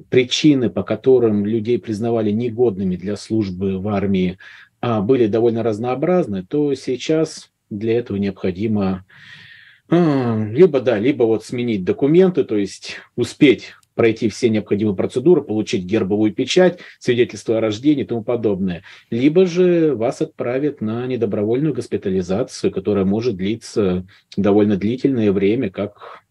причины, 0.09 0.69
по 0.69 0.83
которым 0.83 1.45
людей 1.45 1.79
признавали 1.79 2.29
негодными 2.29 2.95
для 2.95 3.15
службы 3.15 3.79
в 3.79 3.87
армии, 3.87 4.37
были 5.01 5.27
довольно 5.27 5.63
разнообразны, 5.63 6.43
то 6.43 6.73
сейчас 6.75 7.51
для 7.69 7.97
этого 7.97 8.17
необходимо 8.17 9.05
а, 9.89 10.43
либо 10.51 10.79
да, 10.79 10.97
либо 10.97 11.23
вот 11.23 11.45
сменить 11.45 11.83
документы, 11.83 12.43
то 12.43 12.57
есть 12.57 12.97
успеть 13.15 13.73
пройти 13.93 14.29
все 14.29 14.49
необходимые 14.49 14.95
процедуры, 14.95 15.41
получить 15.41 15.85
гербовую 15.85 16.33
печать, 16.33 16.79
свидетельство 16.99 17.57
о 17.57 17.61
рождении 17.61 18.03
и 18.03 18.07
тому 18.07 18.23
подобное. 18.23 18.83
Либо 19.09 19.45
же 19.45 19.95
вас 19.95 20.21
отправят 20.21 20.81
на 20.81 21.07
недобровольную 21.07 21.73
госпитализацию, 21.73 22.71
которая 22.71 23.05
может 23.05 23.37
длиться 23.37 24.05
довольно 24.35 24.75
длительное 24.75 25.31
время, 25.31 25.69
как, 25.69 26.23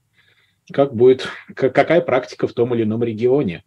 как 0.71 0.95
будет, 0.95 1.27
как, 1.55 1.75
какая 1.75 2.03
практика 2.03 2.47
в 2.47 2.53
том 2.53 2.75
или 2.75 2.83
ином 2.83 3.03
регионе. 3.03 3.65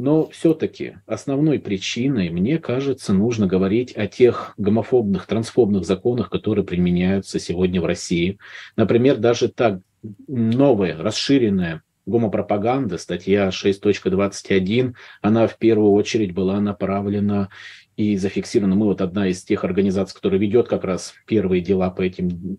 Но 0.00 0.30
все-таки 0.30 0.94
основной 1.04 1.58
причиной, 1.58 2.30
мне 2.30 2.56
кажется, 2.58 3.12
нужно 3.12 3.46
говорить 3.46 3.92
о 3.94 4.06
тех 4.06 4.54
гомофобных, 4.56 5.26
трансфобных 5.26 5.84
законах, 5.84 6.30
которые 6.30 6.64
применяются 6.64 7.38
сегодня 7.38 7.82
в 7.82 7.84
России. 7.84 8.38
Например, 8.76 9.18
даже 9.18 9.48
та 9.48 9.82
новая, 10.26 10.96
расширенная 10.96 11.82
гомопропаганда, 12.06 12.96
статья 12.96 13.50
6.21, 13.50 14.94
она 15.20 15.46
в 15.46 15.58
первую 15.58 15.92
очередь 15.92 16.32
была 16.32 16.60
направлена 16.60 17.50
и 17.98 18.16
зафиксирована. 18.16 18.76
Мы 18.76 18.86
вот 18.86 19.02
одна 19.02 19.28
из 19.28 19.44
тех 19.44 19.64
организаций, 19.64 20.14
которая 20.14 20.40
ведет 20.40 20.66
как 20.66 20.84
раз 20.84 21.12
первые 21.26 21.60
дела 21.60 21.90
по 21.90 22.00
этим 22.00 22.58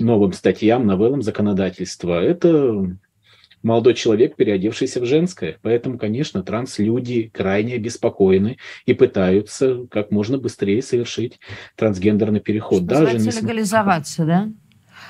новым 0.00 0.32
статьям, 0.32 0.84
новеллам 0.84 1.22
законодательства. 1.22 2.20
Это 2.20 2.98
молодой 3.62 3.94
человек, 3.94 4.36
переодевшийся 4.36 5.00
в 5.00 5.06
женское. 5.06 5.58
Поэтому, 5.62 5.98
конечно, 5.98 6.42
транслюди 6.42 7.30
крайне 7.32 7.74
обеспокоены 7.74 8.58
и 8.86 8.94
пытаются 8.94 9.86
как 9.90 10.10
можно 10.10 10.38
быстрее 10.38 10.82
совершить 10.82 11.40
трансгендерный 11.76 12.40
переход. 12.40 12.84
Что 12.84 13.04
Даже 13.04 13.18
не 13.18 13.30
легализоваться, 13.30 14.24
да? 14.24 14.48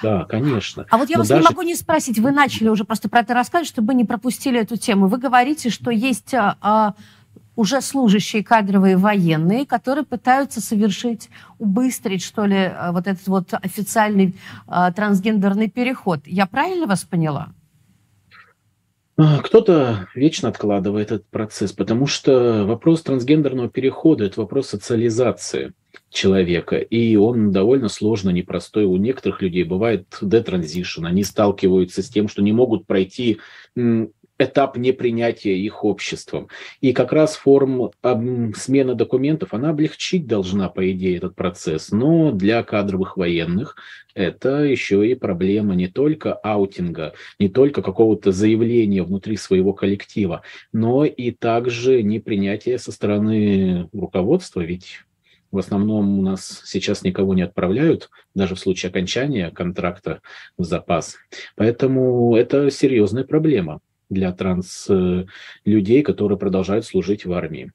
Да, 0.03 0.24
конечно. 0.24 0.86
А 0.90 0.96
вот 0.96 1.11
я 1.11 1.16
Но 1.16 1.20
вас 1.20 1.28
даже... 1.28 1.42
не 1.42 1.48
могу 1.48 1.62
не 1.62 1.76
спросить, 1.76 2.18
вы 2.18 2.32
начали 2.32 2.68
уже 2.68 2.84
просто 2.84 3.09
про 3.09 3.20
это 3.20 3.34
рассказывать, 3.34 3.68
чтобы 3.68 3.94
не 3.94 4.05
пропустили 4.05 4.61
эту 4.61 4.76
тему. 4.76 5.07
Вы 5.07 5.18
говорите, 5.18 5.70
что 5.70 5.90
есть 5.90 6.34
а, 6.34 6.57
а, 6.61 6.94
уже 7.55 7.80
служащие 7.80 8.42
кадровые 8.42 8.96
военные, 8.96 9.66
которые 9.66 10.05
пытаются 10.05 10.61
совершить, 10.61 11.28
убыстрить, 11.59 12.22
что 12.22 12.46
ли, 12.46 12.57
а, 12.57 12.92
вот 12.92 13.07
этот 13.07 13.26
вот 13.28 13.55
официальный 13.55 14.34
а, 14.66 14.90
трансгендерный 14.92 15.70
переход. 15.70 16.20
Я 16.26 16.46
правильно 16.46 16.86
вас 16.86 17.05
поняла? 17.05 17.50
А, 19.17 19.43
кто-то 19.43 20.09
вечно 20.15 20.49
откладывает 20.49 21.13
этот 21.13 21.27
процесс, 21.27 21.73
потому 21.73 22.07
что 22.07 22.65
вопрос 22.65 23.03
трансгендерного 23.03 23.69
перехода– 23.69 24.25
это 24.27 24.41
вопрос 24.41 24.69
социализации 24.69 25.75
человека, 26.09 26.77
и 26.77 27.17
он 27.17 27.53
довольно 27.53 27.89
сложно 27.89 28.31
непростой. 28.31 28.85
У 28.85 28.97
некоторых 28.97 29.43
людей 29.43 29.65
бывает 29.65 30.07
детранзишн, 30.23 31.05
они 31.05 31.25
сталкиваются 31.25 32.03
с 32.03 32.09
тем, 32.09 32.29
что 32.29 32.43
не 32.43 32.53
могут 32.53 32.87
пройти 32.87 33.39
этап 34.43 34.76
непринятия 34.76 35.55
их 35.55 35.84
обществом. 35.84 36.49
И 36.80 36.93
как 36.93 37.12
раз 37.12 37.36
форма 37.36 37.90
смены 38.57 38.95
документов, 38.95 39.55
она 39.55 39.70
облегчить 39.70 40.26
должна, 40.26 40.68
по 40.68 40.90
идее, 40.90 41.16
этот 41.16 41.34
процесс. 41.34 41.90
Но 41.90 42.32
для 42.32 42.62
кадровых 42.62 43.16
военных 43.16 43.76
это 44.14 44.64
еще 44.64 45.09
и 45.09 45.14
проблема 45.14 45.74
не 45.74 45.88
только 45.88 46.34
аутинга, 46.34 47.14
не 47.38 47.49
только 47.49 47.82
какого-то 47.82 48.32
заявления 48.32 49.03
внутри 49.03 49.36
своего 49.36 49.72
коллектива, 49.72 50.43
но 50.72 51.05
и 51.05 51.30
также 51.30 52.03
непринятия 52.03 52.78
со 52.78 52.93
стороны 52.93 53.88
руководства, 53.93 54.61
ведь 54.61 54.99
в 55.51 55.59
основном 55.59 56.18
у 56.18 56.22
нас 56.22 56.62
сейчас 56.64 57.03
никого 57.03 57.34
не 57.34 57.43
отправляют, 57.43 58.11
даже 58.34 58.55
в 58.55 58.59
случае 58.59 58.88
окончания 58.88 59.51
контракта 59.51 60.22
в 60.57 60.64
запас. 60.64 61.16
Поэтому 61.57 62.34
это 62.34 62.70
серьезная 62.70 63.24
проблема 63.24 63.80
для 64.13 64.33
транс-людей, 64.33 66.03
которые 66.03 66.39
продолжают 66.39 66.85
служить 66.85 67.25
в 67.25 67.33
армии. 67.33 67.73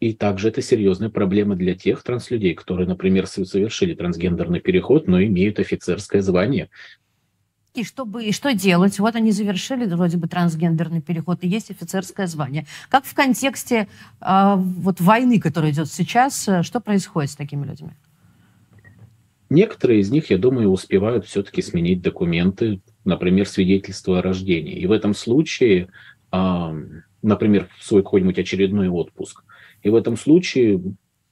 И 0.00 0.12
также 0.12 0.48
это 0.48 0.62
серьезная 0.62 1.08
проблема 1.08 1.56
для 1.56 1.74
тех 1.74 2.02
транслюдей, 2.02 2.54
которые, 2.54 2.86
например, 2.86 3.26
совершили 3.26 3.94
трансгендерный 3.94 4.60
переход, 4.60 5.08
но 5.08 5.22
имеют 5.22 5.58
офицерское 5.58 6.20
звание. 6.22 6.68
И, 7.74 7.84
чтобы, 7.84 8.24
и 8.24 8.32
что 8.32 8.52
делать? 8.54 8.98
Вот 8.98 9.14
они 9.14 9.30
завершили 9.30 9.84
вроде 9.86 10.16
бы 10.16 10.26
трансгендерный 10.26 11.00
переход, 11.00 11.38
и 11.42 11.48
есть 11.48 11.70
офицерское 11.70 12.26
звание. 12.26 12.66
Как 12.88 13.04
в 13.04 13.14
контексте 13.14 13.88
э, 14.20 14.54
вот 14.56 15.00
войны, 15.00 15.38
которая 15.38 15.70
идет 15.70 15.88
сейчас, 15.88 16.48
что 16.62 16.80
происходит 16.80 17.30
с 17.30 17.36
такими 17.36 17.64
людьми? 17.64 17.90
Некоторые 19.50 20.00
из 20.00 20.10
них, 20.10 20.28
я 20.30 20.38
думаю, 20.38 20.70
успевают 20.70 21.24
все-таки 21.24 21.62
сменить 21.62 22.02
документы, 22.02 22.80
например, 23.08 23.48
свидетельство 23.48 24.18
о 24.18 24.22
рождении. 24.22 24.78
И 24.78 24.86
в 24.86 24.92
этом 24.92 25.14
случае, 25.14 25.88
например, 26.30 27.68
в 27.78 27.84
свой 27.84 28.02
какой-нибудь 28.02 28.38
очередной 28.38 28.88
отпуск. 28.88 29.44
И 29.82 29.90
в 29.90 29.94
этом 29.94 30.16
случае 30.16 30.80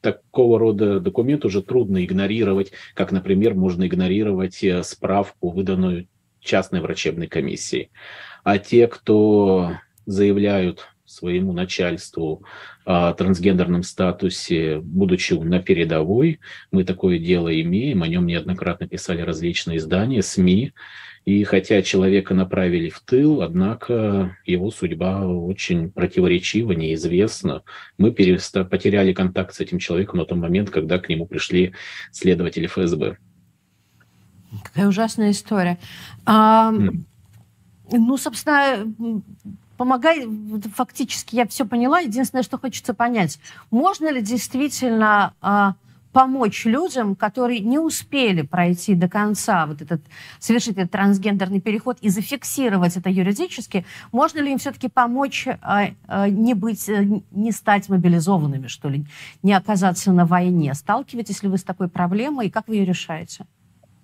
такого 0.01 0.59
рода 0.59 1.01
документ 1.01 1.45
уже 1.45 1.62
трудно 1.62 2.05
игнорировать, 2.05 2.72
как, 2.95 3.12
например, 3.12 3.55
можно 3.55 3.87
игнорировать 3.87 4.62
э, 4.62 4.85
справку, 4.85 5.51
выданную 5.51 6.07
частной 6.41 6.81
врачебной 6.81 7.27
комиссией. 7.27 7.91
А 8.45 8.59
те, 8.59 8.87
кто 8.87 9.72
заявляют 10.05 10.87
своему 11.07 11.53
начальству 11.53 12.45
о 12.85 13.12
трансгендерном 13.14 13.83
статусе, 13.83 14.81
будучи 14.81 15.35
на 15.35 15.61
передовой. 15.61 16.41
Мы 16.70 16.85
такое 16.85 17.18
дело 17.18 17.49
имеем, 17.61 18.03
о 18.03 18.09
нем 18.09 18.27
неоднократно 18.27 18.87
писали 18.87 19.22
различные 19.22 19.79
издания, 19.79 20.22
СМИ. 20.22 20.72
И 21.27 21.43
хотя 21.43 21.83
человека 21.83 22.35
направили 22.35 22.89
в 22.89 23.01
тыл, 23.01 23.43
однако 23.43 24.37
его 24.47 24.70
судьба 24.70 25.27
очень 25.27 25.91
противоречива, 25.91 26.70
неизвестна. 26.70 27.64
Мы 27.99 28.11
переста- 28.12 28.64
потеряли 28.64 29.12
контакт 29.12 29.53
с 29.53 29.59
этим 29.59 29.81
человеком 29.81 30.20
на 30.20 30.24
тот 30.24 30.39
момент, 30.39 30.70
когда 30.70 31.01
к 31.01 31.09
нему 31.09 31.27
пришли 31.27 31.74
следователи 32.12 32.68
ФСБ. 32.68 33.18
Какая 34.62 34.87
ужасная 34.87 35.33
история. 35.33 35.79
А, 36.27 36.70
mm. 36.72 37.01
Ну, 37.91 38.16
собственно, 38.18 38.87
помогай, 39.77 40.29
фактически 40.74 41.35
я 41.35 41.49
все 41.49 41.66
поняла. 41.66 41.99
Единственное, 41.99 42.45
что 42.45 42.57
хочется 42.57 42.95
понять, 42.95 43.41
можно 43.72 44.12
ли 44.12 44.22
действительно 44.22 45.35
а, 45.41 45.74
помочь 46.17 46.64
людям, 46.64 47.14
которые 47.14 47.61
не 47.61 47.79
успели 47.79 48.41
пройти 48.41 48.95
до 48.95 49.07
конца 49.07 49.67
вот 49.67 49.83
этот, 49.83 50.01
совершить 50.39 50.79
этот 50.79 50.91
трансгендерный 50.91 51.61
переход 51.61 51.99
и 52.01 52.09
зафиксировать 52.09 52.97
это 52.97 53.11
юридически, 53.11 53.85
можно 54.12 54.39
ли 54.39 54.51
им 54.51 54.57
все-таки 54.57 54.89
помочь 54.89 55.47
а, 55.47 55.89
а, 56.09 56.31
не 56.31 56.55
быть, 56.55 56.89
э, 56.89 57.07
не 57.33 57.53
стать 57.53 57.91
мобилизованными, 57.91 58.67
что 58.67 58.89
ли, 58.89 59.05
не 59.43 59.53
оказаться 59.53 60.11
на 60.11 60.25
войне? 60.25 60.73
Сталкиваетесь 60.73 61.43
ли 61.43 61.51
вы 61.51 61.59
с 61.59 61.64
такой 61.64 61.89
проблемой 61.89 62.47
и 62.47 62.51
как 62.51 62.67
вы 62.69 62.77
ее 62.77 62.87
решаете? 62.87 63.45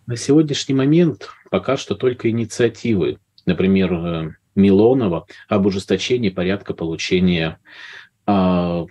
На 0.04 0.18
сегодняшний 0.18 0.74
момент 0.74 1.30
пока 1.50 1.78
что 1.78 1.94
только 1.94 2.28
инициативы. 2.28 3.20
Например, 3.46 4.36
Милонова 4.54 5.24
об 5.48 5.64
ужесточении 5.64 6.28
порядка 6.28 6.74
получения 6.74 7.58
э, 8.26 8.86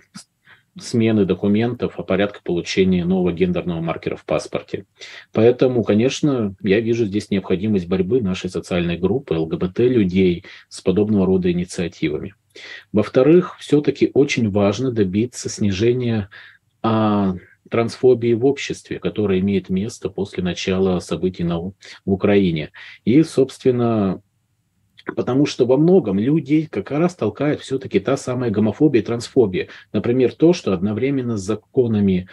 смены 0.78 1.24
документов, 1.24 1.98
о 1.98 2.02
порядке 2.02 2.40
получения 2.42 3.04
нового 3.04 3.32
гендерного 3.32 3.80
маркера 3.80 4.16
в 4.16 4.24
паспорте. 4.24 4.86
Поэтому, 5.32 5.84
конечно, 5.84 6.54
я 6.62 6.80
вижу 6.80 7.04
здесь 7.04 7.30
необходимость 7.30 7.88
борьбы 7.88 8.22
нашей 8.22 8.48
социальной 8.48 8.96
группы 8.96 9.34
ЛГБТ-людей 9.34 10.44
с 10.68 10.80
подобного 10.80 11.26
рода 11.26 11.52
инициативами. 11.52 12.34
Во-вторых, 12.92 13.56
все-таки 13.60 14.10
очень 14.14 14.50
важно 14.50 14.90
добиться 14.90 15.48
снижения 15.48 16.28
а, 16.82 17.34
трансфобии 17.70 18.34
в 18.34 18.44
обществе, 18.44 18.98
которая 18.98 19.40
имеет 19.40 19.70
место 19.70 20.10
после 20.10 20.42
начала 20.42 20.98
событий 21.00 21.44
на, 21.44 21.58
в 21.58 21.72
Украине. 22.04 22.70
И, 23.04 23.22
собственно, 23.22 24.22
Потому 25.16 25.46
что 25.46 25.66
во 25.66 25.76
многом 25.76 26.18
людей 26.18 26.66
как 26.70 26.90
раз 26.90 27.14
толкает 27.14 27.60
все-таки 27.60 28.00
та 28.00 28.16
самая 28.16 28.50
гомофобия 28.50 29.02
и 29.02 29.04
трансфобия. 29.04 29.68
Например, 29.92 30.32
то, 30.32 30.52
что 30.52 30.72
одновременно 30.72 31.36
с 31.36 31.42
законами 31.42 32.28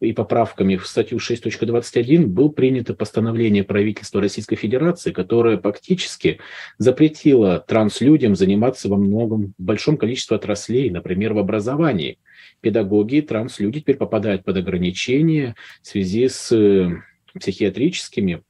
и 0.00 0.12
поправками 0.12 0.76
в 0.76 0.86
статью 0.86 1.18
6.21 1.18 2.26
был 2.26 2.50
принято 2.50 2.94
постановление 2.94 3.64
правительства 3.64 4.20
Российской 4.20 4.56
Федерации, 4.56 5.12
которое 5.12 5.58
фактически 5.58 6.40
запретило 6.78 7.60
транслюдям 7.60 8.34
заниматься 8.34 8.88
во 8.88 8.96
многом, 8.96 9.54
в 9.58 9.62
большом 9.62 9.96
количестве 9.96 10.36
отраслей, 10.36 10.90
например, 10.90 11.34
в 11.34 11.38
образовании. 11.38 12.18
Педагоги 12.60 13.16
и 13.16 13.22
транслюди 13.22 13.80
теперь 13.80 13.96
попадают 13.96 14.44
под 14.44 14.56
ограничения 14.56 15.54
в 15.82 15.86
связи 15.86 16.28
с 16.28 16.50
э, 16.52 16.90
психиатрическими 17.38 18.42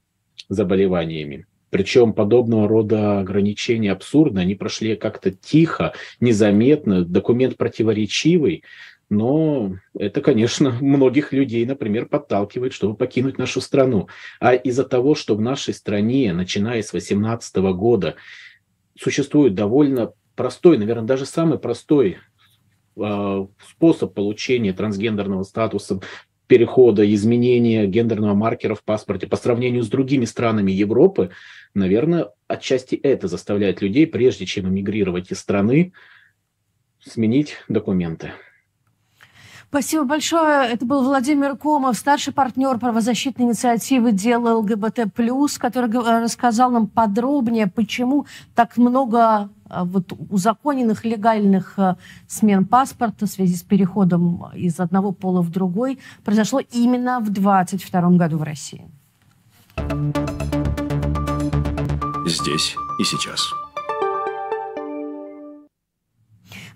заболеваниями. 0.49 1.47
Причем 1.71 2.13
подобного 2.13 2.69
рода 2.69 3.21
ограничения 3.21 3.93
абсурдны, 3.93 4.41
они 4.41 4.55
прошли 4.55 4.97
как-то 4.97 5.31
тихо, 5.31 5.95
незаметно, 6.21 7.05
документ 7.05 7.57
противоречивый, 7.57 8.65
но 9.09 9.77
это, 9.99 10.21
конечно, 10.21 10.71
многих 10.81 11.33
людей, 11.33 11.67
например, 11.67 12.07
подталкивает, 12.07 12.73
чтобы 12.73 12.95
покинуть 12.95 13.39
нашу 13.39 13.61
страну. 13.61 14.09
А 14.39 14.55
из-за 14.55 14.85
того, 14.85 15.17
что 15.17 15.35
в 15.35 15.41
нашей 15.41 15.75
стране, 15.75 16.33
начиная 16.33 16.83
с 16.83 16.93
2018 16.93 17.57
года, 17.75 18.15
существует 18.97 19.55
довольно 19.55 20.13
простой, 20.37 20.79
наверное, 20.79 21.07
даже 21.07 21.27
самый 21.27 21.59
простой 21.59 22.19
э, 22.97 23.47
способ 23.69 24.15
получения 24.15 24.73
трансгендерного 24.73 25.43
статуса 25.43 26.01
перехода, 26.51 27.09
изменения 27.15 27.87
гендерного 27.87 28.35
маркера 28.35 28.75
в 28.75 28.83
паспорте 28.83 29.29
по 29.29 29.37
сравнению 29.37 29.85
с 29.85 29.89
другими 29.89 30.25
странами 30.25 30.73
Европы, 30.73 31.31
наверное, 31.75 32.31
отчасти 32.49 32.97
это 32.97 33.29
заставляет 33.29 33.81
людей, 33.81 34.05
прежде 34.05 34.47
чем 34.47 34.69
эмигрировать 34.69 35.31
из 35.31 35.39
страны, 35.39 35.93
сменить 36.99 37.55
документы. 37.69 38.33
Спасибо 39.71 40.03
большое. 40.03 40.69
Это 40.69 40.85
был 40.85 41.05
Владимир 41.05 41.57
Комов, 41.57 41.97
старший 41.97 42.33
партнер 42.33 42.77
правозащитной 42.79 43.47
инициативы 43.47 44.11
«Дело 44.11 44.59
ЛГБТ+,» 44.59 45.13
который 45.59 45.89
рассказал 46.23 46.73
нам 46.73 46.89
подробнее, 46.89 47.69
почему 47.69 48.27
так 48.57 48.77
много 48.77 49.49
а, 49.69 49.85
вот, 49.85 50.13
узаконенных 50.29 51.05
легальных 51.05 51.79
а, 51.79 51.97
смен 52.27 52.67
паспорта 52.67 53.27
в 53.27 53.29
связи 53.29 53.55
с 53.55 53.63
переходом 53.63 54.45
из 54.55 54.81
одного 54.81 55.13
пола 55.13 55.41
в 55.41 55.51
другой 55.51 56.01
произошло 56.25 56.61
именно 56.73 57.21
в 57.21 57.31
2022 57.31 58.11
году 58.17 58.39
в 58.39 58.43
России. 58.43 58.91
Здесь 62.27 62.75
и 62.99 63.05
сейчас. 63.05 63.53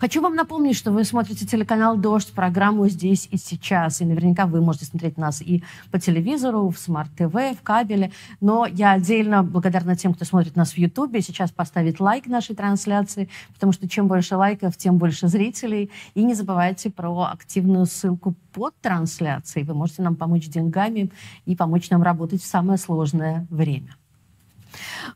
Хочу 0.04 0.20
вам 0.20 0.34
напомнить, 0.34 0.76
что 0.76 0.92
вы 0.92 1.02
смотрите 1.02 1.46
телеканал 1.46 1.96
«Дождь», 1.96 2.30
программу 2.34 2.88
«Здесь 2.88 3.26
и 3.30 3.38
сейчас». 3.38 4.02
И 4.02 4.04
наверняка 4.04 4.44
вы 4.44 4.60
можете 4.60 4.84
смотреть 4.84 5.16
нас 5.16 5.40
и 5.40 5.64
по 5.90 5.98
телевизору, 5.98 6.68
в 6.68 6.78
смарт-ТВ, 6.78 7.32
в 7.58 7.62
кабеле. 7.62 8.12
Но 8.42 8.66
я 8.66 8.92
отдельно 8.92 9.42
благодарна 9.42 9.96
тем, 9.96 10.12
кто 10.12 10.26
смотрит 10.26 10.56
нас 10.56 10.72
в 10.72 10.76
Ютубе. 10.76 11.22
Сейчас 11.22 11.52
поставить 11.52 12.00
лайк 12.00 12.26
нашей 12.26 12.54
трансляции, 12.54 13.30
потому 13.54 13.72
что 13.72 13.88
чем 13.88 14.06
больше 14.06 14.36
лайков, 14.36 14.76
тем 14.76 14.98
больше 14.98 15.26
зрителей. 15.26 15.90
И 16.12 16.22
не 16.22 16.34
забывайте 16.34 16.90
про 16.90 17.30
активную 17.32 17.86
ссылку 17.86 18.34
под 18.52 18.78
трансляцией. 18.82 19.64
Вы 19.64 19.72
можете 19.72 20.02
нам 20.02 20.16
помочь 20.16 20.48
деньгами 20.48 21.12
и 21.46 21.56
помочь 21.56 21.88
нам 21.88 22.02
работать 22.02 22.42
в 22.42 22.46
самое 22.46 22.76
сложное 22.76 23.46
время. 23.48 23.96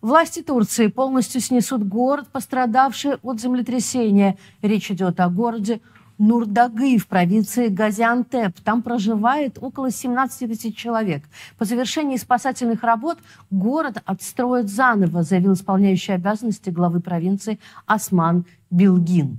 Власти 0.00 0.42
Турции 0.42 0.88
полностью 0.88 1.40
снесут 1.40 1.86
город, 1.86 2.28
пострадавший 2.30 3.16
от 3.22 3.40
землетрясения. 3.40 4.36
Речь 4.62 4.90
идет 4.90 5.20
о 5.20 5.28
городе 5.28 5.80
Нурдагы 6.18 6.98
в 6.98 7.06
провинции 7.06 7.68
Газиантеп. 7.68 8.58
Там 8.64 8.82
проживает 8.82 9.56
около 9.60 9.92
17 9.92 10.50
тысяч 10.50 10.76
человек. 10.76 11.22
По 11.58 11.64
завершении 11.64 12.16
спасательных 12.16 12.82
работ 12.82 13.18
город 13.50 14.02
отстроят 14.04 14.68
заново, 14.68 15.22
заявил 15.22 15.52
исполняющий 15.52 16.12
обязанности 16.12 16.70
главы 16.70 17.00
провинции 17.00 17.60
Осман 17.86 18.46
Билгин. 18.70 19.38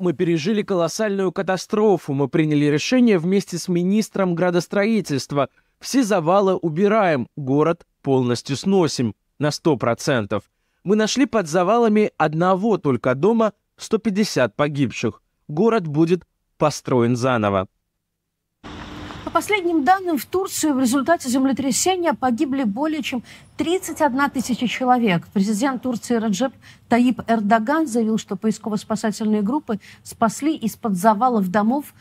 Мы 0.00 0.12
пережили 0.12 0.62
колоссальную 0.62 1.30
катастрофу. 1.30 2.14
Мы 2.14 2.28
приняли 2.28 2.64
решение 2.64 3.18
вместе 3.18 3.58
с 3.58 3.68
министром 3.68 4.34
градостроительства. 4.34 5.48
Все 5.84 6.02
завалы 6.02 6.56
убираем, 6.56 7.28
город 7.36 7.86
полностью 8.00 8.56
сносим 8.56 9.14
на 9.38 9.48
100%. 9.48 10.42
Мы 10.82 10.96
нашли 10.96 11.26
под 11.26 11.46
завалами 11.46 12.10
одного 12.16 12.78
только 12.78 13.14
дома 13.14 13.52
150 13.76 14.56
погибших. 14.56 15.20
Город 15.46 15.86
будет 15.86 16.24
построен 16.56 17.16
заново. 17.16 17.68
По 19.26 19.30
последним 19.30 19.84
данным, 19.84 20.16
в 20.16 20.24
Турции 20.24 20.70
в 20.70 20.80
результате 20.80 21.28
землетрясения 21.28 22.14
погибли 22.14 22.62
более 22.62 23.02
чем 23.02 23.22
31 23.58 24.30
тысяча 24.30 24.66
человек. 24.66 25.26
Президент 25.34 25.82
Турции 25.82 26.14
Раджеп 26.14 26.54
Таип 26.88 27.20
Эрдоган 27.28 27.86
заявил, 27.86 28.16
что 28.16 28.36
поисково-спасательные 28.36 29.42
группы 29.42 29.80
спасли 30.02 30.56
из-под 30.56 30.94
завалов 30.94 31.50
домов 31.50 31.92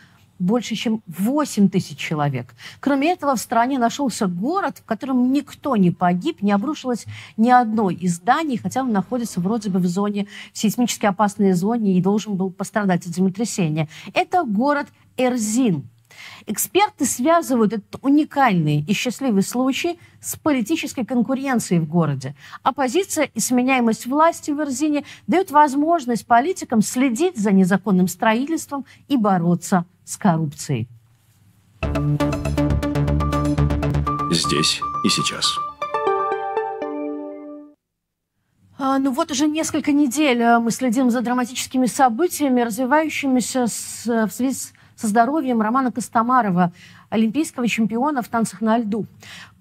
больше, 0.43 0.75
чем 0.75 1.01
8 1.07 1.69
тысяч 1.69 1.97
человек. 1.97 2.53
Кроме 2.79 3.11
этого, 3.11 3.35
в 3.35 3.39
стране 3.39 3.79
нашелся 3.79 4.27
город, 4.27 4.79
в 4.79 4.85
котором 4.85 5.31
никто 5.31 5.75
не 5.75 5.91
погиб, 5.91 6.41
не 6.41 6.51
обрушилось 6.51 7.05
ни 7.37 7.49
одно 7.49 7.89
из 7.89 8.15
зданий, 8.15 8.57
хотя 8.57 8.81
он 8.81 8.91
находится 8.91 9.39
вроде 9.39 9.69
бы 9.69 9.79
в 9.79 9.85
зоне, 9.87 10.27
в 10.51 10.57
сейсмически 10.57 11.05
опасной 11.05 11.53
зоне 11.53 11.97
и 11.97 12.01
должен 12.01 12.35
был 12.35 12.51
пострадать 12.51 13.05
от 13.05 13.13
землетрясения. 13.13 13.87
Это 14.13 14.43
город 14.43 14.87
Эрзин. 15.17 15.89
Эксперты 16.45 17.05
связывают 17.05 17.73
этот 17.73 17.95
уникальный 18.01 18.83
и 18.87 18.93
счастливый 18.93 19.43
случай 19.43 19.97
с 20.19 20.35
политической 20.35 21.05
конкуренцией 21.05 21.79
в 21.79 21.87
городе. 21.87 22.35
Оппозиция 22.63 23.29
и 23.33 23.39
сменяемость 23.39 24.05
власти 24.07 24.51
в 24.51 24.59
Эрзине 24.59 25.05
дают 25.27 25.51
возможность 25.51 26.25
политикам 26.25 26.81
следить 26.81 27.37
за 27.37 27.51
незаконным 27.51 28.07
строительством 28.07 28.85
и 29.07 29.15
бороться 29.15 29.85
с 30.03 30.17
коррупцией. 30.17 30.87
Здесь 34.31 34.81
и 35.05 35.09
сейчас. 35.09 35.57
А, 38.77 38.99
ну 38.99 39.11
вот 39.11 39.31
уже 39.31 39.47
несколько 39.47 39.93
недель 39.93 40.41
э, 40.41 40.59
мы 40.59 40.71
следим 40.71 41.09
за 41.09 41.21
драматическими 41.21 41.85
событиями, 41.85 42.61
развивающимися 42.61 43.67
с, 43.67 44.05
в 44.05 44.29
связи 44.29 44.73
со 44.95 45.07
здоровьем 45.07 45.61
Романа 45.61 45.91
Костомарова, 45.91 46.71
олимпийского 47.09 47.67
чемпиона 47.67 48.21
в 48.21 48.27
танцах 48.27 48.61
на 48.61 48.77
льду. 48.77 49.05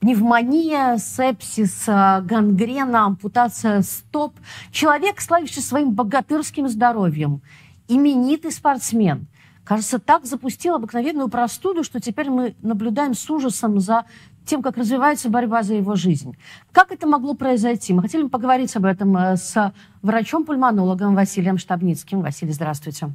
Пневмония, 0.01 0.99
сепсис, 0.99 1.85
э, 1.87 2.21
гангрена, 2.23 3.07
ампутация 3.07 3.83
стоп. 3.83 4.35
Человек, 4.71 5.21
славивший 5.21 5.63
своим 5.63 5.93
богатырским 5.93 6.69
здоровьем. 6.69 7.41
Именитый 7.89 8.53
спортсмен. 8.53 9.27
Кажется, 9.65 10.01
так 10.01 10.27
запустил 10.27 10.75
обыкновенную 10.75 11.29
простуду, 11.29 11.85
что 11.85 12.01
теперь 12.01 12.31
мы 12.31 12.57
наблюдаем 12.63 13.15
с 13.15 13.31
ужасом 13.31 13.79
за 13.79 14.07
тем, 14.45 14.61
как 14.61 14.77
развивается 14.77 15.29
борьба 15.29 15.63
за 15.63 15.75
его 15.75 15.95
жизнь. 15.95 16.37
Как 16.73 16.91
это 16.91 17.07
могло 17.07 17.35
произойти? 17.35 17.93
Мы 17.93 18.03
хотели 18.03 18.27
поговорить 18.27 18.75
об 18.77 18.85
этом 18.85 19.17
э, 19.17 19.37
с 19.37 19.73
врачом-пульмонологом 20.03 21.15
Василием 21.15 21.59
Штабницким. 21.59 22.23
Василий, 22.23 22.53
здравствуйте. 22.53 23.11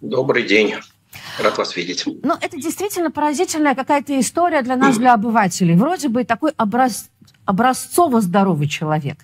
Добрый 0.00 0.42
день. 0.42 0.74
Рад 1.38 1.58
вас 1.58 1.76
видеть. 1.76 2.04
Ну, 2.06 2.34
это 2.40 2.56
действительно 2.56 3.10
поразительная 3.10 3.74
какая-то 3.74 4.18
история 4.18 4.62
для 4.62 4.76
нас, 4.76 4.98
для 4.98 5.14
обывателей. 5.14 5.74
Вроде 5.76 6.08
бы 6.08 6.24
такой 6.24 6.52
образ... 6.58 7.10
образцово 7.44 8.20
здоровый 8.20 8.68
человек 8.68 9.18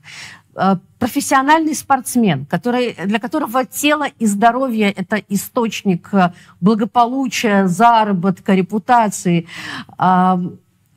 э, 0.54 0.76
профессиональный 0.98 1.74
спортсмен, 1.74 2.46
который, 2.46 2.94
для 3.06 3.18
которого 3.18 3.64
тело 3.64 4.06
и 4.18 4.26
здоровье– 4.26 4.90
это 4.96 5.16
источник 5.28 6.12
э, 6.12 6.32
благополучия, 6.60 7.66
заработка, 7.66 8.54
репутации. 8.54 9.46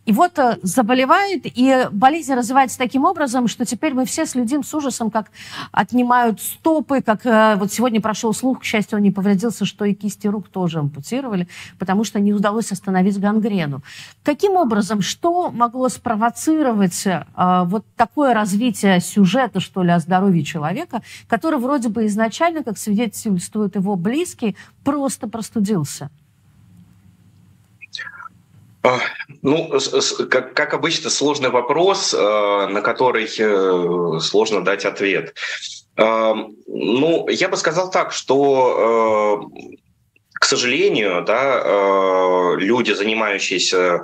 И 0.06 0.12
вот 0.12 0.38
э, 0.38 0.60
заболевает, 0.62 1.41
и 1.45 1.88
болезнь 1.91 2.34
развивается 2.34 2.78
таким 2.78 3.06
образом, 3.06 3.47
что 3.47 3.66
теперь 3.66 3.93
мы 3.93 4.06
все 4.06 4.26
следим 4.28 4.64
с 4.64 4.74
ужасом, 4.74 5.10
как 5.10 5.32
отнимают 5.72 6.39
стопы, 6.41 7.01
как 7.01 7.26
э, 7.26 7.56
вот 7.56 7.74
сегодня 7.74 7.99
прошел 7.99 8.34
слух, 8.34 8.60
к 8.60 8.64
счастью, 8.64 8.99
он 8.99 9.03
не 9.03 9.12
повредился, 9.12 9.66
что 9.66 9.84
и 9.84 9.95
кисти 9.95 10.28
рук 10.28 10.47
тоже 10.49 10.80
ампутировали, 10.80 11.47
потому 11.80 12.03
что 12.03 12.20
не 12.20 12.34
удалось 12.34 12.72
остановить 12.72 13.20
гангрену. 13.20 13.82
Каким 14.24 14.56
образом, 14.58 15.01
что 15.01 15.49
могло 15.49 15.89
спровоцировать 15.89 17.08
э, 17.08 17.24
вот 17.66 17.84
такое 17.95 18.36
развитие 18.36 18.99
сюжета, 18.99 19.60
что 19.60 19.82
ли, 19.82 19.89
о 19.91 19.99
здоровье 19.99 20.43
человека, 20.43 21.01
который 21.28 21.58
вроде 21.60 21.89
бы 21.89 22.06
изначально, 22.06 22.64
как 22.64 22.78
свидетельствуют 22.78 23.76
его 23.76 23.95
близкие, 23.95 24.56
просто 24.84 25.28
простудился? 25.28 26.12
А, 28.86 29.00
ну, 29.42 29.72
как, 30.30 30.74
обычно, 30.76 31.10
сложный 31.10 31.50
вопрос, 31.50 32.14
э, 32.14 32.18
на 32.18 32.82
который 32.82 33.26
э, 33.26 34.20
сложно 34.20 34.64
дать 34.64 34.86
ответ. 34.86 35.34
Э, 35.98 36.36
ну, 36.68 37.28
я 37.30 37.50
бы 37.50 37.58
сказал 37.58 37.90
так, 37.90 38.12
что, 38.12 39.50
к 40.34 40.46
сожалению, 40.46 41.24
да, 41.24 42.56
люди, 42.58 42.92
занимающиеся 42.92 44.04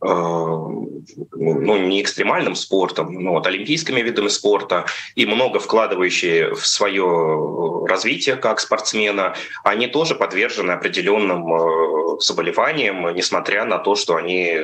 ну, 0.00 1.76
не 1.76 2.02
экстремальным 2.02 2.56
спортом, 2.56 3.12
но 3.12 3.32
вот 3.32 3.46
олимпийскими 3.46 4.00
видами 4.00 4.28
спорта 4.28 4.86
и 5.14 5.26
много 5.26 5.60
вкладывающие 5.60 6.54
в 6.54 6.66
свое 6.66 7.86
развитие 7.86 8.36
как 8.36 8.58
спортсмена, 8.60 9.36
они 9.62 9.86
тоже 9.86 10.14
подвержены 10.14 10.72
определенным 10.72 11.44
заболеваниям, 12.20 13.14
несмотря 13.14 13.64
на 13.64 13.78
то, 13.78 13.94
что 13.94 14.16
они 14.16 14.56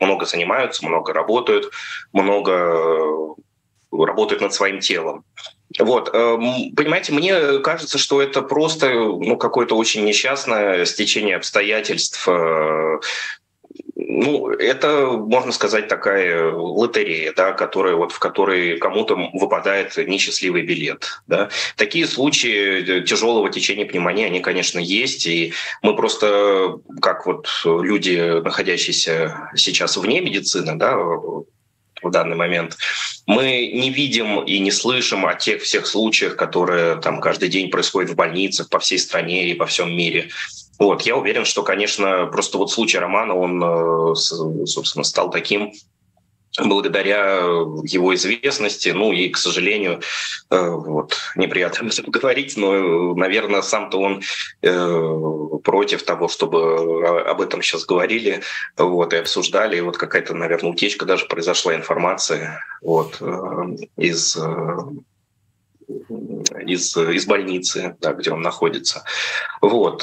много 0.00 0.26
занимаются, 0.26 0.86
много 0.86 1.12
работают, 1.12 1.70
много 2.12 3.34
работают 3.90 4.42
над 4.42 4.52
своим 4.52 4.80
телом. 4.80 5.24
Вот, 5.78 6.10
э, 6.12 6.38
понимаете, 6.76 7.12
мне 7.12 7.58
кажется, 7.60 7.98
что 7.98 8.20
это 8.20 8.42
просто 8.42 8.92
ну, 8.92 9.36
какое-то 9.36 9.74
очень 9.76 10.04
несчастное 10.04 10.84
стечение 10.84 11.36
обстоятельств, 11.36 12.26
э, 12.28 12.98
ну, 14.08 14.48
это, 14.48 15.12
можно 15.12 15.52
сказать, 15.52 15.88
такая 15.88 16.50
лотерея, 16.52 17.32
да, 17.34 17.52
которая, 17.52 17.94
вот, 17.94 18.12
в 18.12 18.18
которой 18.18 18.78
кому-то 18.78 19.16
выпадает 19.32 19.96
несчастливый 19.96 20.62
билет. 20.62 21.22
Да. 21.26 21.50
Такие 21.76 22.06
случаи 22.06 23.02
тяжелого 23.04 23.50
течения 23.50 23.86
пневмонии, 23.86 24.26
они, 24.26 24.40
конечно, 24.40 24.78
есть. 24.78 25.26
И 25.26 25.52
мы 25.82 25.96
просто, 25.96 26.78
как 27.00 27.26
вот 27.26 27.48
люди, 27.64 28.40
находящиеся 28.42 29.50
сейчас 29.56 29.96
вне 29.96 30.20
медицины, 30.20 30.76
да, 30.76 30.96
в 30.96 32.10
данный 32.10 32.36
момент, 32.36 32.76
мы 33.26 33.70
не 33.72 33.90
видим 33.90 34.42
и 34.42 34.58
не 34.58 34.70
слышим 34.70 35.24
о 35.24 35.34
тех 35.34 35.62
всех 35.62 35.86
случаях, 35.86 36.36
которые 36.36 36.96
там 36.96 37.20
каждый 37.20 37.48
день 37.48 37.70
происходят 37.70 38.10
в 38.10 38.16
больницах 38.16 38.68
по 38.68 38.78
всей 38.78 38.98
стране 38.98 39.48
и 39.48 39.54
по 39.54 39.66
всем 39.66 39.96
мире. 39.96 40.30
Вот, 40.82 41.02
я 41.02 41.16
уверен, 41.16 41.44
что, 41.44 41.62
конечно, 41.62 42.26
просто 42.26 42.58
вот 42.58 42.72
случай 42.72 42.98
Романа, 42.98 43.36
он, 43.36 43.62
э, 43.62 44.14
собственно, 44.16 45.04
стал 45.04 45.30
таким 45.30 45.72
благодаря 46.58 47.36
его 47.84 48.12
известности, 48.16 48.88
ну 48.88 49.12
и, 49.12 49.28
к 49.28 49.36
сожалению, 49.36 50.00
э, 50.50 50.70
вот, 50.70 51.16
неприятно 51.36 51.88
говорить, 52.08 52.56
но, 52.56 53.14
наверное, 53.14 53.62
сам-то 53.62 54.00
он 54.00 54.22
э, 54.62 55.58
против 55.62 56.02
того, 56.02 56.26
чтобы 56.26 57.06
об 57.30 57.40
этом 57.40 57.62
сейчас 57.62 57.84
говорили, 57.84 58.42
вот, 58.76 59.14
и 59.14 59.18
обсуждали, 59.18 59.76
и 59.76 59.82
вот 59.82 59.96
какая-то, 59.96 60.34
наверное, 60.34 60.72
утечка 60.72 61.06
даже 61.06 61.26
произошла 61.26 61.76
информации, 61.76 62.58
вот, 62.80 63.22
из 63.96 64.36
из, 66.66 66.96
из 66.96 67.26
больницы, 67.26 67.96
да, 68.00 68.12
где 68.12 68.30
он 68.30 68.42
находится. 68.42 69.04
Вот. 69.60 70.02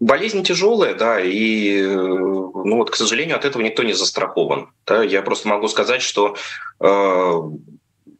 Болезнь 0.00 0.42
тяжелая, 0.42 0.94
да, 0.94 1.20
и, 1.20 1.80
э, 1.80 1.86
ну 1.86 2.76
вот, 2.76 2.90
к 2.90 2.96
сожалению, 2.96 3.36
от 3.36 3.44
этого 3.44 3.62
никто 3.62 3.82
не 3.82 3.92
застрахован. 3.92 4.70
Да. 4.86 5.02
Я 5.02 5.22
просто 5.22 5.48
могу 5.48 5.68
сказать, 5.68 6.02
что 6.02 6.36
э, 6.80 7.40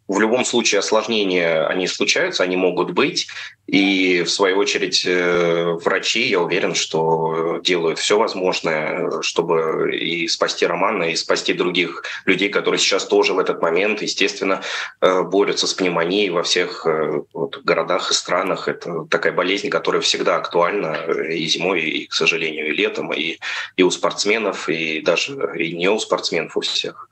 в 0.09 0.19
любом 0.21 0.45
случае 0.45 0.79
осложнения, 0.79 1.67
они 1.67 1.87
случаются, 1.87 2.43
они 2.43 2.57
могут 2.57 2.93
быть. 2.93 3.29
И, 3.67 4.23
в 4.23 4.31
свою 4.31 4.57
очередь, 4.57 5.05
э, 5.07 5.77
врачи, 5.85 6.27
я 6.29 6.41
уверен, 6.41 6.75
что 6.75 7.61
делают 7.63 7.99
все 7.99 8.19
возможное, 8.19 9.21
чтобы 9.21 9.95
и 9.95 10.27
спасти 10.27 10.65
Романа, 10.65 11.05
и 11.05 11.17
спасти 11.17 11.53
других 11.53 12.03
людей, 12.25 12.49
которые 12.49 12.79
сейчас 12.79 13.05
тоже 13.05 13.35
в 13.35 13.39
этот 13.39 13.61
момент, 13.61 14.01
естественно, 14.01 14.63
э, 15.03 15.23
борются 15.23 15.67
с 15.67 15.75
пневмонией 15.75 16.31
во 16.31 16.43
всех 16.43 16.87
э, 16.87 17.21
вот, 17.35 17.61
городах 17.63 18.11
и 18.11 18.15
странах. 18.15 18.69
Это 18.69 19.05
такая 19.11 19.35
болезнь, 19.35 19.69
которая 19.69 20.01
всегда 20.01 20.37
актуальна 20.37 20.95
и 21.29 21.47
зимой, 21.47 21.83
и, 21.83 22.07
к 22.07 22.15
сожалению, 22.15 22.69
и 22.69 22.77
летом, 22.77 23.13
и, 23.13 23.37
и 23.77 23.83
у 23.83 23.91
спортсменов, 23.91 24.71
и 24.71 25.03
даже 25.03 25.37
и 25.59 25.77
не 25.77 25.91
у 25.91 25.99
спортсменов, 25.99 26.57
у 26.57 26.61
всех 26.63 27.09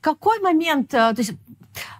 какой 0.00 0.40
момент, 0.40 0.94
э, 0.94 1.12
то 1.12 1.18
есть 1.18 1.32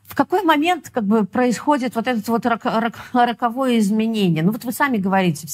в 0.04 0.14
какой 0.14 0.42
момент 0.42 0.90
как 0.90 1.04
бы 1.04 1.24
происходит 1.24 1.94
вот 1.94 2.06
это 2.06 2.20
вот 2.30 2.44
рок, 2.46 2.64
рок, 2.64 2.94
роковое 3.12 3.78
изменение? 3.78 4.42
Ну 4.42 4.52
вот 4.52 4.64
вы 4.64 4.72
сами 4.72 4.96
говорите, 4.96 5.46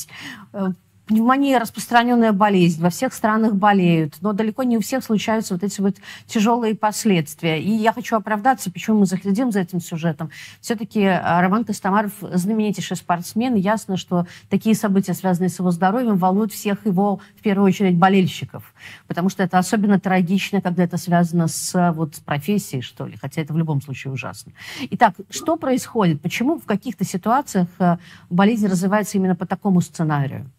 э, 0.53 0.69
Пневмония– 1.07 1.59
распространенная 1.61 2.33
болезнь, 2.33 2.83
во 2.83 2.91
всех 2.91 3.15
странах 3.15 3.55
болеют, 3.55 4.17
но 4.23 4.33
далеко 4.33 4.65
не 4.65 4.77
у 4.77 4.81
всех 4.81 5.05
случаются 5.05 5.55
вот 5.55 5.63
эти 5.63 5.81
вот 5.81 5.95
тяжелые 6.27 6.75
последствия. 6.75 7.63
И 7.63 7.71
я 7.71 7.93
хочу 7.93 8.17
оправдаться, 8.17 8.73
почему 8.73 8.99
мы 8.99 9.07
заглядим 9.07 9.53
за 9.53 9.61
этим 9.61 9.81
сюжетом. 9.81 10.31
Все-таки 10.61 10.99
э, 11.03 11.21
Роман 11.41 11.65
Костомаров– 11.65 12.13
знаменитейший 12.21 12.97
спортсмен. 12.97 13.55
Ясно, 13.55 13.97
что 13.97 14.27
такие 14.51 14.75
события, 14.75 15.15
связанные 15.15 15.49
с 15.49 15.61
его 15.61 15.71
здоровьем, 15.71 16.17
волнуют 16.17 16.53
всех 16.53 16.85
его, 16.85 17.21
в 17.39 17.41
первую 17.41 17.69
очередь, 17.69 17.97
болельщиков. 17.97 18.75
Потому 19.07 19.29
что 19.29 19.45
это 19.45 19.59
особенно 19.59 20.01
трагично, 20.01 20.61
когда 20.61 20.83
это 20.83 20.97
связано 20.97 21.47
с, 21.47 21.93
вот, 21.95 22.17
с 22.17 22.19
профессией, 22.19 22.83
что 22.83 23.07
ли. 23.07 23.17
Хотя 23.17 23.43
это 23.43 23.53
в 23.53 23.59
любом 23.59 23.81
случае 23.81 24.13
ужасно. 24.13 24.51
Итак, 24.91 25.15
что 25.31 25.57
происходит? 25.57 26.21
Почему 26.21 26.59
в 26.59 26.65
каких-то 26.65 27.05
ситуациях 27.05 27.69
э, 27.79 27.99
болезнь 28.29 28.67
развивается 28.67 29.19
именно 29.19 29.37
по 29.37 29.47
такому 29.47 29.81
сценарию? 29.81 30.51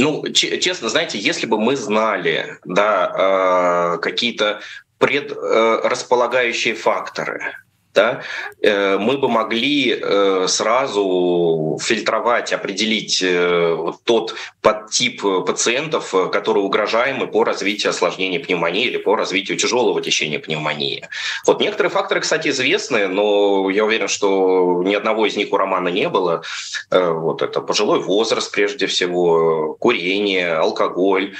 Ну, 0.00 0.28
честно, 0.28 0.88
знаете, 0.88 1.18
если 1.18 1.44
бы 1.46 1.58
мы 1.58 1.74
знали, 1.74 2.56
да, 2.64 3.96
э, 3.96 3.98
какие-то 3.98 4.60
предрасполагающие 4.98 6.74
факторы, 6.74 7.56
да, 7.98 8.22
э, 8.62 8.96
мы 8.96 9.18
бы 9.18 9.28
могли 9.28 9.98
э, 10.00 10.46
сразу 10.46 11.78
фильтровать, 11.82 12.52
определить 12.52 13.20
э, 13.24 13.92
тот 14.04 14.36
подтип 14.62 15.22
пациентов, 15.44 16.14
которые 16.30 16.62
угрожаемы 16.62 17.26
по 17.26 17.42
развитию 17.42 17.90
осложнений 17.90 18.38
пневмонии 18.38 18.84
или 18.84 18.98
по 18.98 19.16
развитию 19.16 19.58
тяжелого 19.58 20.00
течения 20.00 20.38
пневмонии. 20.38 21.08
Вот 21.44 21.60
некоторые 21.60 21.90
факторы, 21.90 22.20
кстати, 22.20 22.48
известны, 22.48 23.08
но 23.08 23.68
я 23.68 23.84
уверен, 23.84 24.06
что 24.06 24.82
ни 24.84 24.94
одного 24.94 25.26
из 25.26 25.36
них 25.36 25.52
у 25.52 25.56
Романа 25.56 25.88
не 25.88 26.08
было. 26.08 26.42
Вот 26.90 27.42
это 27.42 27.60
пожилой 27.60 27.98
возраст, 27.98 28.52
прежде 28.52 28.86
всего, 28.86 29.74
курение, 29.80 30.54
алкоголь, 30.54 31.34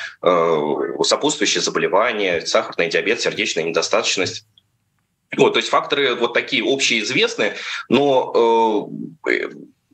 сопутствующие 1.03 1.63
заболевания, 1.63 2.41
сахарный 2.41 2.89
диабет, 2.89 3.21
сердечная 3.21 3.65
недостаточность. 3.65 4.45
Вот, 5.37 5.53
то 5.53 5.59
есть 5.59 5.69
факторы 5.69 6.15
вот 6.15 6.33
такие 6.33 6.65
общеизвестные, 6.65 7.55
но 7.89 8.91
э, 9.27 9.49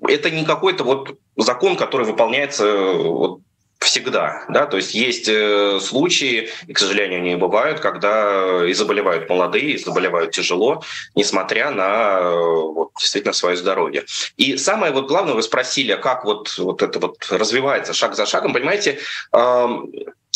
это 0.08 0.30
не 0.30 0.44
какой-то 0.44 0.84
вот 0.84 1.18
закон, 1.36 1.76
который 1.76 2.06
выполняется 2.06 2.64
э, 2.64 3.02
вот, 3.02 3.40
всегда, 3.80 4.44
да, 4.48 4.66
то 4.66 4.76
есть 4.76 4.94
есть 4.94 5.28
э, 5.28 5.78
случаи, 5.80 6.48
и, 6.66 6.72
к 6.72 6.78
сожалению, 6.78 7.20
они 7.20 7.36
бывают, 7.36 7.80
когда 7.80 8.66
и 8.66 8.72
заболевают 8.72 9.28
молодые, 9.28 9.72
и 9.72 9.78
заболевают 9.78 10.32
тяжело, 10.32 10.82
несмотря 11.14 11.70
на 11.70 12.18
э, 12.20 12.34
вот, 12.74 12.90
действительно 12.98 13.34
свое 13.34 13.56
здоровье. 13.56 14.04
И 14.36 14.56
самое 14.56 14.92
вот 14.92 15.06
главное, 15.06 15.34
вы 15.34 15.42
спросили, 15.42 15.92
а 15.92 15.96
как 15.96 16.24
вот, 16.24 16.56
вот 16.58 16.82
это 16.82 16.98
вот 16.98 17.26
развивается 17.30 17.92
шаг 17.92 18.14
за 18.14 18.26
шагом, 18.26 18.52
понимаете, 18.52 18.98
э, 19.32 19.68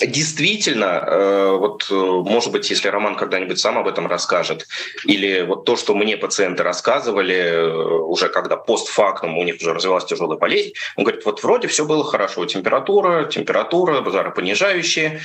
Действительно, 0.07 1.03
э, 1.05 1.57
вот, 1.59 1.89
э, 1.91 1.95
может 1.95 2.53
быть, 2.53 2.71
если 2.71 2.89
Роман 2.89 3.17
когда-нибудь 3.17 3.59
сам 3.59 3.79
об 3.79 3.89
этом 3.89 4.07
расскажет, 4.07 4.69
или 5.05 5.43
вот 5.43 5.65
то, 5.65 5.75
что 5.75 5.95
мне 5.95 6.17
пациенты 6.17 6.63
рассказывали, 6.63 7.35
э, 7.35 7.69
уже 7.69 8.29
когда 8.29 8.57
постфактум 8.57 9.37
у 9.37 9.43
них 9.43 9.57
уже 9.61 9.75
развилась 9.75 10.05
тяжелая 10.05 10.39
болезнь, 10.39 10.73
он 10.97 11.03
говорит, 11.03 11.25
вот 11.25 11.43
вроде 11.43 11.67
все 11.67 11.85
было 11.85 12.05
хорошо, 12.05 12.45
температура, 12.47 13.25
температура, 13.25 14.09
жаропонижающие, 14.09 15.21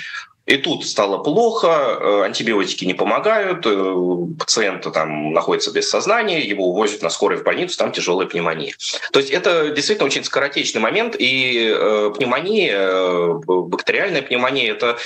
и 0.46 0.58
тут 0.58 0.86
стало 0.86 1.20
плохо, 1.20 1.68
э, 1.68 2.24
антибиотики 2.26 2.84
не 2.84 2.94
помогают, 2.94 3.66
э, 3.66 3.96
пациент 4.38 4.84
там 4.94 5.32
находится 5.32 5.72
без 5.72 5.90
сознания, 5.90 6.42
его 6.42 6.68
увозят 6.68 7.02
на 7.02 7.10
скорой 7.10 7.38
в 7.38 7.44
больницу, 7.44 7.78
там 7.78 7.94
тяжелая 7.94 8.28
пневмония. 8.28 8.74
То 9.14 9.20
есть 9.20 9.32
это 9.32 9.70
действительно 9.70 10.06
очень 10.06 10.26
скоротечный 10.26 10.82
момент, 10.82 11.16
и 11.18 11.74
э, 11.74 12.12
пневмония, 12.18 13.40
бактериальная 13.46 14.22
пневмония, 14.22 14.72
это 14.72 14.98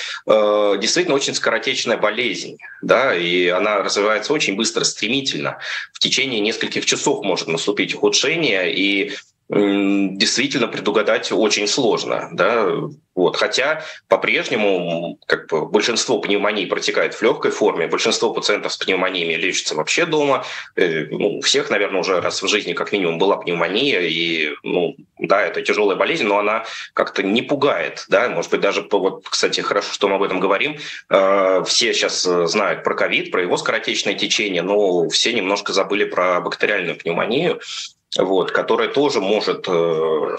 действительно 0.79 1.15
очень 1.15 1.35
скоротечная 1.35 1.97
болезнь, 1.97 2.57
да, 2.81 3.15
и 3.15 3.47
она 3.47 3.77
развивается 3.77 4.33
очень 4.33 4.55
быстро, 4.55 4.83
стремительно. 4.83 5.59
В 5.93 5.99
течение 5.99 6.39
нескольких 6.39 6.85
часов 6.85 7.23
может 7.23 7.47
наступить 7.47 7.93
ухудшение, 7.93 8.73
и 8.73 9.13
действительно 9.49 10.67
предугадать 10.67 11.31
очень 11.31 11.67
сложно. 11.67 12.29
Да? 12.33 12.67
Вот. 13.15 13.37
Хотя 13.37 13.83
по-прежнему 14.09 15.17
как 15.25 15.47
бы, 15.47 15.65
большинство 15.65 16.19
пневмоний 16.19 16.67
протекает 16.67 17.13
в 17.15 17.21
легкой 17.23 17.51
форме, 17.51 17.87
большинство 17.87 18.31
пациентов 18.31 18.73
с 18.73 18.77
пневмониями 18.77 19.33
лечатся 19.33 19.75
вообще 19.75 20.05
дома. 20.05 20.45
Э, 20.75 21.05
ну, 21.05 21.37
у 21.37 21.41
всех, 21.41 21.69
наверное, 21.69 22.01
уже 22.01 22.19
раз 22.19 22.43
в 22.43 22.47
жизни 22.47 22.73
как 22.73 22.91
минимум 22.91 23.17
была 23.17 23.37
пневмония, 23.37 24.01
и 24.01 24.53
ну, 24.63 24.95
да, 25.17 25.41
это 25.41 25.61
тяжелая 25.61 25.97
болезнь, 25.97 26.25
но 26.25 26.39
она 26.39 26.65
как-то 26.93 27.23
не 27.23 27.41
пугает. 27.41 28.05
Да? 28.09 28.29
Может 28.29 28.51
быть, 28.51 28.61
даже, 28.61 28.85
вот, 28.91 29.27
кстати, 29.27 29.61
хорошо, 29.61 29.93
что 29.93 30.09
мы 30.09 30.15
об 30.15 30.23
этом 30.23 30.41
говорим. 30.41 30.77
Э, 31.09 31.63
все 31.65 31.93
сейчас 31.93 32.21
знают 32.21 32.83
про 32.83 32.95
ковид, 32.95 33.31
про 33.31 33.41
его 33.41 33.55
скоротечное 33.55 34.13
течение, 34.13 34.61
но 34.61 35.07
все 35.07 35.31
немножко 35.31 35.71
забыли 35.71 36.03
про 36.03 36.41
бактериальную 36.41 36.97
пневмонию 36.97 37.61
вот, 38.17 38.51
которая 38.51 38.87
тоже 38.87 39.19
может 39.19 39.65
э, 39.67 40.37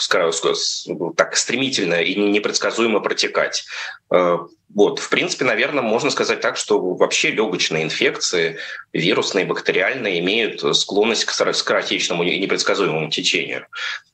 так 1.16 1.36
стремительно 1.36 2.00
и 2.00 2.14
непредсказуемо 2.14 3.00
протекать. 3.00 3.64
Э, 4.10 4.38
вот, 4.74 4.98
в 4.98 5.08
принципе, 5.08 5.44
наверное, 5.44 5.82
можно 5.82 6.10
сказать 6.10 6.40
так, 6.40 6.56
что 6.56 6.80
вообще 6.80 7.30
легочные 7.30 7.84
инфекции, 7.84 8.58
вирусные, 8.92 9.44
бактериальные, 9.44 10.20
имеют 10.20 10.60
склонность 10.76 11.26
к 11.26 11.30
скоротечному 11.30 12.24
и 12.24 12.38
непредсказуемому 12.38 13.10
течению. 13.10 13.66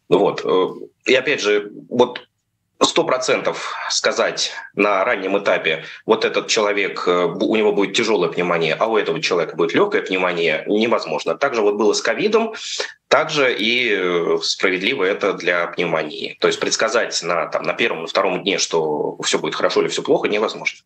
Вот. 0.09 0.43
Э, 0.45 0.69
и 1.07 1.15
опять 1.15 1.41
же, 1.41 1.71
вот 1.89 2.27
сто 2.83 3.05
процентов 3.05 3.73
сказать 3.89 4.53
на 4.75 5.05
раннем 5.05 5.39
этапе, 5.39 5.85
вот 6.07 6.25
этот 6.25 6.49
человек, 6.49 7.07
у 7.07 7.57
него 7.57 7.73
будет 7.73 7.97
тяжелая 7.97 8.31
пневмония, 8.31 8.77
а 8.79 8.87
у 8.87 8.99
этого 8.99 9.23
человека 9.23 9.57
будет 9.57 9.75
легкая 9.75 10.03
пневмония, 10.03 10.65
невозможно. 10.67 11.37
Также 11.37 11.63
вот 11.63 11.77
было 11.77 11.93
с 11.93 12.03
ковидом, 12.03 12.55
также 13.15 13.57
и 13.57 13.95
э, 13.97 14.39
справедливо 14.43 15.05
это 15.05 15.35
для 15.35 15.69
пневмонии. 15.69 16.37
То 16.41 16.49
есть 16.49 16.59
предсказать 16.59 17.23
на, 17.23 17.47
там, 17.47 17.63
на 17.63 17.73
первом, 17.73 18.01
на 18.03 18.07
втором 18.09 18.43
дне, 18.43 18.59
что 18.59 19.17
все 19.23 19.39
будет 19.39 19.55
хорошо 19.55 19.83
или 19.83 19.89
все 19.89 20.03
плохо, 20.03 20.27
невозможно. 20.27 20.81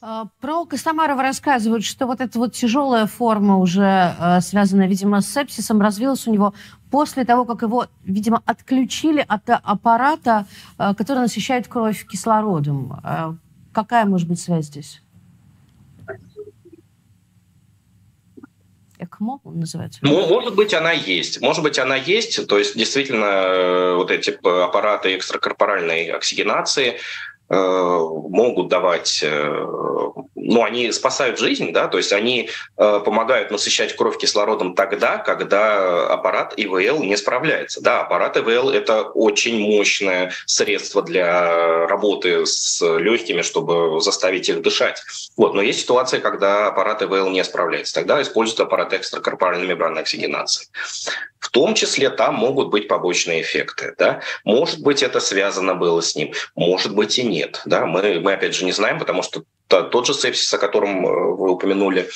А, 0.00 0.26
про 0.40 0.66
Костомарова 0.66 1.20
рассказывают, 1.20 1.84
что 1.84 2.06
вот 2.06 2.20
эта 2.20 2.38
вот 2.38 2.52
тяжелая 2.52 3.06
форма, 3.06 3.58
уже 3.58 4.14
э, 4.20 4.40
связанная, 4.40 4.86
видимо, 4.86 5.20
с 5.20 5.32
сепсисом, 5.32 5.80
развилась 5.80 6.28
у 6.28 6.32
него 6.32 6.54
после 6.92 7.24
того, 7.24 7.44
как 7.44 7.62
его, 7.62 7.88
видимо, 8.04 8.40
отключили 8.46 9.24
от 9.26 9.42
аппарата, 9.48 10.46
э, 10.78 10.94
который 10.96 11.22
насыщает 11.22 11.66
кровь 11.66 12.06
кислородом. 12.06 13.02
Какая 13.72 14.04
может 14.04 14.28
быть 14.28 14.38
связь 14.38 14.66
здесь? 14.66 15.03
ЭКМО 19.04 19.40
называется? 19.44 20.00
Ну, 20.02 20.26
может 20.26 20.54
быть, 20.54 20.74
она 20.74 20.92
есть. 20.92 21.40
Может 21.40 21.62
быть, 21.62 21.78
она 21.78 21.96
есть. 21.96 22.46
То 22.46 22.58
есть, 22.58 22.76
действительно, 22.76 23.94
вот 23.96 24.10
эти 24.10 24.30
аппараты 24.30 25.16
экстракорпоральной 25.16 26.06
оксигенации, 26.10 26.94
Э, 26.94 27.33
могут 28.34 28.68
давать, 28.68 29.20
э, 29.22 29.64
ну, 30.34 30.64
они 30.64 30.90
спасают 30.92 31.38
жизнь, 31.38 31.72
да, 31.72 31.88
то 31.88 31.98
есть 31.98 32.12
они 32.12 32.48
э, 32.76 33.00
помогают 33.04 33.50
насыщать 33.50 33.94
кровь 33.96 34.18
кислородом 34.18 34.74
тогда, 34.74 35.18
когда 35.18 36.06
аппарат 36.06 36.54
ИВЛ 36.56 37.02
не 37.02 37.16
справляется. 37.16 37.82
Да, 37.82 38.00
аппарат 38.00 38.36
ИВЛ– 38.36 38.70
это 38.70 39.02
очень 39.02 39.58
мощное 39.58 40.32
средство 40.46 41.02
для 41.02 41.86
работы 41.86 42.46
с 42.46 42.80
легкими, 42.80 43.42
чтобы 43.42 44.00
заставить 44.00 44.48
их 44.48 44.62
дышать. 44.62 45.02
Вот, 45.36 45.54
но 45.54 45.62
есть 45.62 45.80
ситуация, 45.80 46.20
когда 46.20 46.68
аппарат 46.68 47.02
ИВЛ 47.02 47.28
не 47.28 47.44
справляется. 47.44 47.94
Тогда 47.94 48.20
используют 48.22 48.60
аппарат 48.60 48.92
экстракорпоральной 48.94 49.66
мембранной 49.66 50.00
оксигенации. 50.00 50.66
Том 51.54 51.74
числе 51.74 52.10
там 52.10 52.34
могут 52.34 52.70
быть 52.70 52.88
побочные 52.88 53.40
эффекты. 53.40 53.94
Да? 53.96 54.22
Может 54.42 54.80
быть, 54.80 55.04
это 55.04 55.20
связано 55.20 55.76
было 55.76 56.00
с 56.00 56.16
ним, 56.16 56.32
может 56.56 56.92
быть 56.92 57.16
и 57.16 57.22
нет. 57.22 57.62
Да? 57.64 57.86
Мы, 57.86 58.18
мы 58.18 58.32
опять 58.32 58.56
же 58.56 58.64
не 58.64 58.72
знаем, 58.72 58.98
потому 58.98 59.22
что 59.22 59.44
тот 59.68 60.06
же 60.06 60.14
сепсис, 60.14 60.52
о 60.52 60.58
котором 60.58 61.06
э, 61.06 61.10
вы 61.10 61.50
упомянули, 61.50 62.08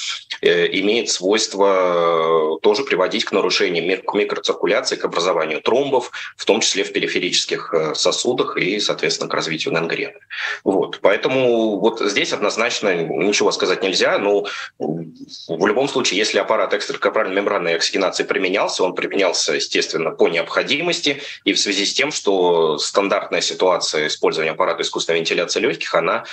э, 0.42 0.66
имеет 0.80 1.08
свойство 1.08 2.56
э, 2.56 2.60
тоже 2.62 2.84
приводить 2.84 3.24
к 3.24 3.32
нарушениям 3.32 3.86
микроциркуляции, 3.86 4.96
к 4.96 5.04
образованию 5.04 5.60
тромбов, 5.60 6.10
в 6.36 6.44
том 6.44 6.60
числе 6.60 6.84
в 6.84 6.92
периферических 6.92 7.74
сосудах 7.94 8.56
и, 8.56 8.78
соответственно, 8.80 9.30
к 9.30 9.34
развитию 9.34 9.74
гангрены. 9.74 10.18
Вот. 10.64 11.00
Поэтому 11.00 11.78
вот 11.80 12.00
здесь 12.00 12.32
однозначно 12.32 12.94
ничего 12.94 13.50
сказать 13.50 13.82
нельзя, 13.82 14.18
но 14.18 14.46
в 14.78 15.66
любом 15.66 15.88
случае, 15.88 16.18
если 16.18 16.38
аппарат 16.38 16.74
экстракорпоральной 16.74 17.36
мембранной 17.36 17.76
оксигенации 17.76 18.24
применялся, 18.24 18.84
он 18.84 18.94
применялся, 18.94 19.54
естественно, 19.54 20.10
по 20.10 20.28
необходимости 20.28 21.22
и 21.44 21.52
в 21.52 21.58
связи 21.58 21.86
с 21.86 21.94
тем, 21.94 22.12
что 22.12 22.78
стандартная 22.78 23.40
ситуация 23.40 24.08
использования 24.08 24.52
аппарата 24.52 24.82
искусственной 24.82 25.20
вентиляции 25.20 25.60
легких, 25.60 25.94
она 25.94 26.24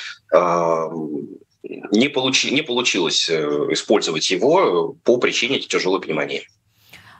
не, 1.91 2.09
получи, 2.09 2.53
не 2.53 2.61
получилось 2.61 3.29
э, 3.29 3.33
использовать 3.71 4.29
его 4.29 4.95
по 5.03 5.17
причине 5.17 5.59
тяжелой 5.59 6.01
пневмонии. 6.01 6.47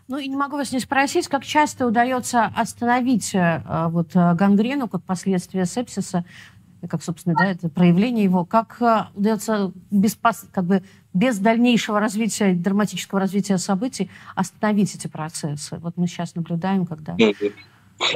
Ну 0.07 0.17
и 0.19 0.27
не 0.27 0.35
могу 0.35 0.57
вас 0.57 0.71
не 0.71 0.79
спросить, 0.79 1.27
как 1.27 1.43
часто 1.43 1.87
удается 1.87 2.45
остановить 2.55 3.33
э, 3.33 3.63
вот, 3.89 4.15
э, 4.15 4.35
гангрену 4.35 4.87
как 4.87 5.03
последствие 5.03 5.65
сепсиса, 5.65 6.25
как, 6.87 7.01
собственно, 7.01 7.35
да, 7.35 7.47
это 7.47 7.67
проявление 7.67 8.25
его, 8.25 8.45
как 8.45 8.79
удается 9.15 9.71
без, 9.89 10.15
как 10.51 10.65
бы, 10.65 10.83
без 11.13 11.39
дальнейшего 11.39 11.99
развития, 11.99 12.53
драматического 12.53 13.19
развития 13.19 13.57
событий 13.57 14.11
остановить 14.35 14.93
эти 14.93 15.07
процессы. 15.07 15.77
Вот 15.77 15.97
мы 15.97 16.05
сейчас 16.05 16.35
наблюдаем, 16.35 16.85
когда... 16.85 17.15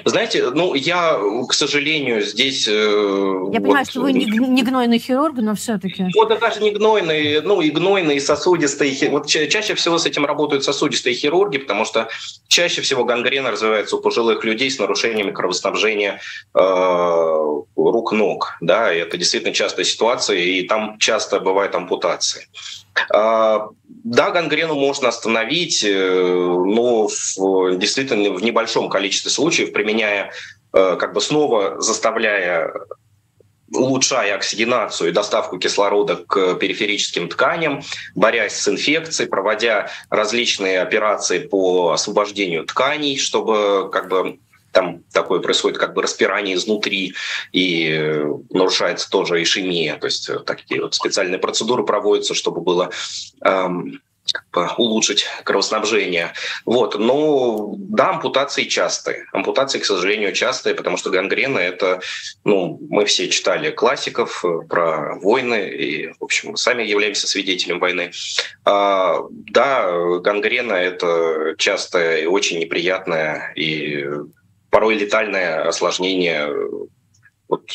Знаете, 0.04 0.50
ну 0.50 0.74
я, 0.74 1.18
к 1.48 1.54
сожалению, 1.54 2.22
здесь... 2.22 2.68
Э, 2.68 2.72
я 2.72 3.60
вот, 3.60 3.64
понимаю, 3.64 3.86
что 3.86 4.02
вы 4.02 4.12
не, 4.12 4.26
не 4.26 4.62
гнойный 4.62 5.00
хирург, 5.00 5.36
но 5.38 5.56
все-таки... 5.56 6.06
Вот 6.16 6.32
это 6.32 6.42
даже 6.42 6.62
не 6.62 6.72
гнойный, 6.72 7.42
ну 7.42 7.62
и 7.62 7.70
гнойный, 7.70 8.18
и 8.18 8.20
сосудистый. 8.20 8.98
Вот 9.10 9.28
ча- 9.28 9.48
чаще 9.48 9.76
всего 9.76 9.98
с 9.98 10.06
этим 10.06 10.26
работают 10.26 10.66
сосудистые 10.66 11.16
хирурги, 11.16 11.60
потому 11.60 11.86
что 11.86 12.10
чаще 12.50 12.82
всего 12.82 13.06
гангрена 13.06 13.52
развивается 13.52 13.96
у 13.96 14.02
пожилых 14.02 14.44
людей 14.44 14.70
с 14.70 14.80
нарушениями 14.80 15.32
кровоснабжения 15.32 16.20
э, 16.54 16.60
рук-ног. 17.76 18.58
Да, 18.60 18.94
и 18.94 19.00
это 19.00 19.18
действительно 19.18 19.54
частая 19.54 19.86
ситуация, 19.86 20.38
и 20.38 20.64
там 20.64 20.98
часто 21.00 21.40
бывают 21.40 21.74
ампутации. 21.74 22.48
Да, 23.10 24.32
гангрену 24.32 24.76
можно 24.76 25.10
остановить, 25.10 25.86
но 25.86 27.08
в, 27.08 27.78
действительно 27.78 28.32
в 28.32 28.44
небольшом 28.44 28.90
количестве 28.90 29.32
случаев, 29.32 29.74
применяя, 29.74 30.32
как 30.72 31.14
бы 31.14 31.22
снова 31.22 31.82
заставляя 31.82 32.72
улучшая 33.72 34.36
оксигенацию 34.36 35.10
и 35.10 35.14
доставку 35.14 35.60
кислорода 35.60 36.16
к 36.16 36.56
периферическим 36.56 37.30
тканям, 37.30 37.84
борясь 38.16 38.56
с 38.56 38.68
инфекцией, 38.68 39.30
проводя 39.30 39.90
различные 40.10 40.82
операции 40.82 41.40
по 41.40 41.92
освобождению 41.92 42.66
тканей, 42.66 43.18
чтобы 43.18 43.90
как 43.92 44.10
бы 44.10 44.40
там 44.72 45.04
такое 45.12 45.40
происходит 45.40 45.78
как 45.78 45.94
бы 45.94 46.02
распирание 46.02 46.56
изнутри 46.56 47.14
и 47.52 48.24
нарушается 48.50 49.10
тоже 49.10 49.42
ишемия. 49.42 49.98
То 49.98 50.06
есть 50.06 50.30
такие 50.46 50.82
вот 50.82 50.96
специальные 50.96 51.40
процедуры 51.40 51.84
проводятся, 51.84 52.34
чтобы 52.34 52.62
было 52.62 52.92
эм, 53.42 54.02
улучшить 54.78 55.26
кровоснабжение. 55.44 56.34
Вот. 56.66 56.98
Но 56.98 57.74
да, 57.78 58.10
ампутации 58.10 58.64
частые. 58.66 59.26
Ампутации, 59.34 59.80
к 59.80 59.86
сожалению, 59.86 60.34
частые, 60.34 60.76
потому 60.76 60.98
что 60.98 61.10
гангрена— 61.10 61.58
это, 61.60 62.02
ну, 62.44 62.80
мы 62.90 63.06
все 63.06 63.30
читали 63.30 63.72
классиков 63.72 64.44
э, 64.44 64.60
про 64.68 65.16
войны, 65.20 65.70
и, 65.70 66.08
в 66.20 66.24
общем, 66.24 66.56
сами 66.56 66.84
являемся 66.84 67.28
свидетелем 67.28 67.80
войны. 67.80 68.12
А, 68.66 69.20
да, 69.30 69.90
гангрена— 70.20 70.74
это 70.74 71.56
частое 71.58 72.22
и 72.22 72.26
очень 72.26 72.60
неприятное 72.60 73.54
и 73.56 74.06
порой 74.80 74.96
летальное 74.96 75.68
осложнение 75.68 76.50
вот, 77.50 77.70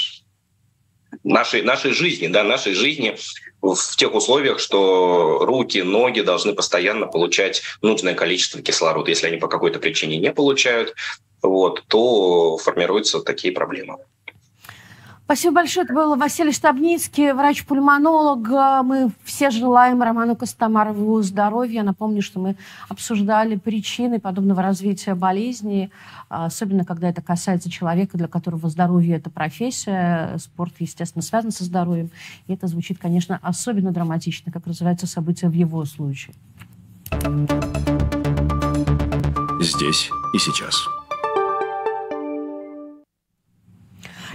нашей, 1.23 1.61
нашей 1.61 1.93
жизни, 1.93 2.29
да, 2.29 2.43
нашей 2.45 2.73
жизни 2.73 3.19
в 3.61 3.97
тех 3.97 4.15
условиях, 4.15 4.59
что 4.59 5.41
руки, 5.45 5.83
ноги 5.83 6.23
должны 6.23 6.55
постоянно 6.55 7.07
получать 7.07 7.61
нужное 7.83 8.15
количество 8.15 8.63
кислорода. 8.63 9.11
Если 9.11 9.27
они 9.27 9.37
по 9.37 9.49
какой-то 9.49 9.81
причине 9.81 10.17
не 10.17 10.33
получают, 10.33 10.95
вот, 11.43 11.83
то 11.89 12.57
формируются 12.57 13.21
такие 13.21 13.53
проблемы. 13.53 13.99
Спасибо 15.25 15.55
большое. 15.55 15.85
Это 15.85 15.95
был 15.95 16.16
Василий 16.16 16.53
Штабницкий, 16.53 17.33
врач-пульмонолог. 17.33 18.47
Мы 18.85 19.11
все 19.25 19.49
желаем 19.51 20.03
Роману 20.03 20.37
Костомарову 20.37 21.22
здоровья. 21.22 21.83
Напомню, 21.83 22.20
что 22.20 22.41
мы 22.41 22.57
обсуждали 22.91 23.57
причины 23.57 24.20
подобного 24.20 24.61
развития 24.61 25.14
болезни, 25.14 25.91
особенно 26.29 26.85
когда 26.85 27.09
это 27.09 27.22
касается 27.22 27.70
человека, 27.70 28.18
для 28.18 28.29
которого 28.29 28.68
здоровье– 28.68 29.16
это 29.16 29.31
профессия. 29.31 30.37
Спорт, 30.37 30.75
естественно, 30.79 31.22
связан 31.22 31.53
со 31.53 31.64
здоровьем. 31.64 32.11
И 32.47 32.53
это 32.53 32.66
звучит, 32.66 32.99
конечно, 32.99 33.39
особенно 33.41 33.93
драматично, 33.93 34.53
как 34.53 34.66
развиваются 34.66 35.07
события 35.07 35.49
в 35.49 35.55
его 35.55 35.87
случае. 35.87 36.35
Здесь 39.59 40.11
и 40.35 40.39
сейчас. 40.39 40.87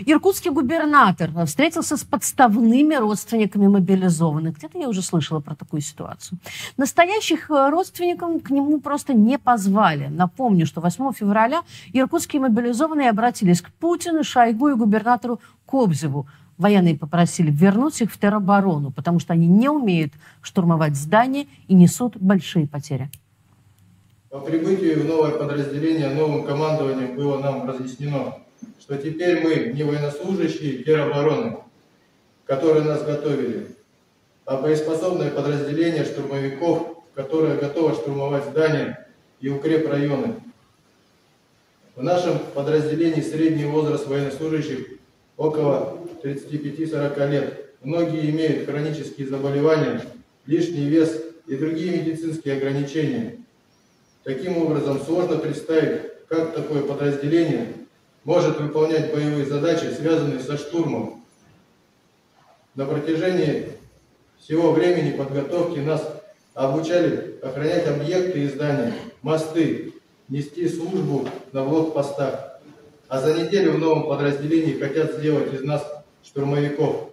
Иркутский 0.06 0.52
губернатор 0.52 1.32
встретился 1.46 1.98
с 1.98 2.04
подставными 2.04 2.96
родственниками 2.96 3.68
мобилизованных. 3.68 4.58
Где-то 4.58 4.80
я 4.80 4.90
уже 4.90 5.02
слышала 5.02 5.40
про 5.40 5.56
такую 5.56 5.82
ситуацию. 5.82 6.40
Настоящих 6.78 7.50
э, 7.50 7.70
родственников 7.70 8.44
к 8.44 8.50
нему 8.50 8.80
просто 8.80 9.14
не 9.14 9.38
позвали. 9.38 10.08
Напомню, 10.08 10.66
что 10.66 10.82
8 10.82 11.14
февраля 11.14 11.62
иркутские 11.94 12.42
мобилизованные 12.42 13.10
обратились 13.10 13.62
к 13.62 13.72
Путину, 13.72 14.24
Шойгу 14.24 14.70
и 14.70 14.74
губернатору 14.74 15.40
Кобзеву. 15.66 16.28
Военные 16.58 16.98
попросили 16.98 17.52
вернуть 17.52 18.02
их 18.02 18.12
в 18.12 18.20
тероборону, 18.20 18.92
потому 18.92 19.20
что 19.20 19.34
они 19.34 19.48
не 19.48 19.70
умеют 19.70 20.14
штурмовать 20.42 20.96
здания 20.96 21.48
и 21.68 21.74
несут 21.74 22.18
большие 22.18 22.68
потери. 22.68 23.10
По 24.30 24.40
прибытию 24.40 25.02
в 25.02 25.06
новое 25.06 25.32
подразделение 25.32 26.10
новым 26.10 26.46
командованием 26.46 27.16
было 27.16 27.40
нам 27.40 27.68
разъяснено, 27.68 28.36
что 28.90 28.98
теперь 28.98 29.42
мы 29.42 29.72
не 29.76 29.84
военнослужащие 29.84 30.82
теробороны, 30.82 31.58
которые 32.46 32.84
нас 32.84 33.04
готовили, 33.04 33.68
а 34.46 34.58
боеспособное 34.58 35.30
подразделение 35.30 36.06
штурмовиков, 36.06 36.98
которое 37.14 37.56
готово 37.56 37.94
штурмовать 37.94 38.46
здания 38.46 39.08
и 39.42 39.50
укрепрайоны. 39.50 40.38
В 41.96 42.02
нашем 42.02 42.40
подразделении 42.56 43.22
средний 43.22 43.66
возраст 43.66 44.08
военнослужащих 44.08 44.88
около 45.38 46.00
35-40 46.24 47.30
лет. 47.30 47.66
Многие 47.84 48.32
имеют 48.32 48.68
хронические 48.68 49.28
заболевания, 49.28 50.02
лишний 50.48 50.86
вес 50.86 51.26
и 51.46 51.56
другие 51.56 51.96
медицинские 51.96 52.58
ограничения. 52.58 53.38
Таким 54.24 54.58
образом, 54.58 55.00
сложно 55.00 55.38
представить, 55.38 56.02
как 56.28 56.56
такое 56.56 56.82
подразделение 56.82 57.79
может 58.24 58.60
выполнять 58.60 59.14
боевые 59.14 59.46
задачи, 59.46 59.94
связанные 59.94 60.40
со 60.40 60.58
штурмом. 60.58 61.24
На 62.76 62.86
протяжении 62.86 63.70
всего 64.38 64.72
времени 64.72 65.12
подготовки 65.12 65.80
нас 65.80 66.08
обучали 66.54 67.40
охранять 67.42 67.88
объекты 67.88 68.44
и 68.44 68.48
здания, 68.48 68.94
мосты, 69.22 69.94
нести 70.28 70.68
службу 70.68 71.28
на 71.52 71.64
блокпостах. 71.64 72.60
А 73.08 73.20
за 73.20 73.34
неделю 73.34 73.74
в 73.74 73.80
новом 73.80 74.08
подразделении 74.08 74.80
хотят 74.80 75.14
сделать 75.14 75.54
из 75.54 75.64
нас 75.64 75.84
штурмовиков. 76.24 77.10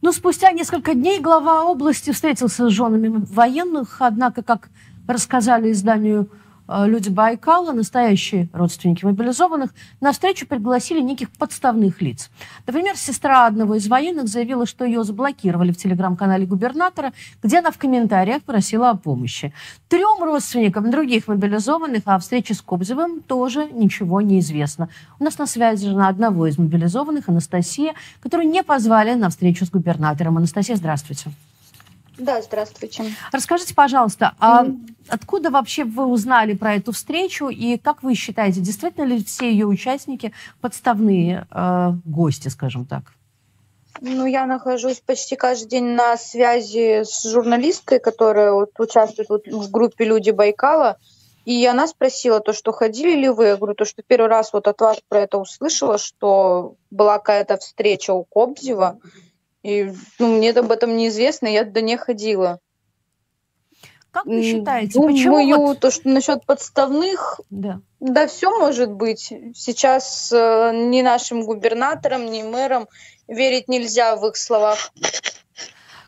Но 0.00 0.12
спустя 0.12 0.52
несколько 0.52 0.94
дней 0.94 1.18
глава 1.18 1.64
области 1.64 2.12
встретился 2.12 2.68
с 2.68 2.72
женами 2.72 3.24
военных, 3.28 3.96
однако, 4.00 4.42
как 4.42 4.68
рассказали 5.08 5.72
изданию 5.72 6.28
люди 6.68 7.08
Байкала, 7.08 7.72
настоящие 7.72 8.48
родственники 8.52 9.04
мобилизованных, 9.04 9.74
на 10.00 10.12
встречу 10.12 10.46
пригласили 10.46 11.00
неких 11.00 11.30
подставных 11.30 12.02
лиц. 12.02 12.30
Например, 12.66 12.96
сестра 12.96 13.46
одного 13.46 13.76
из 13.76 13.88
военных 13.88 14.28
заявила, 14.28 14.66
что 14.66 14.84
ее 14.84 15.04
заблокировали 15.04 15.72
в 15.72 15.76
телеграм-канале 15.76 16.46
губернатора, 16.46 17.12
где 17.42 17.58
она 17.58 17.70
в 17.70 17.78
комментариях 17.78 18.42
просила 18.42 18.90
о 18.90 18.96
помощи. 18.96 19.52
Трем 19.88 20.22
родственникам 20.22 20.90
других 20.90 21.28
мобилизованных 21.28 22.02
о 22.04 22.18
встрече 22.18 22.54
с 22.54 22.60
Кобзевым 22.60 23.22
тоже 23.22 23.70
ничего 23.72 24.20
не 24.20 24.40
известно. 24.40 24.88
У 25.18 25.24
нас 25.24 25.38
на 25.38 25.46
связи 25.46 25.88
жена 25.88 26.08
одного 26.08 26.46
из 26.46 26.58
мобилизованных, 26.58 27.28
Анастасия, 27.28 27.94
которую 28.20 28.48
не 28.48 28.62
позвали 28.62 29.14
на 29.14 29.30
встречу 29.30 29.64
с 29.64 29.70
губернатором. 29.70 30.36
Анастасия, 30.36 30.76
здравствуйте. 30.76 31.30
Да, 32.18 32.42
здравствуйте. 32.42 33.04
Расскажите, 33.32 33.74
пожалуйста, 33.74 34.34
а 34.40 34.66
откуда 35.08 35.50
вообще 35.50 35.84
вы 35.84 36.06
узнали 36.06 36.54
про 36.54 36.74
эту 36.74 36.92
встречу 36.92 37.48
и 37.48 37.78
как 37.78 38.02
вы 38.02 38.14
считаете, 38.14 38.60
действительно 38.60 39.04
ли 39.04 39.22
все 39.22 39.50
ее 39.50 39.66
участники 39.66 40.32
подставные 40.60 41.46
э, 41.50 41.92
гости, 42.04 42.48
скажем 42.48 42.84
так? 42.86 43.04
Ну, 44.00 44.26
я 44.26 44.46
нахожусь 44.46 45.00
почти 45.00 45.36
каждый 45.36 45.68
день 45.68 45.84
на 45.94 46.16
связи 46.16 47.02
с 47.04 47.28
журналисткой, 47.28 47.98
которая 47.98 48.52
вот 48.52 48.70
участвует 48.78 49.28
вот 49.28 49.46
в 49.46 49.70
группе 49.70 50.04
«Люди 50.04 50.30
Байкала», 50.30 50.98
и 51.44 51.64
она 51.64 51.86
спросила 51.86 52.40
то, 52.40 52.52
что 52.52 52.72
ходили 52.72 53.16
ли 53.16 53.28
вы. 53.30 53.46
Я 53.46 53.56
говорю, 53.56 53.74
то, 53.74 53.86
что 53.86 54.02
первый 54.06 54.28
раз 54.28 54.52
вот 54.52 54.68
от 54.68 54.80
вас 54.82 54.98
про 55.08 55.20
это 55.20 55.38
услышала, 55.38 55.96
что 55.96 56.74
была 56.90 57.18
какая-то 57.18 57.56
встреча 57.56 58.12
у 58.12 58.24
Кобзева. 58.24 58.98
И 59.62 59.92
ну, 60.18 60.36
мне 60.36 60.50
об 60.50 60.70
этом 60.70 60.96
неизвестно, 60.96 61.46
я 61.48 61.64
туда 61.64 61.80
не 61.80 61.96
ходила. 61.96 62.60
Как 64.10 64.24
вы 64.24 64.42
считаете, 64.42 64.94
Думаю, 64.94 65.12
почему 65.12 65.66
вот... 65.66 65.80
то, 65.80 65.90
что 65.90 66.08
насчет 66.08 66.44
подставных, 66.46 67.40
да, 67.50 67.80
да 68.00 68.26
все 68.26 68.50
может 68.58 68.90
быть. 68.90 69.32
Сейчас 69.54 70.32
э, 70.32 70.72
ни 70.74 71.02
нашим 71.02 71.42
губернаторам, 71.42 72.24
ни 72.26 72.42
мэрам 72.42 72.88
верить 73.26 73.68
нельзя 73.68 74.16
в 74.16 74.26
их 74.26 74.36
словах. 74.36 74.92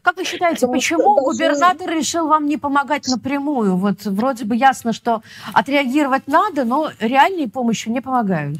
Как 0.03 0.17
вы 0.17 0.25
считаете, 0.25 0.61
Потому 0.61 0.73
почему 0.73 1.15
губернатор 1.17 1.91
решил 1.91 2.27
вам 2.27 2.47
не 2.47 2.57
помогать 2.57 3.07
напрямую? 3.07 3.77
Вот 3.77 4.07
вроде 4.07 4.47
бы 4.47 4.57
ясно, 4.57 4.95
что 4.95 5.23
отреагировать 5.53 6.27
надо, 6.27 6.65
но 6.65 6.91
реальной 7.01 7.49
помощью 7.49 7.93
не 7.93 8.01
помогают. 8.01 8.57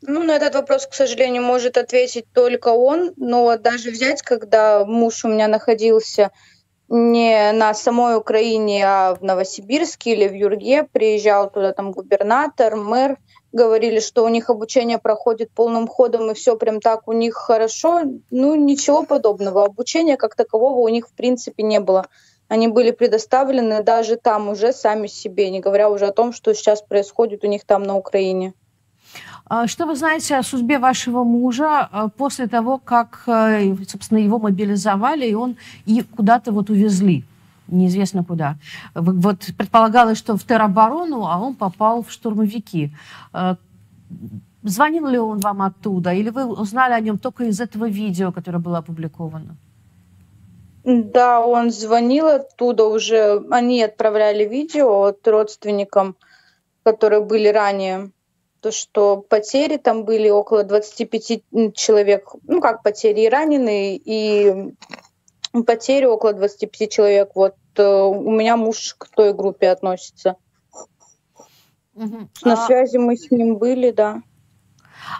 Ну, 0.00 0.22
на 0.22 0.36
этот 0.36 0.54
вопрос, 0.54 0.86
к 0.86 0.94
сожалению, 0.94 1.42
может 1.42 1.76
ответить 1.76 2.26
только 2.32 2.68
он. 2.68 3.12
Но 3.16 3.56
даже 3.56 3.90
взять, 3.90 4.22
когда 4.22 4.84
муж 4.84 5.24
у 5.24 5.28
меня 5.28 5.48
находился 5.48 6.30
не 6.88 7.52
на 7.52 7.74
самой 7.74 8.16
Украине, 8.16 8.84
а 8.86 9.14
в 9.14 9.22
Новосибирске 9.22 10.12
или 10.12 10.28
в 10.28 10.32
Юрге, 10.32 10.84
приезжал 10.84 11.50
туда 11.50 11.72
там 11.72 11.92
губернатор, 11.92 12.76
мэр, 12.76 13.18
говорили, 13.52 14.00
что 14.00 14.24
у 14.24 14.28
них 14.28 14.48
обучение 14.48 14.98
проходит 14.98 15.50
полным 15.50 15.86
ходом 15.86 16.30
и 16.30 16.34
все 16.34 16.56
прям 16.56 16.80
так 16.80 17.06
у 17.08 17.12
них 17.12 17.34
хорошо. 17.34 18.02
Ну, 18.30 18.54
ничего 18.54 19.02
подобного. 19.02 19.64
Обучения 19.64 20.16
как 20.16 20.34
такового 20.34 20.78
у 20.78 20.88
них 20.88 21.08
в 21.08 21.12
принципе 21.12 21.62
не 21.62 21.80
было. 21.80 22.06
Они 22.48 22.68
были 22.68 22.92
предоставлены 22.92 23.82
даже 23.82 24.16
там 24.16 24.48
уже 24.48 24.72
сами 24.72 25.06
себе, 25.06 25.50
не 25.50 25.60
говоря 25.60 25.90
уже 25.90 26.06
о 26.06 26.12
том, 26.12 26.32
что 26.32 26.54
сейчас 26.54 26.80
происходит 26.80 27.44
у 27.44 27.46
них 27.48 27.64
там 27.66 27.82
на 27.82 27.96
Украине. 27.96 28.54
А 29.48 29.66
что 29.66 29.86
вы 29.86 29.96
знаете 29.96 30.36
о 30.36 30.42
судьбе 30.42 30.78
вашего 30.78 31.24
мужа 31.24 31.88
а, 31.90 32.08
после 32.08 32.46
того, 32.46 32.78
как, 32.78 33.22
э, 33.26 33.74
собственно, 33.86 34.18
его 34.18 34.38
мобилизовали, 34.38 35.26
и 35.26 35.34
он 35.34 35.56
и 35.86 36.02
куда-то 36.02 36.52
вот 36.52 36.70
увезли? 36.70 37.24
неизвестно 37.70 38.24
куда. 38.24 38.56
Вот 38.94 39.36
предполагалось, 39.58 40.18
что 40.18 40.36
в 40.36 40.44
тероборону, 40.44 41.26
а 41.26 41.38
он 41.38 41.54
попал 41.54 42.02
в 42.02 42.10
штурмовики. 42.10 42.90
Э, 43.34 43.56
звонил 44.62 45.06
ли 45.06 45.18
он 45.18 45.38
вам 45.40 45.60
оттуда, 45.60 46.14
или 46.14 46.30
вы 46.30 46.46
узнали 46.46 46.94
о 46.94 47.00
нем 47.00 47.18
только 47.18 47.44
из 47.44 47.60
этого 47.60 47.86
видео, 47.88 48.32
которое 48.32 48.58
было 48.58 48.78
опубликовано? 48.78 49.56
Да, 50.84 51.40
он 51.40 51.70
звонил 51.70 52.26
оттуда 52.26 52.84
уже. 52.84 53.44
Они 53.50 53.82
отправляли 53.82 54.44
видео 54.44 55.02
от 55.02 55.28
родственникам, 55.28 56.16
которые 56.84 57.20
были 57.20 57.48
ранее 57.48 58.10
то, 58.60 58.72
что 58.72 59.16
потери 59.16 59.76
там 59.76 60.04
были 60.04 60.28
около 60.28 60.64
25 60.64 61.74
человек, 61.74 62.30
ну 62.44 62.60
как 62.60 62.82
потери 62.82 63.22
и 63.22 63.28
раненые, 63.28 63.96
и 63.96 64.74
потери 65.66 66.06
около 66.06 66.32
25 66.32 66.90
человек. 66.90 67.30
Вот 67.34 67.54
э, 67.76 67.82
у 67.82 68.30
меня 68.30 68.56
муж 68.56 68.94
к 68.98 69.08
той 69.08 69.32
группе 69.32 69.68
относится. 69.68 70.36
Угу. 71.94 72.28
На 72.44 72.52
а... 72.52 72.66
связи 72.66 72.96
мы 72.96 73.16
с 73.16 73.30
ним 73.30 73.56
были, 73.56 73.90
да. 73.90 74.22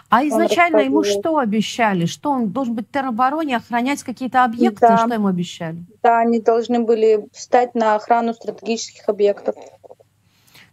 А 0.09 0.23
изначально 0.23 0.81
ему 0.81 1.03
что 1.03 1.37
обещали? 1.37 2.05
Что 2.05 2.31
он 2.31 2.49
должен 2.49 2.75
быть 2.75 2.87
в 2.89 2.91
теробороне, 2.91 3.57
охранять 3.57 4.03
какие-то 4.03 4.43
объекты? 4.43 4.81
Да. 4.81 4.97
Что 4.97 5.13
ему 5.13 5.27
обещали? 5.27 5.83
Да, 6.03 6.19
они 6.19 6.39
должны 6.39 6.79
были 6.79 7.27
встать 7.33 7.75
на 7.75 7.95
охрану 7.95 8.33
стратегических 8.33 9.09
объектов. 9.09 9.55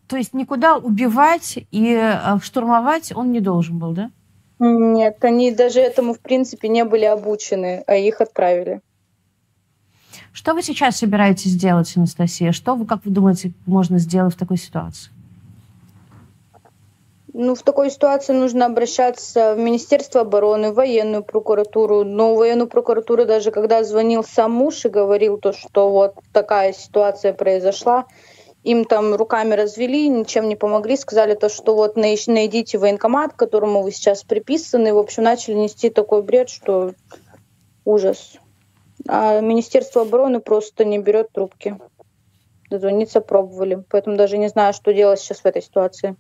То 0.09 0.17
есть 0.17 0.35
никуда 0.35 0.77
убивать 0.77 1.59
и 1.71 1.95
э, 1.95 2.39
штурмовать 2.41 3.13
он 3.15 3.33
не 3.33 3.41
должен 3.41 3.79
был, 3.79 3.93
да? 3.93 4.11
Нет, 4.59 5.23
они 5.23 5.51
даже 5.53 5.81
этому, 5.81 6.15
в 6.15 6.21
принципе, 6.21 6.69
не 6.69 6.85
были 6.85 7.05
обучены, 7.05 7.83
а 7.87 7.97
их 7.97 8.21
отправили. 8.21 8.81
Что 10.33 10.55
вы 10.55 10.63
сейчас 10.63 10.99
собираетесь 10.99 11.55
делать, 11.55 11.93
Анастасия? 11.97 12.53
Что 12.53 12.75
вы, 12.75 12.87
как 12.87 13.05
вы 13.05 13.11
думаете, 13.11 13.53
можно 13.67 13.99
сделать 13.99 14.35
в 14.35 14.39
такой 14.39 14.57
ситуации? 14.57 15.11
Ну, 17.33 17.55
в 17.55 17.63
такой 17.63 17.91
ситуации 17.91 18.33
нужно 18.33 18.65
обращаться 18.65 19.55
в 19.55 19.59
Министерство 19.59 20.23
обороны, 20.23 20.73
в 20.73 20.77
военную 20.77 21.23
прокуратуру. 21.23 22.03
Но 22.03 22.35
военную 22.35 22.67
прокуратуру 22.67 23.27
даже 23.27 23.51
когда 23.51 23.85
звонил 23.85 24.25
сам 24.25 24.53
муж 24.53 24.87
и 24.87 24.89
говорил 24.89 25.37
то, 25.37 25.53
что 25.53 25.91
вот 25.91 26.15
такая 26.33 26.73
ситуация 26.73 27.35
произошла, 27.35 28.07
им 28.67 28.85
там 28.85 29.15
руками 29.15 29.55
развели, 29.55 30.09
ничем 30.09 30.49
не 30.49 30.57
помогли, 30.57 30.97
сказали 30.97 31.37
то, 31.37 31.49
что 31.49 31.77
вот 31.77 31.95
найдите 31.95 32.79
военкомат, 32.79 33.33
к 33.33 33.37
которому 33.37 33.83
вы 33.83 33.93
сейчас 33.93 34.25
приписаны. 34.25 34.93
В 34.93 34.99
общем, 34.99 35.23
начали 35.23 35.55
нести 35.55 35.89
такой 35.89 36.23
бред, 36.23 36.51
что 36.51 36.93
ужас. 37.85 38.39
А 39.07 39.41
Министерство 39.41 40.03
обороны 40.03 40.41
просто 40.41 40.85
не 40.85 40.99
берет 40.99 41.31
трубки. 41.31 41.79
Дозвониться 42.69 43.21
пробовали. 43.21 43.85
Поэтому 43.89 44.17
даже 44.17 44.37
не 44.37 44.49
знаю, 44.49 44.75
что 44.75 44.93
делать 44.93 45.21
сейчас 45.21 45.39
в 45.39 45.47
этой 45.47 45.63
ситуации. 45.63 46.17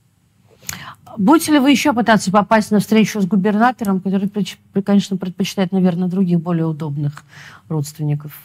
Будете 1.18 1.50
ли 1.52 1.58
вы 1.58 1.72
еще 1.72 1.92
пытаться 1.92 2.30
попасть 2.30 2.70
на 2.70 2.78
встречу 2.78 3.20
с 3.20 3.26
губернатором, 3.26 4.00
который, 4.00 4.30
конечно, 4.84 5.16
предпочитает, 5.16 5.72
наверное, 5.72 6.06
других 6.06 6.40
более 6.40 6.66
удобных 6.66 7.24
родственников? 7.68 8.40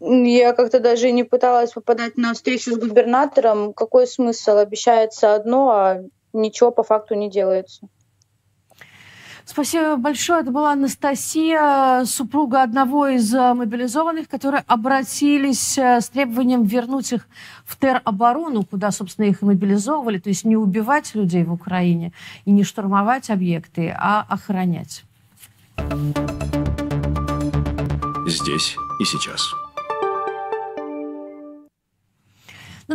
Я 0.00 0.54
как-то 0.54 0.80
даже 0.80 1.10
не 1.12 1.24
пыталась 1.24 1.72
попадать 1.72 2.16
на 2.16 2.32
встречу 2.32 2.72
с 2.72 2.78
губернатором. 2.78 3.74
Какой 3.74 4.06
смысл? 4.06 4.56
Обещается 4.56 5.34
одно, 5.34 5.70
а 5.70 6.02
ничего 6.32 6.70
по 6.70 6.82
факту 6.82 7.14
не 7.14 7.30
делается. 7.30 7.86
Спасибо 9.50 9.96
большое. 9.96 10.42
Это 10.42 10.52
была 10.52 10.72
Анастасия, 10.72 12.04
супруга 12.04 12.62
одного 12.62 13.08
из 13.08 13.34
э, 13.34 13.52
мобилизованных, 13.52 14.28
которые 14.28 14.62
обратились 14.68 15.76
э, 15.76 16.00
с 16.00 16.08
требованием 16.08 16.62
вернуть 16.62 17.12
их 17.12 17.26
в 17.64 17.76
тероборону, 17.76 18.64
куда, 18.64 18.92
собственно, 18.92 19.26
их 19.26 19.42
мобилизовывали, 19.42 20.18
то 20.18 20.28
есть 20.28 20.44
не 20.44 20.56
убивать 20.56 21.16
людей 21.16 21.42
в 21.42 21.52
Украине 21.52 22.12
и 22.44 22.52
не 22.52 22.62
штурмовать 22.62 23.28
объекты, 23.28 23.92
а 23.98 24.24
охранять. 24.28 25.02
Здесь 28.28 28.76
и 29.00 29.04
сейчас. 29.04 29.52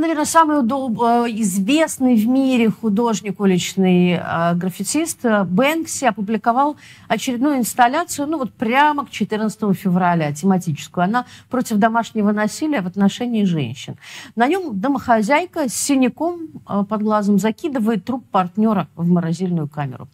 Наверное, 0.05 0.25
самый 0.25 0.59
удоб... 0.59 1.01
Э, 1.01 1.25
известный 1.29 2.15
в 2.15 2.27
мире 2.27 2.69
художник, 2.69 3.39
уличный 3.39 4.13
э, 4.13 4.53
граффитист 4.55 5.25
э, 5.25 5.43
Бэнкси 5.43 6.05
опубликовал 6.05 6.77
очередную 7.07 7.57
инсталляцию, 7.57 8.27
ну 8.27 8.37
вот 8.37 8.53
прямо 8.53 9.05
к 9.05 9.09
14 9.09 9.75
февраля, 9.75 10.31
тематическую. 10.31 11.05
Она 11.05 11.25
против 11.49 11.77
домашнего 11.77 12.31
насилия 12.31 12.81
в 12.81 12.87
отношении 12.87 13.45
женщин. 13.45 13.97
На 14.35 14.47
нем 14.47 14.79
домохозяйка 14.79 15.67
с 15.67 15.73
синяком 15.73 16.49
э, 16.69 16.83
под 16.87 17.01
глазом 17.01 17.39
закидывает 17.39 18.05
труп 18.05 18.25
партнера 18.31 18.87
в 18.95 19.09
морозильную 19.09 19.67
камеру. 19.67 20.07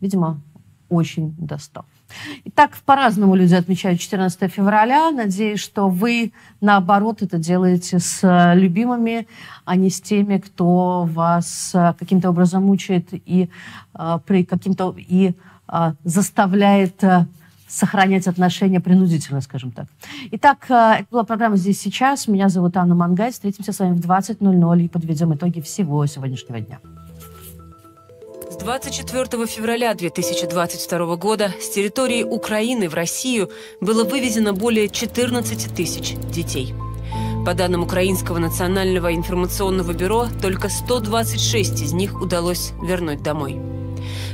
Видимо, 0.00 0.40
очень 0.88 1.34
достал. 1.38 1.84
Итак, 2.44 2.76
по-разному 2.84 3.34
люди 3.34 3.54
отмечают 3.54 4.00
14 4.00 4.52
февраля. 4.52 5.10
Надеюсь, 5.10 5.60
что 5.60 5.88
вы, 5.88 6.32
наоборот, 6.60 7.22
это 7.22 7.38
делаете 7.38 7.98
с 7.98 8.20
э, 8.22 8.54
любимыми, 8.58 9.26
а 9.64 9.76
не 9.76 9.90
с 9.90 10.00
теми, 10.00 10.38
кто 10.38 11.04
вас 11.04 11.72
э, 11.74 11.94
каким-то 11.98 12.30
образом 12.30 12.64
мучает 12.64 13.08
и 13.12 13.48
э, 13.94 14.18
при 14.26 14.44
каким-то 14.44 14.94
и 14.96 15.34
заставляет 16.04 17.02
сохранять 17.66 18.26
отношения 18.26 18.78
принудительно, 18.78 19.40
скажем 19.40 19.70
так. 19.70 19.86
Итак, 20.32 20.64
это 20.66 21.06
была 21.10 21.24
программа 21.24 21.56
«Здесь 21.56 21.80
сейчас». 21.80 22.28
Меня 22.28 22.50
зовут 22.50 22.76
Анна 22.76 22.94
Мангай. 22.94 23.32
Встретимся 23.32 23.72
с 23.72 23.78
вами 23.78 23.94
в 23.94 24.00
20.00 24.00 24.84
и 24.84 24.88
подведем 24.88 25.32
итоги 25.34 25.62
всего 25.62 26.04
сегодняшнего 26.04 26.60
дня. 26.60 26.78
С 28.52 28.56
24 28.56 29.46
февраля 29.46 29.94
2022 29.94 31.16
года 31.16 31.54
с 31.58 31.70
территории 31.70 32.22
Украины 32.22 32.90
в 32.90 32.92
Россию 32.92 33.50
было 33.80 34.04
вывезено 34.04 34.52
более 34.52 34.90
14 34.90 35.74
тысяч 35.74 36.16
детей. 36.30 36.74
По 37.46 37.54
данным 37.54 37.82
Украинского 37.82 38.36
национального 38.36 39.14
информационного 39.14 39.94
бюро, 39.94 40.28
только 40.42 40.68
126 40.68 41.80
из 41.80 41.94
них 41.94 42.20
удалось 42.20 42.72
вернуть 42.82 43.22
домой. 43.22 43.58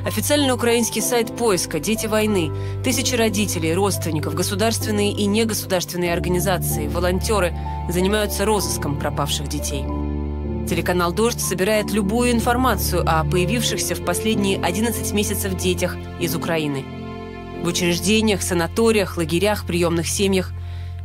Официальный 0.04 0.52
украинский 0.52 1.00
сайт 1.00 1.36
поиска 1.36 1.78
«Дети 1.78 2.08
войны», 2.08 2.50
тысячи 2.82 3.14
родителей, 3.14 3.72
родственников, 3.72 4.34
государственные 4.34 5.12
и 5.12 5.26
негосударственные 5.26 6.12
организации, 6.12 6.88
волонтеры 6.88 7.56
занимаются 7.88 8.44
розыском 8.44 8.98
пропавших 8.98 9.46
детей– 9.46 9.84
Телеканал 10.68 11.12
«Дождь» 11.12 11.40
собирает 11.40 11.90
любую 11.92 12.30
информацию 12.30 13.02
о 13.06 13.24
появившихся 13.24 13.94
в 13.94 14.04
последние 14.04 14.62
11 14.62 15.12
месяцев 15.14 15.56
детях 15.56 15.96
из 16.20 16.36
Украины. 16.36 16.84
В 17.62 17.66
учреждениях, 17.66 18.42
санаториях, 18.42 19.16
лагерях, 19.16 19.66
приемных 19.66 20.06
семьях 20.06 20.52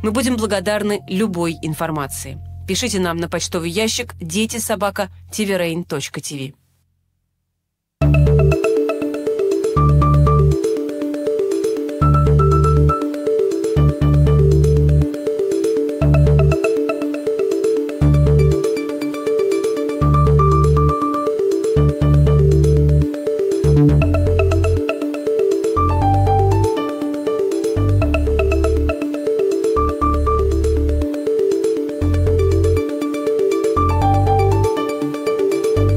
мы 0.02 0.10
будем 0.10 0.36
благодарны 0.36 1.00
любой 1.08 1.56
информации. 1.62 2.38
Пишите 2.68 3.00
нам 3.00 3.16
на 3.16 3.28
почтовый 3.28 3.70
ящик 3.70 4.14
дети 4.20 4.58
собака 4.58 5.08